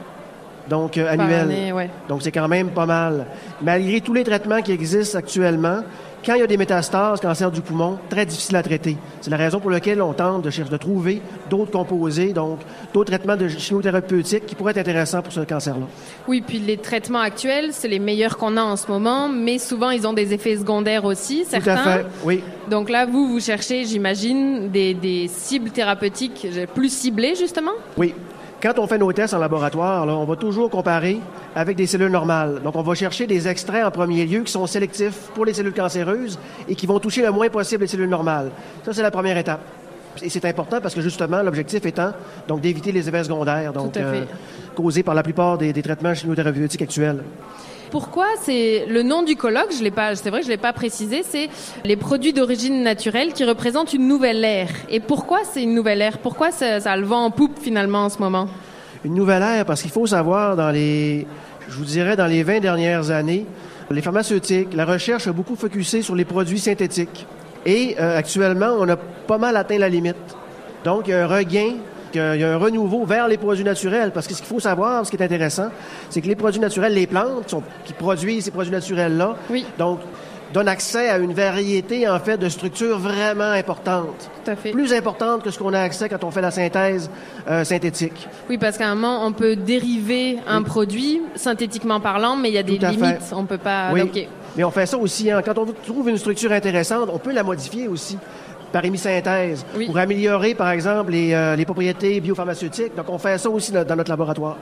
donc, 0.68 0.98
euh, 0.98 1.12
année, 1.12 1.72
ouais. 1.72 1.90
Donc, 2.10 2.24
c'est 2.24 2.32
quand 2.32 2.48
même 2.48 2.70
pas 2.70 2.86
mal. 2.88 3.28
Malgré 3.62 4.02
tous 4.02 4.14
les 4.14 4.24
traitements 4.24 4.62
qui 4.64 4.72
existent 4.72 5.18
actuellement, 5.20 5.82
quand 6.26 6.34
il 6.34 6.40
y 6.40 6.44
a 6.44 6.48
des 6.48 6.58
métastases, 6.58 7.20
cancer 7.20 7.52
du 7.52 7.62
poumon, 7.62 8.00
très 8.10 8.26
difficile 8.26 8.56
à 8.56 8.64
traiter. 8.64 8.98
C'est 9.22 9.30
la 9.30 9.38
raison 9.38 9.60
pour 9.60 9.70
laquelle 9.70 10.02
on 10.02 10.14
tente 10.14 10.42
de, 10.42 10.50
chercher, 10.50 10.72
de 10.72 10.78
trouver 10.78 11.22
d'autres 11.50 11.72
composés, 11.72 12.34
donc 12.34 12.60
d'autres 12.94 13.12
traitements 13.12 13.36
de 13.38 13.48
chimiothérapeutiques 13.48 14.46
qui 14.46 14.56
pourraient 14.56 14.72
être 14.72 14.80
intéressants 14.80 15.22
pour 15.22 15.32
ce 15.32 15.42
cancer-là. 15.42 15.86
Oui, 16.28 16.44
puis 16.46 16.60
les 16.60 16.78
traitements 16.78 17.20
actuels, 17.20 17.70
c'est 17.72 17.88
les 17.88 18.00
meilleurs 18.00 18.38
qu'on 18.38 18.58
a 18.58 18.64
en 18.64 18.76
ce 18.76 18.88
moment, 18.88 19.30
mais 19.30 19.60
souvent 19.60 19.92
ils 19.92 20.08
ont 20.08 20.14
des 20.14 20.34
effets 20.34 20.58
secondaires 20.58 21.06
aussi, 21.06 21.46
certains. 21.46 21.76
Tout 21.76 21.90
à 21.90 21.98
fait, 21.98 22.06
oui. 22.24 22.44
Donc 22.70 22.90
là, 22.90 23.06
vous, 23.06 23.28
vous 23.28 23.40
cherchez, 23.40 23.86
j'imagine, 23.86 24.70
des, 24.70 24.96
des 24.96 25.28
cibles 25.28 25.70
thérapeutiques 25.70 26.48
plus 26.74 26.92
ciblées, 26.92 27.36
justement? 27.36 27.74
Oui. 27.98 28.14
Quand 28.62 28.80
on 28.80 28.88
fait 28.88 28.98
nos 28.98 29.12
tests 29.12 29.34
en 29.34 29.40
laboratoire, 29.40 30.06
là, 30.06 30.14
on 30.14 30.26
va 30.26 30.36
toujours 30.36 30.70
comparer 30.70 31.20
avec 31.56 31.78
des 31.78 31.88
cellules 31.88 32.12
normales. 32.12 32.62
Donc, 32.64 32.76
on 32.76 32.82
va 32.82 32.96
chercher 32.96 33.28
des 33.28 33.48
extraits 33.48 33.86
en 33.86 33.92
premier 33.92 34.26
lieu 34.26 34.42
qui 34.42 34.52
sont 34.52 34.66
sélectifs 34.66 35.30
pour 35.34 35.46
les 35.46 35.54
cellules 35.54 35.74
cancéreuses 35.74 36.40
et 36.68 36.76
qui 36.76 36.86
vont 36.86 37.00
toucher 37.00 37.22
le 37.22 37.32
moins 37.32 37.50
possible 37.50 37.82
les 37.82 37.88
cellules 37.88 38.10
normales. 38.10 38.52
Ça, 38.84 38.94
c'est 38.94 39.04
la 39.04 39.12
première 39.12 39.38
étape. 39.38 39.62
Et 40.22 40.30
c'est 40.30 40.46
important 40.46 40.80
parce 40.80 40.96
que 40.96 41.02
justement, 41.02 41.42
l'objectif 41.42 41.86
étant 41.86 42.12
donc 42.48 42.62
d'éviter 42.62 42.92
les 42.92 43.08
effets 43.08 43.26
secondaires, 43.26 43.74
donc 43.74 43.98
euh, 43.98 44.24
causés 44.74 45.04
par 45.04 45.14
la 45.14 45.24
plupart 45.24 45.58
des, 45.58 45.74
des 45.74 45.82
traitements 45.82 46.14
chimiothérapeutiques 46.14 46.82
actuels. 46.82 47.22
Pourquoi 47.92 48.28
c'est 48.42 48.86
le 48.88 49.04
nom 49.04 49.24
du 49.24 49.36
colloque 49.36 49.72
Je 49.78 49.84
l'ai 49.84 49.92
pas. 49.92 50.16
C'est 50.16 50.30
vrai 50.30 50.44
je 50.44 50.50
l'ai 50.50 50.58
pas 50.58 50.74
précisé. 50.74 51.24
C'est 51.24 51.50
les 51.84 51.96
produits 51.96 52.34
d'origine 52.34 52.84
naturelle 52.84 53.34
qui 53.34 53.44
représentent 53.44 53.94
une 53.94 54.08
nouvelle 54.08 54.44
ère. 54.44 54.70
Et 54.90 55.00
pourquoi 55.00 55.40
c'est 55.44 55.64
une 55.64 55.74
nouvelle 55.74 56.02
ère? 56.02 56.18
Pourquoi 56.20 56.52
ça, 56.52 56.96
le 56.96 57.06
vent 57.06 57.26
en 57.26 57.32
poupe 57.32 57.60
finalement 57.60 58.06
en 58.06 58.10
ce 58.10 58.20
moment? 58.20 58.48
Une 59.04 59.14
nouvelle 59.14 59.44
ère, 59.44 59.66
parce 59.66 59.82
qu'il 59.82 59.92
faut 59.92 60.08
savoir, 60.08 60.56
dans 60.56 60.72
les, 60.72 61.28
je 61.68 61.78
vous 61.78 61.86
dirais, 61.86 62.16
dans 62.16 62.26
les 62.26 62.44
20 62.44 62.60
dernières 62.60 63.12
années, 63.12 63.46
les 63.92 64.02
pharmaceutiques, 64.02 64.74
la 64.74 64.86
recherche 64.86 65.28
a 65.28 65.34
beaucoup 65.34 65.56
focusé 65.56 66.02
sur 66.02 66.16
les 66.16 66.26
produits 66.26 66.60
synthétiques. 66.60 67.28
Et 67.66 67.96
euh, 68.00 68.18
actuellement, 68.18 68.76
on 68.80 68.90
a 68.90 68.96
pas 68.96 69.38
mal 69.38 69.56
atteint 69.58 69.78
la 69.78 69.90
limite. 69.90 70.16
Donc, 70.84 71.08
il 71.08 71.12
y 71.12 71.14
a 71.14 71.24
un 71.24 71.28
regain, 71.28 71.74
il 72.16 72.42
y 72.42 72.44
a 72.44 72.54
un 72.54 72.58
renouveau 72.58 73.06
vers 73.06 73.28
les 73.28 73.38
produits 73.38 73.64
naturels. 73.64 74.12
Parce 74.14 74.28
que 74.28 74.34
ce 74.34 74.40
qu'il 74.40 74.48
faut 74.48 74.60
savoir, 74.60 75.06
ce 75.06 75.12
qui 75.12 75.18
est 75.18 75.24
intéressant, 75.24 75.70
c'est 76.10 76.22
que 76.22 76.28
les 76.28 76.36
produits 76.36 76.60
naturels, 76.62 76.94
les 76.94 77.08
plantes 77.08 77.44
qui, 77.46 77.50
sont- 77.52 77.64
qui 77.86 77.94
produisent 77.94 78.46
ces 78.46 78.52
produits 78.52 78.72
naturels-là, 78.72 79.36
donc 79.78 80.00
donne 80.54 80.68
accès 80.70 81.10
à 81.10 81.18
une 81.18 81.34
variété, 81.34 82.08
en 82.08 82.20
fait, 82.20 82.38
de 82.38 82.48
structures 82.48 82.98
vraiment 82.98 83.52
importantes. 83.52 84.30
Tout 84.46 84.52
à 84.52 84.56
fait. 84.56 84.72
Plus 84.72 84.94
importantes 84.94 85.44
que 85.44 85.52
ce 85.52 85.60
qu'on 85.60 85.74
a 85.74 85.80
accès 85.82 86.08
quand 86.08 86.24
on 86.24 86.32
fait 86.32 86.40
la 86.42 86.52
synthèse 86.52 87.10
euh, 87.50 87.64
synthétique. 87.66 88.28
Oui, 88.50 88.58
parce 88.58 88.78
qu'à 88.78 88.88
un 88.88 88.96
moment, 88.96 89.26
on 89.26 89.34
peut 89.34 89.58
dériver 89.58 90.38
un 90.48 90.62
produit, 90.62 91.22
synthétiquement 91.36 92.00
parlant, 92.00 92.38
mais 92.38 92.50
il 92.50 92.54
y 92.56 92.58
a 92.58 92.64
des 92.64 92.78
à 92.86 92.92
fait. 92.92 92.96
limites. 92.96 93.34
On 93.34 93.44
peut 93.44 93.58
pas... 93.58 93.90
Oui. 93.92 94.28
Mais 94.56 94.64
on 94.64 94.72
fait 94.72 94.86
ça 94.86 94.98
aussi. 94.98 95.30
hein. 95.30 95.42
Quand 95.44 95.58
on 95.58 95.66
trouve 95.66 96.08
une 96.08 96.18
structure 96.18 96.54
intéressante, 96.54 97.10
on 97.12 97.18
peut 97.20 97.34
la 97.34 97.44
modifier 97.44 97.90
aussi 97.90 98.18
par 98.76 98.84
hémisynthèse 98.84 99.66
pour 99.86 99.98
améliorer, 99.98 100.54
par 100.54 100.70
exemple, 100.70 101.14
les, 101.14 101.34
euh, 101.34 101.56
les 101.56 101.64
propriétés 101.64 102.20
biopharmaceutiques. 102.20 102.94
Donc, 102.94 103.06
on 103.08 103.18
fait 103.18 103.38
ça 103.38 103.50
aussi 103.50 103.72
dans, 103.72 103.96
notre 103.96 104.10
laboratoire. 104.10 104.58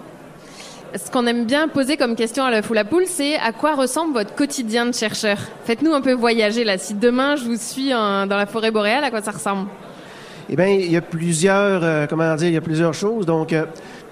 Ce 0.93 1.09
qu'on 1.09 1.25
aime 1.25 1.45
bien 1.45 1.67
poser 1.67 1.97
comme 1.97 2.15
question 2.15 2.43
à 2.43 2.51
l'œuf 2.51 2.69
ou 2.69 2.73
la 2.73 2.85
poule, 2.85 3.05
c'est 3.07 3.37
à 3.37 3.51
quoi 3.51 3.73
ressemble 3.73 4.13
votre 4.13 4.35
quotidien 4.35 4.85
de 4.85 4.93
chercheur? 4.93 5.39
Faites-nous 5.65 5.91
un 5.93 6.01
peu 6.01 6.13
voyager 6.13 6.63
là. 6.63 6.77
Si 6.77 6.93
demain 6.93 7.37
je 7.37 7.45
vous 7.45 7.57
suis 7.57 7.91
en- 7.91 8.27
dans 8.27 8.37
la 8.37 8.45
forêt 8.45 8.69
boréale, 8.69 9.03
à 9.03 9.09
quoi 9.09 9.23
ça 9.23 9.31
ressemble? 9.31 9.67
Eh 10.47 10.55
bien, 10.55 10.67
il 10.67 10.91
y 10.91 10.97
a 10.97 11.01
plusieurs, 11.01 11.83
euh, 11.83 12.05
comment 12.07 12.35
dire, 12.35 12.49
il 12.49 12.53
y 12.53 12.57
a 12.57 12.61
plusieurs 12.61 12.93
choses. 12.93 13.25
Donc, 13.25 13.51
euh, 13.51 13.65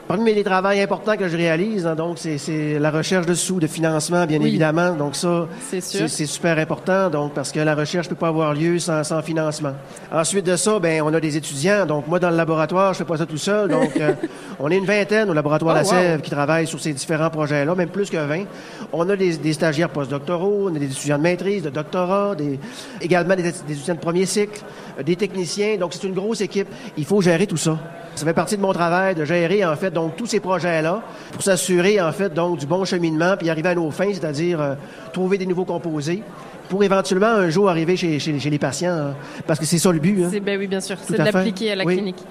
parmi 0.07 0.33
les 0.33 0.43
travaux 0.43 0.67
importants 0.69 1.15
que 1.15 1.27
je 1.29 1.37
réalise, 1.37 1.85
hein, 1.87 1.95
donc, 1.95 2.17
c'est- 2.17 2.77
la 2.79 2.91
recherche 2.91 3.25
de 3.25 3.33
sous, 3.33 3.59
de 3.59 3.67
financement, 3.67 4.25
bien 4.25 4.39
Oui. 4.39 4.47
évidemment. 4.47 4.91
Donc, 4.93 5.15
ça, 5.15 5.47
C'est 5.69 6.25
super 6.25 6.57
important, 6.57 7.09
donc, 7.09 7.33
parce 7.33 7.51
que 7.51 7.59
la 7.59 7.75
recherche 7.75 8.07
ne 8.07 8.09
peut 8.11 8.15
pas 8.19 8.27
avoir 8.27 8.53
lieu 8.53 8.79
sans, 8.79 9.03
sans 9.03 9.21
financement. 9.21 9.73
Ensuite 10.11 10.45
de 10.45 10.55
ça, 10.55 10.79
ben, 10.79 11.01
on 11.03 11.13
a 11.13 11.19
des 11.19 11.37
étudiants. 11.37 11.85
Donc, 11.85 12.07
moi, 12.07 12.19
dans 12.19 12.29
le 12.29 12.35
laboratoire, 12.37 12.93
je 12.93 12.99
fais 12.99 13.05
pas 13.05 13.17
ça 13.17 13.25
tout 13.25 13.37
seul. 13.37 13.69
Donc, 13.69 13.91
euh, 13.99 14.13
on 14.59 14.69
est 14.69 14.77
une 14.77 14.85
vingtaine 14.85 15.29
au 15.29 15.33
laboratoire 15.33 15.75
Oh, 15.75 15.77
La 15.77 15.83
Sève 15.83 16.15
wow. 16.17 16.21
qui 16.21 16.31
travaillent 16.31 16.67
sur 16.67 16.79
ces 16.79 16.91
différents 16.93 17.29
projets-là, 17.29 17.73
même 17.75 17.89
plus 17.89 18.09
que 18.09 18.17
20. 18.17 18.43
On 18.91 19.09
a 19.09 19.15
des, 19.15 19.37
des 19.37 19.53
stagiaires 19.53 19.89
postdoctoraux, 19.89 20.69
on 20.69 20.75
a 20.75 20.79
des 20.79 20.85
étudiants 20.91 21.17
de 21.17 21.23
maîtrise, 21.23 21.63
de 21.63 21.69
doctorat, 21.69 22.35
des, 22.35 22.59
également 23.01 23.35
des, 23.35 23.43
des 23.43 23.49
étudiants 23.73 23.95
de 23.95 23.99
premier 23.99 24.25
cycle, 24.25 24.61
euh, 24.99 25.03
des 25.03 25.15
techniciens. 25.15 25.77
Donc, 25.77 25.93
c'est 25.93 26.05
une 26.07 26.13
grosse 26.13 26.41
équipe. 26.41 26.67
Il 26.97 27.05
faut 27.05 27.21
gérer 27.21 27.47
tout 27.47 27.57
ça. 27.57 27.77
Ça 28.15 28.25
fait 28.25 28.33
partie 28.33 28.57
de 28.57 28.61
mon 28.61 28.73
travail 28.73 29.15
de 29.15 29.23
gérer, 29.23 29.63
en 29.63 29.75
fait, 29.77 29.91
donc, 29.91 30.00
tous 30.09 30.25
ces 30.25 30.39
projets-là 30.39 31.01
pour 31.31 31.41
s'assurer, 31.41 32.01
en 32.01 32.11
fait, 32.11 32.33
donc, 32.33 32.59
du 32.59 32.65
bon 32.65 32.83
cheminement 32.85 33.35
puis 33.37 33.49
arriver 33.49 33.69
à 33.69 33.75
nos 33.75 33.91
fins, 33.91 34.09
c'est-à-dire 34.13 34.59
euh, 34.61 34.73
trouver 35.13 35.37
des 35.37 35.45
nouveaux 35.45 35.65
composés 35.65 36.23
pour 36.69 36.83
éventuellement 36.83 37.27
un 37.27 37.49
jour 37.49 37.69
arriver 37.69 37.97
chez, 37.97 38.17
chez- 38.19 38.39
chez 38.39 38.49
les 38.49 38.59
patients, 38.59 38.91
hein, 38.91 39.13
parce 39.45 39.59
que 39.59 39.65
c'est 39.65 39.77
ça 39.77 39.91
le 39.91 39.99
but. 39.99 40.23
hein. 40.23 40.31
Ben 40.43 40.57
oui, 40.57 40.67
bien 40.67 40.79
sûr, 40.79 40.95
c'est 41.05 41.17
fait. 41.17 41.23
d'appliquer 41.23 41.71
à 41.71 41.75
la 41.75 41.83
Oui. 41.85 41.95
clinique. 41.95 42.23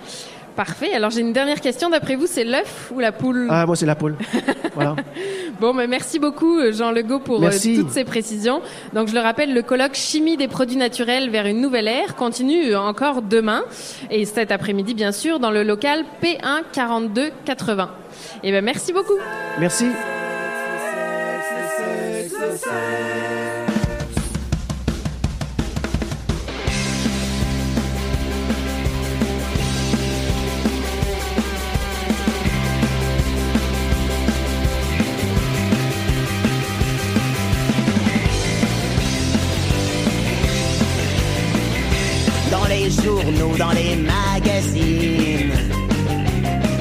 Parfait. 0.57 0.93
Alors 0.93 1.11
j'ai 1.11 1.21
une 1.21 1.33
dernière 1.33 1.61
question. 1.61 1.89
D'après 1.91 2.17
vous, 2.17 2.27
c'est 2.27 2.45
l'œuf 2.45 2.91
ou 2.95 3.01
la 3.01 3.13
poule 3.13 3.47
Ah, 3.51 3.67
moi, 3.67 3.77
c'est 3.77 3.87
la 3.87 3.95
poule. 3.95 4.17
voilà. 4.75 4.97
Bon, 5.61 5.73
mais 5.75 5.87
merci 5.87 6.19
beaucoup, 6.19 6.59
euh, 6.59 6.73
Jean 6.73 6.91
Legault, 6.91 7.21
pour 7.21 7.37
euh, 7.37 7.41
Merci. 7.41 7.77
toutes 7.77 7.91
ces 7.91 8.05
précisions. 8.05 8.63
Donc, 8.95 9.09
je 9.09 9.15
le 9.15 9.21
rappelle, 9.21 9.53
le 9.53 9.63
colloque 9.63 9.95
Chimie 9.95 10.37
des 10.37 10.49
produits 10.49 10.77
naturels 10.77 11.29
vers 11.31 11.47
une 11.47 11.61
nouvelle 11.61 11.87
ère 11.89 12.17
continue 12.17 12.73
euh, 12.73 12.81
encore 12.81 13.23
demain 13.23 13.63
et 14.11 14.25
cet 14.25 14.51
après-midi, 14.53 14.95
bien 14.95 15.13
sûr, 15.13 15.39
dans 15.39 15.51
le 15.51 15.63
local 15.63 16.05
P1 16.23 16.63
4280. 16.73 17.91
Et 18.43 18.53
ben, 18.53 18.65
merci 18.65 18.93
beaucoup. 18.93 19.19
Merci. 19.59 19.87
Les 42.91 43.05
journaux, 43.05 43.57
dans 43.57 43.71
les 43.71 43.97
magazines, 43.97 45.53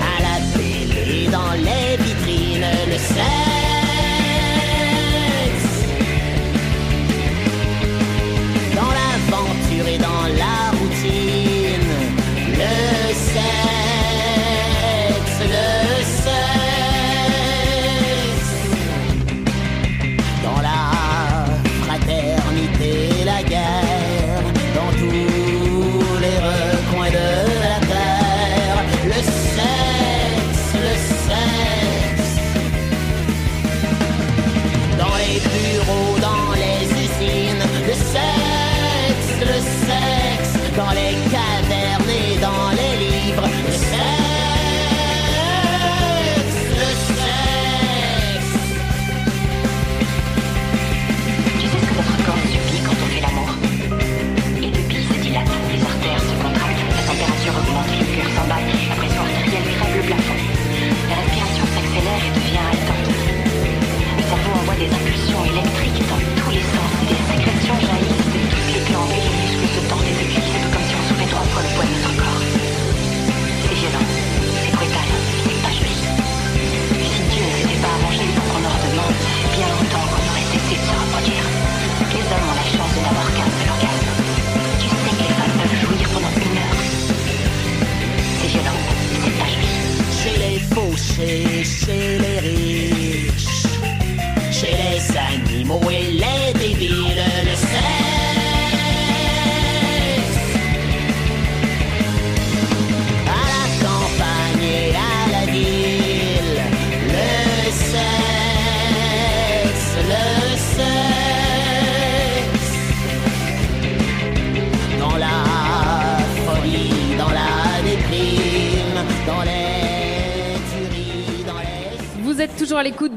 à 0.02 0.22
la 0.22 0.58
télé, 0.58 1.28
dans 1.32 1.54
les 1.54 2.04
vitrines, 2.04 2.66
le 2.88 2.98
sexe. 2.98 3.49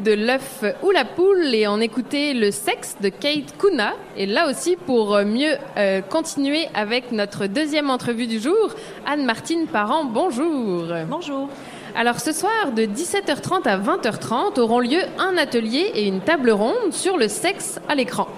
L'écoute 0.02 0.04
de 0.04 0.12
l'œuf 0.12 0.64
ou 0.82 0.90
la 0.90 1.04
poule 1.04 1.54
et 1.54 1.66
on 1.66 1.80
écoutait 1.80 2.34
le 2.34 2.50
sexe 2.50 2.96
de 3.00 3.08
Kate 3.08 3.56
Kuna. 3.58 3.94
Et 4.16 4.26
là 4.26 4.48
aussi, 4.48 4.76
pour 4.76 5.16
mieux 5.24 5.56
euh, 5.76 6.00
continuer 6.00 6.66
avec 6.74 7.12
notre 7.12 7.46
deuxième 7.46 7.90
entrevue 7.90 8.26
du 8.26 8.38
jour, 8.38 8.74
Anne-Martine 9.06 9.66
Parent, 9.66 10.04
bonjour. 10.04 10.86
Bonjour. 11.08 11.48
Alors 11.94 12.20
ce 12.20 12.32
soir, 12.32 12.72
de 12.74 12.82
17h30 12.82 13.68
à 13.68 13.78
20h30, 13.78 14.58
auront 14.60 14.80
lieu 14.80 15.00
un 15.18 15.36
atelier 15.36 15.90
et 15.94 16.06
une 16.06 16.20
table 16.20 16.50
ronde 16.50 16.92
sur 16.92 17.16
le 17.16 17.28
sexe 17.28 17.80
à 17.88 17.94
l'écran. 17.94 18.28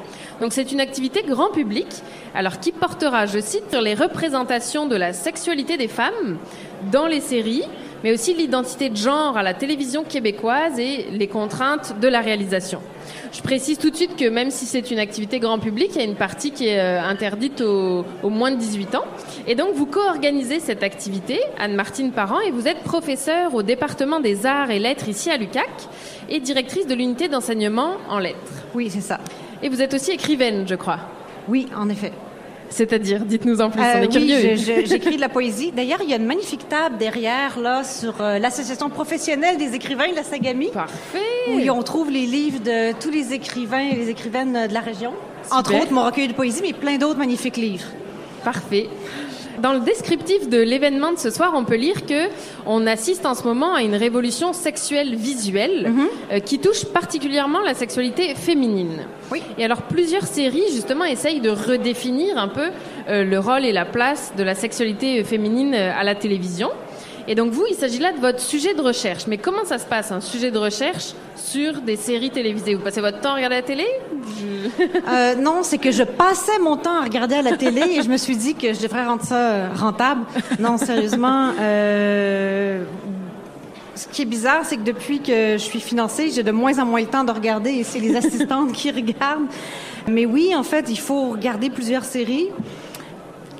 Donc 0.40 0.52
c'est 0.52 0.72
une 0.72 0.80
activité 0.80 1.22
grand 1.22 1.50
public, 1.50 1.86
alors 2.34 2.58
qui 2.58 2.72
portera, 2.72 3.26
je 3.26 3.38
cite, 3.38 3.70
sur 3.70 3.80
les 3.80 3.94
représentations 3.94 4.86
de 4.86 4.96
la 4.96 5.12
sexualité 5.12 5.76
des 5.76 5.88
femmes 5.88 6.38
dans 6.90 7.06
les 7.06 7.20
séries, 7.20 7.64
mais 8.04 8.12
aussi 8.12 8.34
l'identité 8.34 8.90
de 8.90 8.96
genre 8.96 9.38
à 9.38 9.42
la 9.42 9.54
télévision 9.54 10.04
québécoise 10.04 10.78
et 10.78 11.06
les 11.10 11.26
contraintes 11.26 11.98
de 12.00 12.06
la 12.06 12.20
réalisation. 12.20 12.80
Je 13.32 13.40
précise 13.40 13.78
tout 13.78 13.88
de 13.88 13.96
suite 13.96 14.14
que 14.14 14.28
même 14.28 14.50
si 14.50 14.66
c'est 14.66 14.90
une 14.90 14.98
activité 14.98 15.40
grand 15.40 15.58
public, 15.58 15.92
il 15.94 15.96
y 15.96 16.04
a 16.04 16.06
une 16.06 16.14
partie 16.14 16.50
qui 16.50 16.68
est 16.68 16.78
euh, 16.78 17.02
interdite 17.02 17.62
aux, 17.62 18.04
aux 18.22 18.28
moins 18.28 18.50
de 18.50 18.56
18 18.56 18.94
ans. 18.96 19.04
Et 19.46 19.54
donc 19.54 19.74
vous 19.74 19.86
co-organisez 19.86 20.60
cette 20.60 20.82
activité, 20.82 21.40
Anne-Martine 21.58 22.12
Parent, 22.12 22.40
et 22.40 22.50
vous 22.50 22.68
êtes 22.68 22.80
professeure 22.80 23.54
au 23.54 23.62
département 23.62 24.20
des 24.20 24.44
arts 24.44 24.70
et 24.70 24.78
lettres 24.78 25.08
ici 25.08 25.30
à 25.30 25.38
l'UCAC 25.38 25.88
et 26.28 26.40
directrice 26.40 26.86
de 26.86 26.94
l'unité 26.94 27.28
d'enseignement 27.28 27.96
en 28.10 28.18
lettres. 28.18 28.38
Oui, 28.74 28.90
c'est 28.90 29.00
ça. 29.00 29.18
Et 29.62 29.70
vous 29.70 29.80
êtes 29.80 29.94
aussi 29.94 30.10
écrivaine, 30.10 30.68
je 30.68 30.74
crois. 30.74 30.98
Oui, 31.48 31.68
en 31.74 31.88
effet. 31.88 32.12
C'est-à-dire, 32.70 33.20
dites-nous 33.24 33.60
en 33.60 33.70
plus, 33.70 33.80
on 33.80 33.84
Euh, 33.84 34.02
est 34.02 34.06
oui, 34.16 34.26
curieux. 34.26 34.56
j'écris 34.84 35.16
de 35.16 35.20
la 35.20 35.28
poésie. 35.28 35.70
D'ailleurs, 35.70 36.00
il 36.02 36.10
y 36.10 36.12
a 36.12 36.16
une 36.16 36.26
magnifique 36.26 36.68
table 36.68 36.96
derrière, 36.98 37.60
là, 37.60 37.84
sur 37.84 38.14
euh, 38.20 38.38
l'Association 38.38 38.88
professionnelle 38.90 39.58
des 39.58 39.74
écrivains 39.74 40.10
de 40.10 40.16
la 40.16 40.24
Sagami. 40.24 40.68
Parfait. 40.70 41.18
Où 41.50 41.70
on 41.70 41.82
trouve 41.82 42.10
les 42.10 42.26
livres 42.26 42.58
de 42.60 42.92
tous 42.98 43.10
les 43.10 43.32
écrivains 43.32 43.88
et 43.90 43.94
les 43.94 44.08
écrivaines 44.10 44.66
de 44.68 44.74
la 44.74 44.80
région. 44.80 45.12
Entre 45.50 45.74
autres, 45.74 45.92
mon 45.92 46.04
recueil 46.04 46.28
de 46.28 46.32
poésie, 46.32 46.60
mais 46.62 46.72
plein 46.72 46.96
d'autres 46.96 47.18
magnifiques 47.18 47.56
livres. 47.58 47.86
Parfait. 48.42 48.88
Dans 49.60 49.72
le 49.72 49.80
descriptif 49.80 50.48
de 50.48 50.58
l'événement 50.60 51.12
de 51.12 51.18
ce 51.18 51.30
soir, 51.30 51.52
on 51.54 51.64
peut 51.64 51.76
lire 51.76 52.06
que 52.06 52.28
on 52.66 52.86
assiste 52.86 53.24
en 53.26 53.34
ce 53.34 53.44
moment 53.44 53.74
à 53.74 53.82
une 53.82 53.94
révolution 53.94 54.52
sexuelle 54.52 55.14
visuelle 55.14 55.92
euh, 56.32 56.40
qui 56.40 56.58
touche 56.58 56.84
particulièrement 56.86 57.60
la 57.60 57.74
sexualité 57.74 58.34
féminine. 58.34 59.06
Oui. 59.30 59.42
Et 59.58 59.64
alors 59.64 59.82
plusieurs 59.82 60.26
séries 60.26 60.64
justement 60.72 61.04
essayent 61.04 61.40
de 61.40 61.50
redéfinir 61.50 62.36
un 62.36 62.48
peu 62.48 62.70
euh, 63.08 63.24
le 63.24 63.38
rôle 63.38 63.64
et 63.64 63.72
la 63.72 63.84
place 63.84 64.32
de 64.36 64.42
la 64.42 64.54
sexualité 64.54 65.22
féminine 65.24 65.74
euh, 65.74 65.92
à 65.96 66.04
la 66.04 66.14
télévision. 66.14 66.70
Et 67.26 67.34
donc 67.34 67.52
vous, 67.52 67.64
il 67.70 67.74
s'agit 67.74 67.98
là 67.98 68.12
de 68.12 68.18
votre 68.18 68.40
sujet 68.40 68.74
de 68.74 68.82
recherche. 68.82 69.26
Mais 69.26 69.38
comment 69.38 69.64
ça 69.64 69.78
se 69.78 69.86
passe 69.86 70.12
un 70.12 70.20
sujet 70.20 70.50
de 70.50 70.58
recherche 70.58 71.14
sur 71.36 71.80
des 71.80 71.96
séries 71.96 72.30
télévisées? 72.30 72.74
Vous 72.74 72.82
passez 72.82 73.00
votre 73.00 73.20
temps 73.20 73.30
à 73.30 73.36
regarder 73.36 73.56
la 73.56 73.62
télé? 73.62 73.86
Euh, 75.08 75.34
non, 75.34 75.62
c'est 75.62 75.78
que 75.78 75.90
je 75.90 76.02
passais 76.02 76.58
mon 76.58 76.76
temps 76.76 76.98
à 76.98 77.04
regarder 77.04 77.34
à 77.36 77.42
la 77.42 77.56
télé 77.56 77.82
et 77.98 78.02
je 78.02 78.08
me 78.08 78.16
suis 78.16 78.36
dit 78.36 78.54
que 78.54 78.72
je 78.72 78.80
devrais 78.80 79.04
rendre 79.04 79.22
ça 79.22 79.36
euh, 79.36 79.68
rentable. 79.74 80.22
Non, 80.58 80.78
sérieusement. 80.78 81.50
Euh, 81.60 82.84
ce 83.94 84.08
qui 84.08 84.22
est 84.22 84.26
bizarre, 84.26 84.64
c'est 84.64 84.76
que 84.76 84.82
depuis 84.82 85.20
que 85.20 85.52
je 85.52 85.62
suis 85.62 85.80
financée, 85.80 86.30
j'ai 86.30 86.42
de 86.42 86.50
moins 86.50 86.78
en 86.78 86.86
moins 86.86 87.00
le 87.00 87.06
temps 87.06 87.24
de 87.24 87.30
regarder 87.30 87.70
et 87.70 87.84
c'est 87.84 88.00
les 88.00 88.16
assistantes 88.16 88.72
qui 88.72 88.90
regardent. 88.90 89.46
Mais 90.08 90.26
oui, 90.26 90.54
en 90.56 90.62
fait, 90.62 90.86
il 90.88 90.98
faut 90.98 91.30
regarder 91.30 91.70
plusieurs 91.70 92.04
séries. 92.04 92.48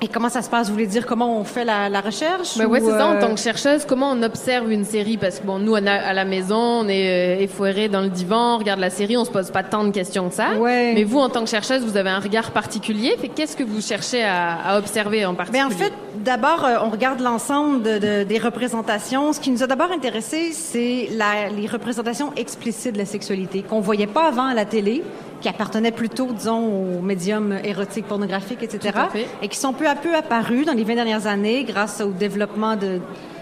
Et 0.05 0.09
comment 0.09 0.29
ça 0.29 0.43
se 0.43 0.51
passe? 0.51 0.67
Vous 0.67 0.75
voulez 0.75 0.87
dire 0.87 1.07
comment 1.07 1.41
on 1.41 1.45
fait 1.45 1.65
la, 1.65 1.89
la 1.89 2.03
recherche? 2.03 2.59
Ben 2.59 2.67
ouais, 2.67 2.83
ou, 2.83 2.91
c'est 2.91 2.99
ça. 2.99 3.07
En 3.07 3.15
euh, 3.15 3.21
tant 3.23 3.35
que 3.35 3.41
chercheuse, 3.41 3.87
comment 3.89 4.11
on 4.11 4.23
observe 4.23 4.71
une 4.71 4.85
série? 4.85 5.17
Parce 5.17 5.39
que 5.39 5.47
bon, 5.47 5.59
nous, 5.59 5.73
on 5.73 5.87
a- 5.87 5.93
à 5.93 6.13
la 6.13 6.27
maison, 6.27 6.57
on 6.83 6.89
est 6.89 7.39
euh, 7.39 7.43
effoirés 7.43 7.89
dans 7.89 8.03
le 8.03 8.11
divan, 8.11 8.57
on 8.57 8.59
regarde 8.59 8.81
la 8.81 8.91
série, 8.91 9.17
on 9.17 9.25
se 9.25 9.31
pose 9.31 9.51
pas 9.51 9.63
tant 9.63 9.83
de 9.85 9.91
questions 9.93 10.29
que 10.29 10.35
ça. 10.35 10.49
Mais 10.95 11.05
vous, 11.05 11.21
en 11.21 11.31
tant 11.31 11.43
que 11.43 11.49
chercheuse, 11.49 11.83
vous 11.87 11.97
avez 11.97 12.11
un 12.11 12.19
regard 12.19 12.51
particulier. 12.51 13.17
Fait 13.19 13.29
qu'est-ce 13.29 13.57
que 13.57 13.65
vous 13.65 13.81
cherchez 13.81 14.23
à, 14.23 14.57
à 14.63 14.79
observer 14.79 15.25
en 15.25 15.35
particulier 15.35 15.65
Ben, 15.67 15.75
en 15.75 15.79
fait, 15.79 15.93
d'abord, 16.23 16.67
euh, 16.67 16.77
on 16.85 16.91
regarde 16.91 17.21
l'ensemble 17.21 17.83
de- 17.83 17.99
de- 17.99 18.25
des 18.25 18.39
représentations. 18.39 19.33
Ce 19.33 19.41
qui 19.41 19.51
nous 19.51 19.63
a 19.63 19.67
d'abord 19.67 19.91
intéressé, 19.91 20.51
c'est 20.53 21.09
les 21.57 21.67
représentations 21.67 22.31
explicites 22.37 22.93
de 22.93 22.99
la 22.99 23.07
sexualité 23.07 23.63
qu'on 23.63 23.81
voyait 23.81 24.07
pas 24.07 24.29
avant 24.29 24.49
à 24.49 24.55
la 24.55 24.67
télé, 24.67 25.03
qui 25.45 25.51
appartenaient 25.51 25.93
plutôt, 25.93 26.33
disons, 26.33 26.97
aux 26.97 27.03
médiums 27.03 27.59
érotiques, 27.63 28.07
pornographiques, 28.07 28.63
etc., 28.63 28.99
et 29.43 29.49
qui 29.49 29.59
sont 29.59 29.75
peu 29.75 29.87
à 29.87 29.95
peu 29.95 30.17
apparus 30.17 30.65
dans 30.65 30.73
les 30.73 30.85
20 30.85 30.95
dernières 30.95 31.27
années 31.27 31.65
grâce 31.65 32.01
au 32.01 32.13
développement 32.13 32.77
de 32.77 32.99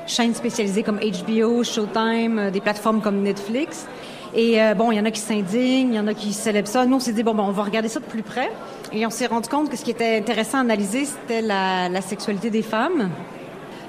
chaînes 0.09 0.34
spécialisées 0.34 0.82
comme 0.82 0.98
HBO, 0.98 1.62
Showtime, 1.62 2.38
euh, 2.40 2.50
des 2.50 2.61
plateformes 2.61 3.03
comme 3.03 3.22
Netflix. 3.22 3.86
Et 4.34 4.61
euh, 4.61 4.74
bon, 4.74 4.90
il 4.90 4.98
y 4.98 5.00
en 5.00 5.05
a 5.05 5.12
qui 5.12 5.20
s'indignent, 5.20 5.92
il 5.92 5.94
y 5.94 6.00
en 6.00 6.09
a 6.09 6.14
qui 6.14 6.32
célèbrent 6.32 6.66
ça. 6.66 6.84
Nous, 6.86 6.96
on 6.96 6.98
s'est 6.98 7.12
dit, 7.12 7.22
bon, 7.22 7.34
ben, 7.34 7.44
on 7.44 7.53
va 7.53 7.62
regarder 7.62 7.88
ça 7.88 8.00
de 8.00 8.05
plus 8.05 8.24
près. 8.24 8.50
Et 8.92 9.07
on 9.07 9.11
s'est 9.11 9.26
rendu 9.26 9.48
compte 9.48 9.70
que 9.70 9.76
ce 9.76 9.84
qui 9.84 9.92
était 9.92 10.16
intéressant 10.16 10.59
à 10.59 10.62
analyser, 10.62 11.05
c'était 11.05 11.40
la, 11.40 11.88
la 11.88 12.00
sexualité 12.00 12.50
des 12.50 12.62
femmes. 12.62 13.11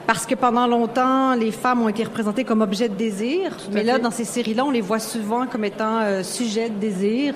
Parce 0.06 0.26
que 0.26 0.36
pendant 0.36 0.68
longtemps, 0.68 1.34
les 1.34 1.52
femmes 1.52 1.82
ont 1.82 1.90
été 1.90 2.04
représentées 2.04 2.44
comme 2.44 2.62
objets 2.62 2.90
de 2.90 2.96
désir. 2.96 3.56
Mais 3.72 3.84
là, 3.84 3.96
fait. 3.96 4.02
dans 4.02 4.12
ces 4.12 4.26
séries-là, 4.26 4.66
on 4.66 4.72
les 4.72 4.82
voit 4.82 5.00
souvent 5.00 5.48
comme 5.48 5.64
étant 5.64 6.00
euh, 6.00 6.24
sujets 6.24 6.70
de 6.70 6.76
désir. 6.76 7.34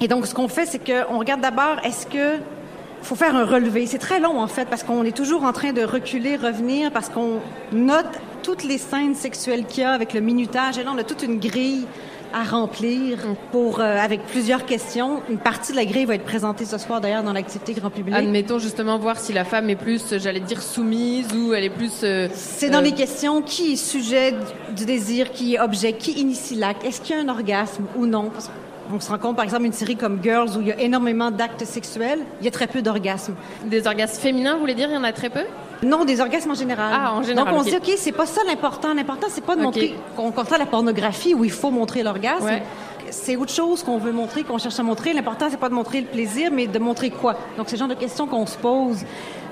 Et 0.00 0.08
donc, 0.08 0.26
ce 0.26 0.34
qu'on 0.34 0.48
fait, 0.48 0.66
c'est 0.66 0.78
qu'on 0.78 1.18
regarde 1.18 1.40
d'abord, 1.40 1.76
est-ce 1.84 2.06
que 2.06 2.38
faut 3.02 3.14
faire 3.14 3.36
un 3.36 3.44
relevé. 3.44 3.86
C'est 3.86 3.98
très 3.98 4.18
long, 4.18 4.40
en 4.40 4.48
fait, 4.48 4.64
parce 4.68 4.82
qu'on 4.82 5.04
est 5.04 5.16
toujours 5.16 5.44
en 5.44 5.52
train 5.52 5.72
de 5.72 5.82
reculer, 5.82 6.34
revenir, 6.36 6.90
parce 6.90 7.08
qu'on 7.08 7.34
note 7.72 8.06
toutes 8.42 8.64
les 8.64 8.76
scènes 8.78 9.14
sexuelles 9.14 9.66
qu'il 9.66 9.82
y 9.82 9.86
a 9.86 9.92
avec 9.92 10.14
le 10.14 10.20
minutage. 10.20 10.78
Et 10.78 10.82
là, 10.82 10.90
on 10.94 10.98
a 10.98 11.04
toute 11.04 11.22
une 11.22 11.38
grille 11.38 11.86
à 12.34 12.42
remplir 12.42 13.18
pour 13.52 13.80
euh, 13.80 13.98
avec 13.98 14.22
plusieurs 14.26 14.66
questions. 14.66 15.22
Une 15.30 15.38
partie 15.38 15.70
de 15.72 15.76
la 15.76 15.84
grille 15.84 16.04
va 16.06 16.16
être 16.16 16.24
présentée 16.24 16.64
ce 16.64 16.76
soir 16.76 17.00
d'ailleurs 17.00 17.22
dans 17.22 17.32
l'activité 17.32 17.72
grand 17.72 17.88
public. 17.88 18.14
Admettons 18.16 18.58
justement 18.58 18.98
voir 18.98 19.18
si 19.18 19.32
la 19.32 19.44
femme 19.44 19.70
est 19.70 19.76
plus, 19.76 20.12
euh, 20.12 20.18
j'allais 20.18 20.40
dire, 20.40 20.60
soumise 20.60 21.28
ou 21.34 21.54
elle 21.54 21.64
est 21.64 21.70
plus. 21.70 22.00
euh, 22.02 22.28
C'est 22.34 22.68
dans 22.68 22.78
euh, 22.80 22.82
les 22.82 22.92
questions 22.92 23.42
qui 23.42 23.74
est 23.74 23.76
sujet 23.76 24.32
du- 24.32 24.74
du 24.74 24.84
désir, 24.86 25.30
qui 25.30 25.54
est 25.54 25.60
objet, 25.60 25.92
qui 25.94 26.12
initie 26.20 26.56
l'acte. 26.56 26.84
Est-ce 26.84 27.00
qu'il 27.00 27.16
y 27.16 27.18
a 27.18 27.22
un 27.22 27.28
orgasme 27.28 27.84
ou 27.96 28.04
non? 28.06 28.28
Parce 28.30 28.50
on 28.92 29.00
se 29.00 29.10
rend 29.10 29.18
compte, 29.18 29.36
par 29.36 29.44
exemple, 29.44 29.64
une 29.64 29.72
série 29.72 29.96
comme 29.96 30.20
Girls 30.22 30.50
où 30.56 30.60
il 30.60 30.68
y 30.68 30.72
a 30.72 30.80
énormément 30.80 31.30
d'actes 31.30 31.64
sexuels, 31.64 32.20
il 32.40 32.44
y 32.44 32.48
a 32.48 32.50
très 32.50 32.66
peu 32.66 32.82
d'orgasmes. 32.82 33.34
Des 33.64 33.86
orgasmes 33.86 34.20
féminins, 34.20 34.54
vous 34.54 34.60
voulez 34.60 34.74
dire, 34.74 34.88
il 34.90 34.94
y 34.94 34.96
en 34.96 35.04
a 35.04 35.12
très 35.12 35.30
peu? 35.30 35.44
Non, 35.82 36.04
des 36.04 36.20
orgasmes 36.20 36.50
en 36.50 36.54
général. 36.54 36.92
Ah, 36.92 37.12
en 37.14 37.22
général, 37.22 37.52
Donc 37.52 37.60
on 37.60 37.64
se 37.64 37.70
dit, 37.70 37.76
OK, 37.76 37.92
c'est 37.96 38.12
pas 38.12 38.26
ça 38.26 38.40
l'important. 38.46 38.94
L'important, 38.94 39.28
c'est 39.30 39.44
pas 39.44 39.54
de 39.54 39.60
Ok. 39.60 39.66
montrer, 39.66 39.94
qu'on 40.16 40.32
contraire 40.32 40.58
la 40.58 40.66
pornographie 40.66 41.34
où 41.34 41.44
il 41.44 41.52
faut 41.52 41.70
montrer 41.70 42.02
l'orgasme. 42.02 42.44
Ouais. 42.46 42.62
C'est 43.10 43.36
autre 43.36 43.52
chose 43.52 43.82
qu'on 43.82 43.98
veut 43.98 44.12
montrer, 44.12 44.42
qu'on 44.44 44.58
cherche 44.58 44.78
à 44.78 44.82
montrer. 44.82 45.12
L'important, 45.12 45.46
c'est 45.50 45.56
pas 45.58 45.68
de 45.68 45.74
montrer 45.74 46.00
le 46.00 46.06
plaisir, 46.06 46.50
mais 46.52 46.66
de 46.66 46.78
montrer 46.78 47.10
quoi? 47.10 47.34
Donc, 47.56 47.66
c'est 47.68 47.76
le 47.76 47.80
genre 47.80 47.88
de 47.88 47.94
questions 47.94 48.26
qu'on 48.26 48.46
se 48.46 48.56
pose 48.56 48.98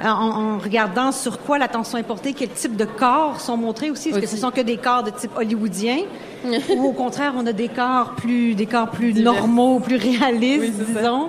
en, 0.02 0.08
en 0.08 0.58
regardant 0.58 1.10
sur 1.12 1.38
quoi 1.40 1.58
l'attention 1.58 1.96
est 1.98 2.02
portée, 2.02 2.32
quel 2.34 2.50
type 2.50 2.76
de 2.76 2.84
corps 2.84 3.40
sont 3.40 3.56
montrés 3.56 3.90
aussi. 3.90 4.10
Est-ce 4.10 4.18
que 4.20 4.26
ce 4.26 4.36
sont 4.36 4.50
que 4.50 4.60
des 4.60 4.76
corps 4.76 5.02
de 5.02 5.10
type 5.10 5.30
hollywoodien? 5.36 5.98
Ou 6.76 6.84
au 6.84 6.92
contraire, 6.92 7.32
on 7.36 7.46
a 7.46 7.52
des 7.52 7.68
corps 7.68 8.14
plus, 8.16 8.54
des 8.54 8.66
corps 8.66 8.90
plus 8.90 9.12
Divers. 9.12 9.32
normaux, 9.32 9.80
plus 9.80 9.96
réalistes, 9.96 10.60
Oui, 10.60 10.72
c'est 10.86 10.92
ça. 10.94 11.00
disons. 11.00 11.28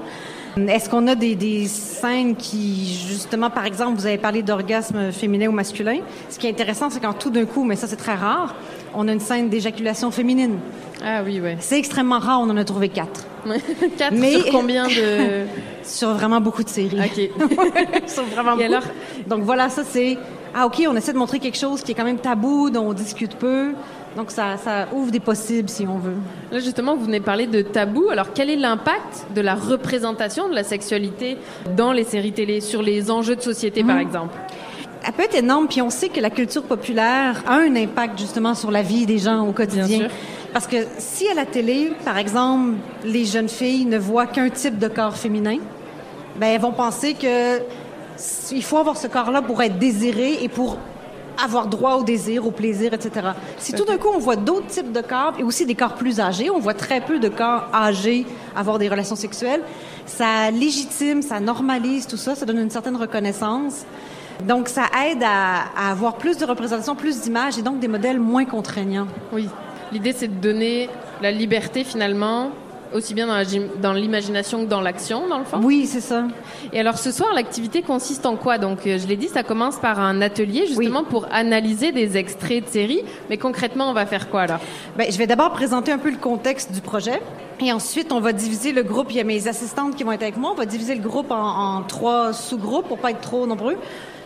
Est-ce 0.70 0.90
qu'on 0.90 1.06
a 1.06 1.14
des, 1.14 1.36
des 1.36 1.68
scènes 1.68 2.36
qui, 2.36 2.96
justement, 3.08 3.52
par 3.52 3.66
exemple, 3.66 4.00
vous 4.00 4.08
avez 4.08 4.18
parlé 4.18 4.42
d'orgasme 4.42 5.12
féminin 5.12 5.48
ou 5.50 5.52
masculin. 5.52 6.00
Ce 6.32 6.40
qui 6.40 6.48
est 6.48 6.50
intéressant, 6.50 6.90
c'est 6.90 7.00
quand 7.00 7.14
tout 7.14 7.30
d'un 7.30 7.46
coup, 7.46 7.64
mais 7.64 7.76
ça 7.76 7.86
c'est 7.86 7.96
très 7.96 8.16
rare, 8.16 8.56
on 9.00 9.08
a 9.08 9.14
une 9.14 9.20
scène 9.22 9.48
d'éjaculation 9.48 10.12
féminine. 10.12 10.58
Ah 11.06 11.22
oui, 11.24 11.40
ouais. 11.40 11.56
C'est 11.60 11.78
extrêmement 11.78 12.20
rare, 12.20 12.42
on 12.42 12.50
en 12.50 12.58
a 12.58 12.64
trouvé 12.66 12.90
quatre. 12.90 13.26
Quatre 13.98 14.14
Mais- 14.14 14.34
sur 14.42 14.52
combien 14.52 14.88
de... 14.88 15.46
Sur 15.84 16.10
vraiment 16.16 16.42
beaucoup 16.42 16.64
de 16.64 16.70
séries. 16.70 17.00
OK. 17.00 17.48
Sur 18.08 18.24
vraiment 18.24 18.52
beaucoup. 18.58 18.64
alors? 18.64 18.84
Donc 19.28 19.44
voilà, 19.44 19.70
ça 19.70 19.84
c'est... 19.86 20.18
Ah 20.54 20.66
OK, 20.66 20.84
on 20.90 20.96
essaie 20.98 21.14
de 21.14 21.18
montrer 21.18 21.40
quelque 21.40 21.58
chose 21.58 21.82
qui 21.82 21.92
est 21.94 21.96
quand 21.96 22.04
même 22.04 22.18
tabou, 22.18 22.70
dont 22.70 22.88
on 22.90 22.94
discute 22.94 23.36
peu. 23.36 23.70
Donc 24.18 24.32
ça, 24.32 24.58
ça 24.58 24.88
ouvre 24.94 25.12
des 25.12 25.20
possibles, 25.22 25.70
si 25.70 25.86
on 25.88 25.98
veut. 26.00 26.16
Là, 26.52 26.60
justement, 26.60 26.96
vous 26.98 27.06
venez 27.06 27.20
de 27.20 27.24
parler 27.24 27.46
de 27.48 27.62
tabou. 27.62 28.10
Alors, 28.10 28.34
quel 28.34 28.50
est 28.50 28.56
l'impact 28.56 29.28
de 29.36 29.40
la 29.42 29.54
représentation 29.56 30.50
de 30.50 30.56
la 30.56 30.64
sexualité 30.64 31.38
dans 31.78 31.92
les 31.94 32.04
séries 32.04 32.32
télé, 32.34 32.60
sur 32.60 32.82
les 32.82 33.12
enjeux 33.12 33.36
de 33.36 33.42
société, 33.42 33.84
par 33.84 33.96
Mhm. 33.98 34.02
exemple? 34.02 34.36
Elle 35.06 35.14
peut 35.14 35.24
être 35.24 35.36
énorme, 35.36 35.68
puis 35.68 35.82
on 35.82 35.90
sait 35.90 36.10
que 36.10 36.20
la 36.20 36.30
culture 36.30 36.64
populaire 36.64 37.44
a 37.48 37.56
un 37.56 37.76
impact 37.76 38.20
justement 38.20 38.56
sur 38.56 38.72
la 38.72 38.82
vie 38.82 39.06
des 39.06 39.20
gens 39.20 39.48
au 39.48 39.52
quotidien. 39.52 40.08
Parce 40.54 40.68
que 40.68 40.78
si 40.98 41.28
à 41.28 41.34
la 41.34 41.46
télé, 41.46 41.92
par 42.04 42.18
exemple, 42.18 42.76
les 43.04 43.26
jeunes 43.26 43.50
filles 43.50 43.86
ne 43.86 43.98
voient 43.98 44.26
qu'un 44.26 44.50
type 44.50 44.80
de 44.80 44.88
corps 44.88 45.16
féminin, 45.16 45.58
ben 46.40 46.48
elles 46.48 46.62
vont 46.62 46.72
penser 46.72 47.14
que 47.14 47.60
il 48.52 48.64
faut 48.64 48.78
avoir 48.78 48.98
ce 48.98 49.08
corps-là 49.08 49.42
pour 49.42 49.62
être 49.62 49.78
désiré 49.78 50.44
et 50.44 50.50
pour 50.50 50.78
avoir 51.44 51.68
droit 51.68 51.96
au 51.96 52.04
désir, 52.04 52.48
au 52.48 52.52
plaisir, 52.52 52.94
etc. 52.94 53.28
Si 53.60 53.74
tout 53.74 53.86
d'un 53.86 53.98
coup 53.98 54.10
on 54.14 54.18
voit 54.18 54.36
d'autres 54.36 54.68
types 54.68 54.92
de 54.92 55.02
corps 55.02 55.34
et 55.38 55.44
aussi 55.44 55.66
des 55.66 55.76
corps 55.76 55.94
plus 55.94 56.20
âgés, 56.20 56.50
on 56.50 56.60
voit 56.60 56.74
très 56.74 57.02
peu 57.02 57.20
de 57.20 57.30
corps 57.30 57.68
âgés 57.74 58.26
avoir 58.56 58.80
des 58.80 58.90
relations 58.90 59.16
sexuelles, 59.16 59.62
ça 60.06 60.50
légitime, 60.52 61.22
ça 61.22 61.40
normalise 61.40 62.08
tout 62.08 62.18
ça, 62.18 62.34
ça 62.36 62.46
donne 62.46 62.60
une 62.60 62.72
certaine 62.72 62.96
reconnaissance. 62.96 63.86
Donc 64.46 64.68
ça 64.68 64.86
aide 65.08 65.24
à, 65.24 65.66
à 65.76 65.92
avoir 65.92 66.16
plus 66.16 66.38
de 66.38 66.46
représentations, 66.46 66.96
plus 66.96 67.22
d'images 67.22 67.58
et 67.58 67.62
donc 67.62 67.80
des 67.80 67.88
modèles 67.88 68.20
moins 68.20 68.46
contraignants. 68.46 69.08
Oui. 69.32 69.50
L'idée, 69.92 70.14
c'est 70.14 70.28
de 70.28 70.42
donner 70.42 70.90
la 71.22 71.32
liberté, 71.32 71.84
finalement, 71.84 72.50
aussi 72.94 73.14
bien 73.14 73.28
dans 73.82 73.94
l'imagination 73.94 74.64
que 74.66 74.70
dans 74.70 74.82
l'action, 74.82 75.28
dans 75.28 75.40
le 75.40 75.46
fond. 75.46 75.60
Oui, 75.64 75.86
c'est 75.86 76.02
ça. 76.02 76.26
Et 76.74 76.80
alors, 76.80 76.98
ce 76.98 77.12
soir, 77.12 77.34
l'activité 77.34 77.82
consiste 77.82 78.26
en 78.26 78.36
quoi? 78.36 78.58
Donc, 78.58 78.86
euh, 78.86 78.98
je 78.98 79.08
l'ai 79.08 79.16
dit, 79.16 79.30
ça 79.30 79.44
commence 79.44 79.78
par 79.78 80.00
un 80.00 80.22
atelier, 80.22 80.68
justement, 80.68 81.04
pour 81.04 81.26
analyser 81.32 81.92
des 81.92 82.18
extraits 82.18 82.66
de 82.66 82.70
séries. 82.70 83.04
Mais 83.30 83.38
concrètement, 83.38 83.90
on 83.90 83.94
va 83.94 84.06
faire 84.06 84.30
quoi, 84.30 84.42
alors 84.42 84.60
Ben, 84.98 85.12
je 85.12 85.18
vais 85.18 85.28
d'abord 85.28 85.52
présenter 85.52 85.92
un 85.92 85.98
peu 85.98 86.12
le 86.12 86.18
contexte 86.18 86.72
du 86.74 86.82
projet. 86.82 87.22
Et 87.60 87.72
ensuite, 87.72 88.12
on 88.12 88.20
va 88.20 88.34
diviser 88.34 88.72
le 88.74 88.84
groupe. 88.84 89.08
Il 89.10 89.18
y 89.18 89.22
a 89.22 89.24
mes 89.24 89.48
assistantes 89.48 89.96
qui 89.96 90.04
vont 90.04 90.12
être 90.12 90.22
avec 90.22 90.38
moi. 90.38 90.52
On 90.52 90.56
va 90.56 90.66
diviser 90.66 90.96
le 90.96 91.02
groupe 91.02 91.32
en, 91.32 91.78
en 91.78 91.82
trois 91.84 92.34
sous-groupes 92.34 92.88
pour 92.88 93.00
pas 93.00 93.12
être 93.12 93.22
trop 93.22 93.48
nombreux. 93.48 93.78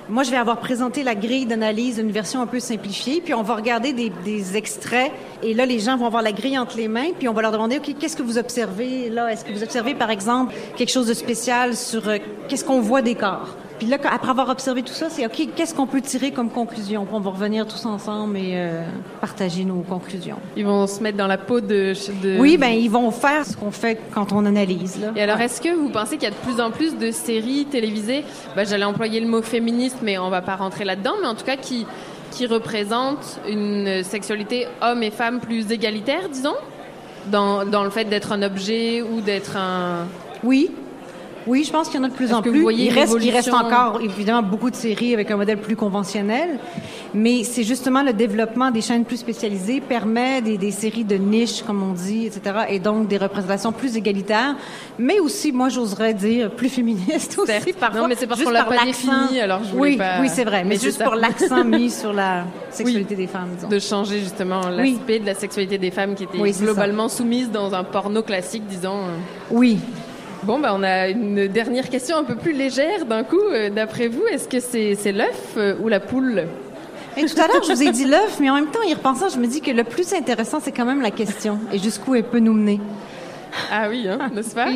Moi, 0.10 0.24
je 0.24 0.32
vais 0.32 0.38
avoir 0.38 0.58
présenté 0.58 1.04
la 1.04 1.16
grille 1.16 1.46
d'analyse, 1.46 2.00
une 2.00 2.12
version 2.12 2.42
un 2.42 2.48
peu 2.48 2.60
simplifiée, 2.60 3.22
puis 3.22 3.34
on 3.34 3.44
va 3.44 3.56
regarder 3.56 3.94
des, 3.94 4.58
extraits. 4.58 5.12
Et 5.44 5.54
là, 5.54 5.66
les 5.66 5.80
gens 5.80 5.96
vont 5.98 6.06
avoir 6.06 6.24
la 6.24 6.32
grille 6.32 6.58
entre 6.58 6.78
les 6.78 6.88
mains, 6.88 7.12
puis 7.18 7.28
on 7.28 7.34
va 7.34 7.42
leur 7.42 7.52
demander, 7.52 7.78
OK, 7.78 7.96
qu'est-ce 8.00 8.18
que 8.18 8.24
vous 8.24 8.38
observez 8.38 9.10
là? 9.10 9.32
Est-ce 9.32 9.46
que 9.46 9.52
vous 9.52 9.64
observez, 9.64 9.96
par 9.96 10.10
exemple, 10.10 10.54
quelque 10.76 10.92
chose 10.92 11.08
de 11.08 11.14
spécial 11.14 11.76
sur 11.76 12.10
euh, 12.10 12.18
qu'est-ce 12.48 12.66
qu'on 12.66 12.82
voit 12.82 13.02
des 13.02 13.16
corps? 13.16 13.56
Puis 13.82 13.90
là, 13.90 13.98
après 14.12 14.30
avoir 14.30 14.48
observé 14.50 14.84
tout 14.84 14.94
ça, 14.94 15.08
c'est 15.10 15.26
OK, 15.26 15.42
qu'est-ce 15.56 15.74
qu'on 15.74 15.88
peut 15.88 16.02
tirer 16.02 16.30
comme 16.30 16.52
conclusion? 16.52 17.08
On 17.12 17.20
va 17.20 17.32
revenir 17.32 17.66
tous 17.66 17.84
ensemble 17.88 18.38
et 18.38 18.52
euh, 18.54 18.84
partager 19.22 19.64
nos 19.66 19.82
conclusions. 19.82 20.38
Ils 20.56 20.68
vont 20.68 20.86
se 20.86 21.02
mettre 21.02 21.18
dans 21.18 21.26
la 21.26 21.40
peau 21.40 21.62
de. 21.62 21.94
de- 22.22 22.38
Oui, 22.40 22.58
ben 22.58 22.68
ils 22.68 22.92
vont 22.92 23.10
faire 23.10 23.44
ce 23.44 23.58
qu'on 23.58 23.72
fait 23.72 24.00
quand 24.14 24.34
on 24.34 24.46
analyse. 24.46 25.00
Là. 25.02 25.08
Et 25.16 25.22
alors, 25.24 25.42
est-ce 25.42 25.60
que 25.60 25.74
vous 25.74 25.90
pensez 25.90 26.18
qu'il 26.18 26.26
y 26.26 26.28
a 26.28 26.30
de 26.30 26.36
plus 26.36 26.62
en 26.62 26.70
plus 26.70 26.96
de 26.96 27.10
séries 27.10 27.66
télévisées? 27.72 28.24
Ben, 28.56 28.68
J'allais 28.68 28.86
employer 28.86 29.20
le 29.20 29.28
mot 29.28 29.42
féministe, 29.42 29.98
mais 30.04 30.20
on 30.20 30.30
va 30.30 30.44
pas 30.44 30.58
rentrer 30.58 30.86
là-dedans, 30.86 31.14
mais 31.20 31.28
en 31.28 31.34
tout 31.34 31.46
cas 31.46 31.56
qui, 31.56 31.88
qui 32.30 32.46
représentent 32.46 33.40
une 33.50 34.04
sexualité 34.04 34.68
homme 34.84 35.02
et 35.02 35.10
femme 35.10 35.40
plus 35.40 35.72
égalitaire, 35.72 36.30
disons? 36.32 36.54
Dans, 37.32 37.66
dans 37.66 37.84
le 37.84 37.90
fait 37.90 38.06
d'être 38.06 38.32
un 38.32 38.44
objet 38.44 39.02
ou 39.02 39.22
d'être 39.22 39.58
un... 39.58 40.06
Oui. 40.44 40.70
Oui, 41.48 41.64
je 41.64 41.72
pense 41.72 41.90
qu'il 41.90 42.00
y 42.00 42.02
en 42.02 42.06
a 42.06 42.10
de 42.10 42.14
plus 42.14 42.34
en 42.34 42.42
plus. 42.42 42.62
voyez 42.62 42.86
il, 42.86 42.94
reste, 42.94 43.16
il 43.22 43.32
reste 43.32 43.48
évolution? 43.48 43.68
encore, 43.68 44.02
évidemment, 44.02 44.44
beaucoup 44.44 44.70
de 44.70 44.76
séries 44.76 45.14
avec 45.14 45.30
un 45.32 45.38
modèle 45.38 45.58
plus 45.58 45.76
conventionnel. 45.76 46.60
Mais 47.14 47.44
c'est 47.44 47.64
justement 47.64 48.04
le 48.04 48.14
développement 48.14 48.72
des 48.72 48.82
chaînes 48.82 49.04
plus 49.04 49.18
spécialisées 49.18 49.82
permet 49.82 50.42
des, 50.42 50.58
des 50.58 50.72
séries 50.72 51.04
de 51.04 51.16
niche, 51.16 51.62
comme 51.64 51.84
on 51.84 51.94
dit, 51.94 52.28
etc. 52.28 52.66
Et 52.70 52.80
donc 52.80 53.08
des 53.08 53.18
représentations 53.18 53.72
plus 53.72 53.98
égalitaires. 53.98 54.56
Mais 54.98 55.20
aussi, 55.20 55.52
moi, 55.52 55.68
j'oserais 55.70 56.14
dire, 56.14 56.52
plus 56.52 56.70
féministes 56.70 57.38
aussi, 57.38 57.74
parfois. 57.74 58.02
Non, 58.02 58.08
mais 58.08 58.16
c'est 58.16 58.28
parce 58.28 58.42
qu'on 58.42 58.50
l'a 58.50 58.64
par 58.64 58.78
pas 58.78 58.86
défini, 58.86 59.40
alors 59.42 59.62
je 59.64 59.72
voulais 59.76 59.92
oui, 59.92 59.98
pas- 59.98 60.22
Oui, 60.22 60.30
c'est 60.30 60.46
vrai. 60.46 60.64
Mais, 60.64 60.78
juste 60.78 61.04
pour 61.04 61.16
l'accent 61.16 61.64
mis 61.64 61.90
sur 61.90 62.14
la 62.14 62.46
sexualité 62.72 63.16
des 63.16 63.28
femmes, 63.28 63.50
disons. 63.56 63.68
De 63.68 63.80
changer 63.80 64.20
justement 64.20 64.62
Oui. 64.78 64.94
l'aspect 64.94 65.20
de 65.20 65.26
la 65.26 65.36
sexualité 65.36 65.78
des 65.78 65.92
femmes 65.92 66.16
qui 66.16 66.24
était 66.24 66.38
globalement 66.38 67.10
soumise 67.10 67.50
dans 67.52 67.74
un 67.74 67.84
porno 67.84 68.22
classique, 68.22 68.66
disons. 68.68 69.00
Oui. 69.50 69.80
Bon, 70.44 70.58
ben, 70.58 70.72
on 70.76 70.82
a 70.82 71.08
une 71.10 71.48
dernière 71.48 71.88
question 71.88 72.18
un 72.18 72.24
peu 72.24 72.36
plus 72.36 72.54
légère 72.54 73.06
d'un 73.06 73.24
coup. 73.24 73.40
Euh, 73.52 73.70
D'après 73.70 74.08
vous, 74.08 74.24
est-ce 74.32 74.48
que 74.48 74.60
c'est 74.60 75.12
l'œuf 75.12 75.54
euh, 75.58 75.76
ou 75.84 75.88
la 75.88 76.00
poule? 76.00 76.46
Tout 77.16 77.42
à 77.42 77.48
l'heure, 77.48 77.62
je 77.62 77.74
vous 77.74 77.84
ai 77.84 77.92
dit 77.92 78.06
l'œuf, 78.06 78.40
mais 78.40 78.50
en 78.50 78.56
même 78.56 78.72
temps, 78.72 78.82
y 78.88 78.94
repensant, 78.94 79.30
je 79.30 79.38
me 79.38 79.46
dis 79.46 79.62
que 79.62 79.70
le 79.70 79.84
plus 79.84 80.14
intéressant, 80.14 80.60
c'est 80.60 80.72
quand 80.72 80.86
même 80.86 81.02
la 81.02 81.12
question 81.12 81.60
et 81.72 81.78
jusqu'où 81.78 82.16
elle 82.16 82.24
peut 82.24 82.40
nous 82.40 82.54
mener. 82.54 82.80
Ah 83.72 83.88
oui, 83.90 84.08
hein, 84.08 84.30
n'est-ce 84.34 84.56
pas? 84.56 84.68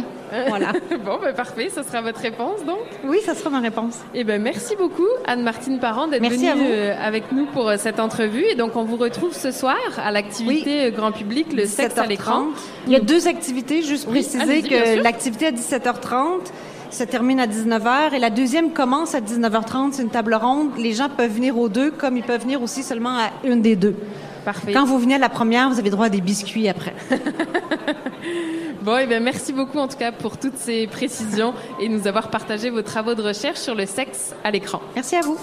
Voilà. 0.47 0.73
bon, 1.05 1.19
ben 1.21 1.33
parfait, 1.33 1.69
ça 1.69 1.83
sera 1.83 2.01
votre 2.01 2.19
réponse 2.19 2.63
donc 2.65 2.79
Oui, 3.03 3.19
ça 3.25 3.35
sera 3.35 3.49
ma 3.49 3.59
réponse. 3.59 3.99
Eh 4.13 4.23
ben 4.23 4.41
merci 4.41 4.75
beaucoup 4.75 5.07
Anne-Martine 5.25 5.79
Parent 5.79 6.07
d'être 6.07 6.27
venue 6.27 6.49
euh, 6.49 6.95
avec 7.01 7.31
nous 7.31 7.45
pour 7.45 7.69
euh, 7.69 7.75
cette 7.77 7.99
entrevue 7.99 8.45
et 8.45 8.55
donc 8.55 8.75
on 8.75 8.83
vous 8.83 8.97
retrouve 8.97 9.33
ce 9.33 9.51
soir 9.51 9.77
à 9.97 10.11
l'activité 10.11 10.85
euh, 10.85 10.91
grand 10.91 11.11
public 11.11 11.53
le 11.53 11.65
sexe 11.65 11.97
à 11.97 12.03
17h30. 12.03 12.09
l'écran. 12.09 12.45
Il 12.87 12.93
y 12.93 12.95
a 12.95 12.99
deux 12.99 13.27
activités, 13.27 13.81
juste 13.81 14.07
Oui, 14.07 14.21
préciser 14.21 14.61
que 14.61 15.01
l'activité 15.01 15.47
à 15.47 15.51
17h30 15.51 16.51
se 16.91 17.03
termine 17.03 17.39
à 17.39 17.47
19h 17.47 18.13
et 18.13 18.19
la 18.19 18.29
deuxième 18.29 18.71
commence 18.71 19.15
à 19.15 19.19
19h30. 19.19 19.93
C'est 19.93 20.03
une 20.03 20.09
table 20.09 20.35
ronde. 20.35 20.69
Les 20.77 20.93
gens 20.93 21.09
peuvent 21.09 21.31
venir 21.31 21.57
aux 21.57 21.69
deux 21.69 21.91
comme 21.91 22.17
ils 22.17 22.23
peuvent 22.23 22.41
venir 22.41 22.61
aussi 22.61 22.83
seulement 22.83 23.17
à 23.17 23.31
une 23.43 23.61
des 23.61 23.75
deux. 23.75 23.95
Parfait. 24.45 24.73
Quand 24.73 24.85
vous 24.85 24.99
venez 24.99 25.15
à 25.15 25.19
la 25.19 25.29
première, 25.29 25.69
vous 25.69 25.79
avez 25.79 25.89
droit 25.89 26.05
à 26.05 26.09
des 26.09 26.21
biscuits 26.21 26.69
après. 26.69 26.93
Bon, 28.85 28.97
eh 28.97 29.07
bien, 29.07 29.19
merci 29.19 29.51
beaucoup 29.51 29.79
en 29.79 29.87
tout 29.87 29.97
cas 29.97 30.11
pour 30.11 30.37
toutes 30.37 30.57
ces 30.57 30.85
précisions 30.85 31.55
et 31.79 31.89
nous 31.89 32.05
avoir 32.05 32.29
partagé 32.29 32.69
vos 32.69 32.83
travaux 32.83 33.15
de 33.15 33.23
recherche 33.23 33.57
sur 33.57 33.73
le 33.73 33.87
sexe 33.87 34.35
à 34.43 34.51
l'écran. 34.51 34.79
Merci 34.93 35.15
à 35.15 35.21
vous. 35.21 35.39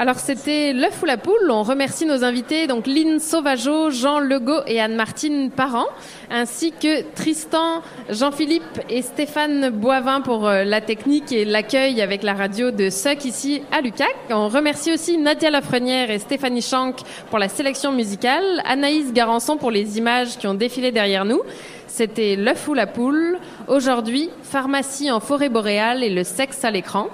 Alors 0.00 0.20
c'était 0.20 0.72
l'œuf 0.72 1.02
ou 1.02 1.06
la 1.06 1.16
poule. 1.16 1.50
On 1.50 1.64
remercie 1.64 2.06
nos 2.06 2.22
invités, 2.22 2.68
donc 2.68 2.86
Lynn 2.86 3.18
Sauvageau, 3.18 3.90
Jean 3.90 4.20
Legault 4.20 4.62
et 4.68 4.80
Anne-Martine 4.80 5.50
Parent, 5.50 5.88
ainsi 6.30 6.70
que 6.70 7.02
Tristan, 7.16 7.82
Jean-Philippe 8.08 8.80
et 8.88 9.02
Stéphane 9.02 9.70
Boivin 9.70 10.20
pour 10.20 10.46
euh, 10.46 10.62
la 10.62 10.80
technique 10.80 11.32
et 11.32 11.44
l'accueil 11.44 12.00
avec 12.00 12.22
la 12.22 12.34
radio 12.34 12.70
de 12.70 12.90
SOC 12.90 13.24
ici 13.24 13.62
à 13.72 13.80
Lucac. 13.80 14.14
On 14.30 14.46
remercie 14.46 14.92
aussi 14.92 15.18
Nadia 15.18 15.50
Lafrenière 15.50 16.12
et 16.12 16.20
Stéphanie 16.20 16.62
Schank 16.62 17.00
pour 17.28 17.40
la 17.40 17.48
sélection 17.48 17.90
musicale, 17.90 18.62
Anaïs 18.66 19.12
Garançon 19.12 19.56
pour 19.56 19.72
les 19.72 19.98
images 19.98 20.38
qui 20.38 20.46
ont 20.46 20.54
défilé 20.54 20.92
derrière 20.92 21.24
nous. 21.24 21.42
C'était 21.88 22.36
l'œuf 22.36 22.68
ou 22.68 22.74
la 22.74 22.86
poule. 22.86 23.38
Aujourd'hui, 23.66 24.30
pharmacie 24.42 25.10
en 25.10 25.18
forêt 25.18 25.48
boréale 25.48 26.04
et 26.04 26.10
le 26.10 26.22
sexe 26.22 26.64
à 26.64 26.70
l'écran. 26.70 27.08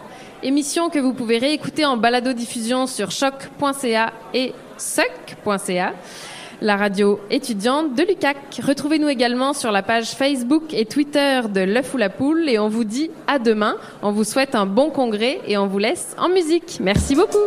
Émission 0.44 0.90
que 0.90 0.98
vous 0.98 1.14
pouvez 1.14 1.38
réécouter 1.38 1.86
en 1.86 1.96
balado-diffusion 1.96 2.86
sur 2.86 3.10
choc.ca 3.10 4.12
et 4.34 4.52
soc.ca. 4.76 5.94
La 6.60 6.76
radio 6.76 7.18
étudiante 7.30 7.94
de 7.94 8.02
Lucac. 8.02 8.36
Retrouvez-nous 8.62 9.08
également 9.08 9.54
sur 9.54 9.72
la 9.72 9.82
page 9.82 10.10
Facebook 10.10 10.74
et 10.74 10.84
Twitter 10.84 11.40
de 11.48 11.62
l'œuf 11.62 11.94
ou 11.94 11.96
la 11.96 12.10
poule 12.10 12.46
et 12.50 12.58
on 12.58 12.68
vous 12.68 12.84
dit 12.84 13.10
à 13.26 13.38
demain. 13.38 13.76
On 14.02 14.12
vous 14.12 14.24
souhaite 14.24 14.54
un 14.54 14.66
bon 14.66 14.90
congrès 14.90 15.40
et 15.46 15.56
on 15.56 15.66
vous 15.66 15.78
laisse 15.78 16.14
en 16.18 16.28
musique. 16.28 16.76
Merci 16.78 17.16
beaucoup. 17.16 17.38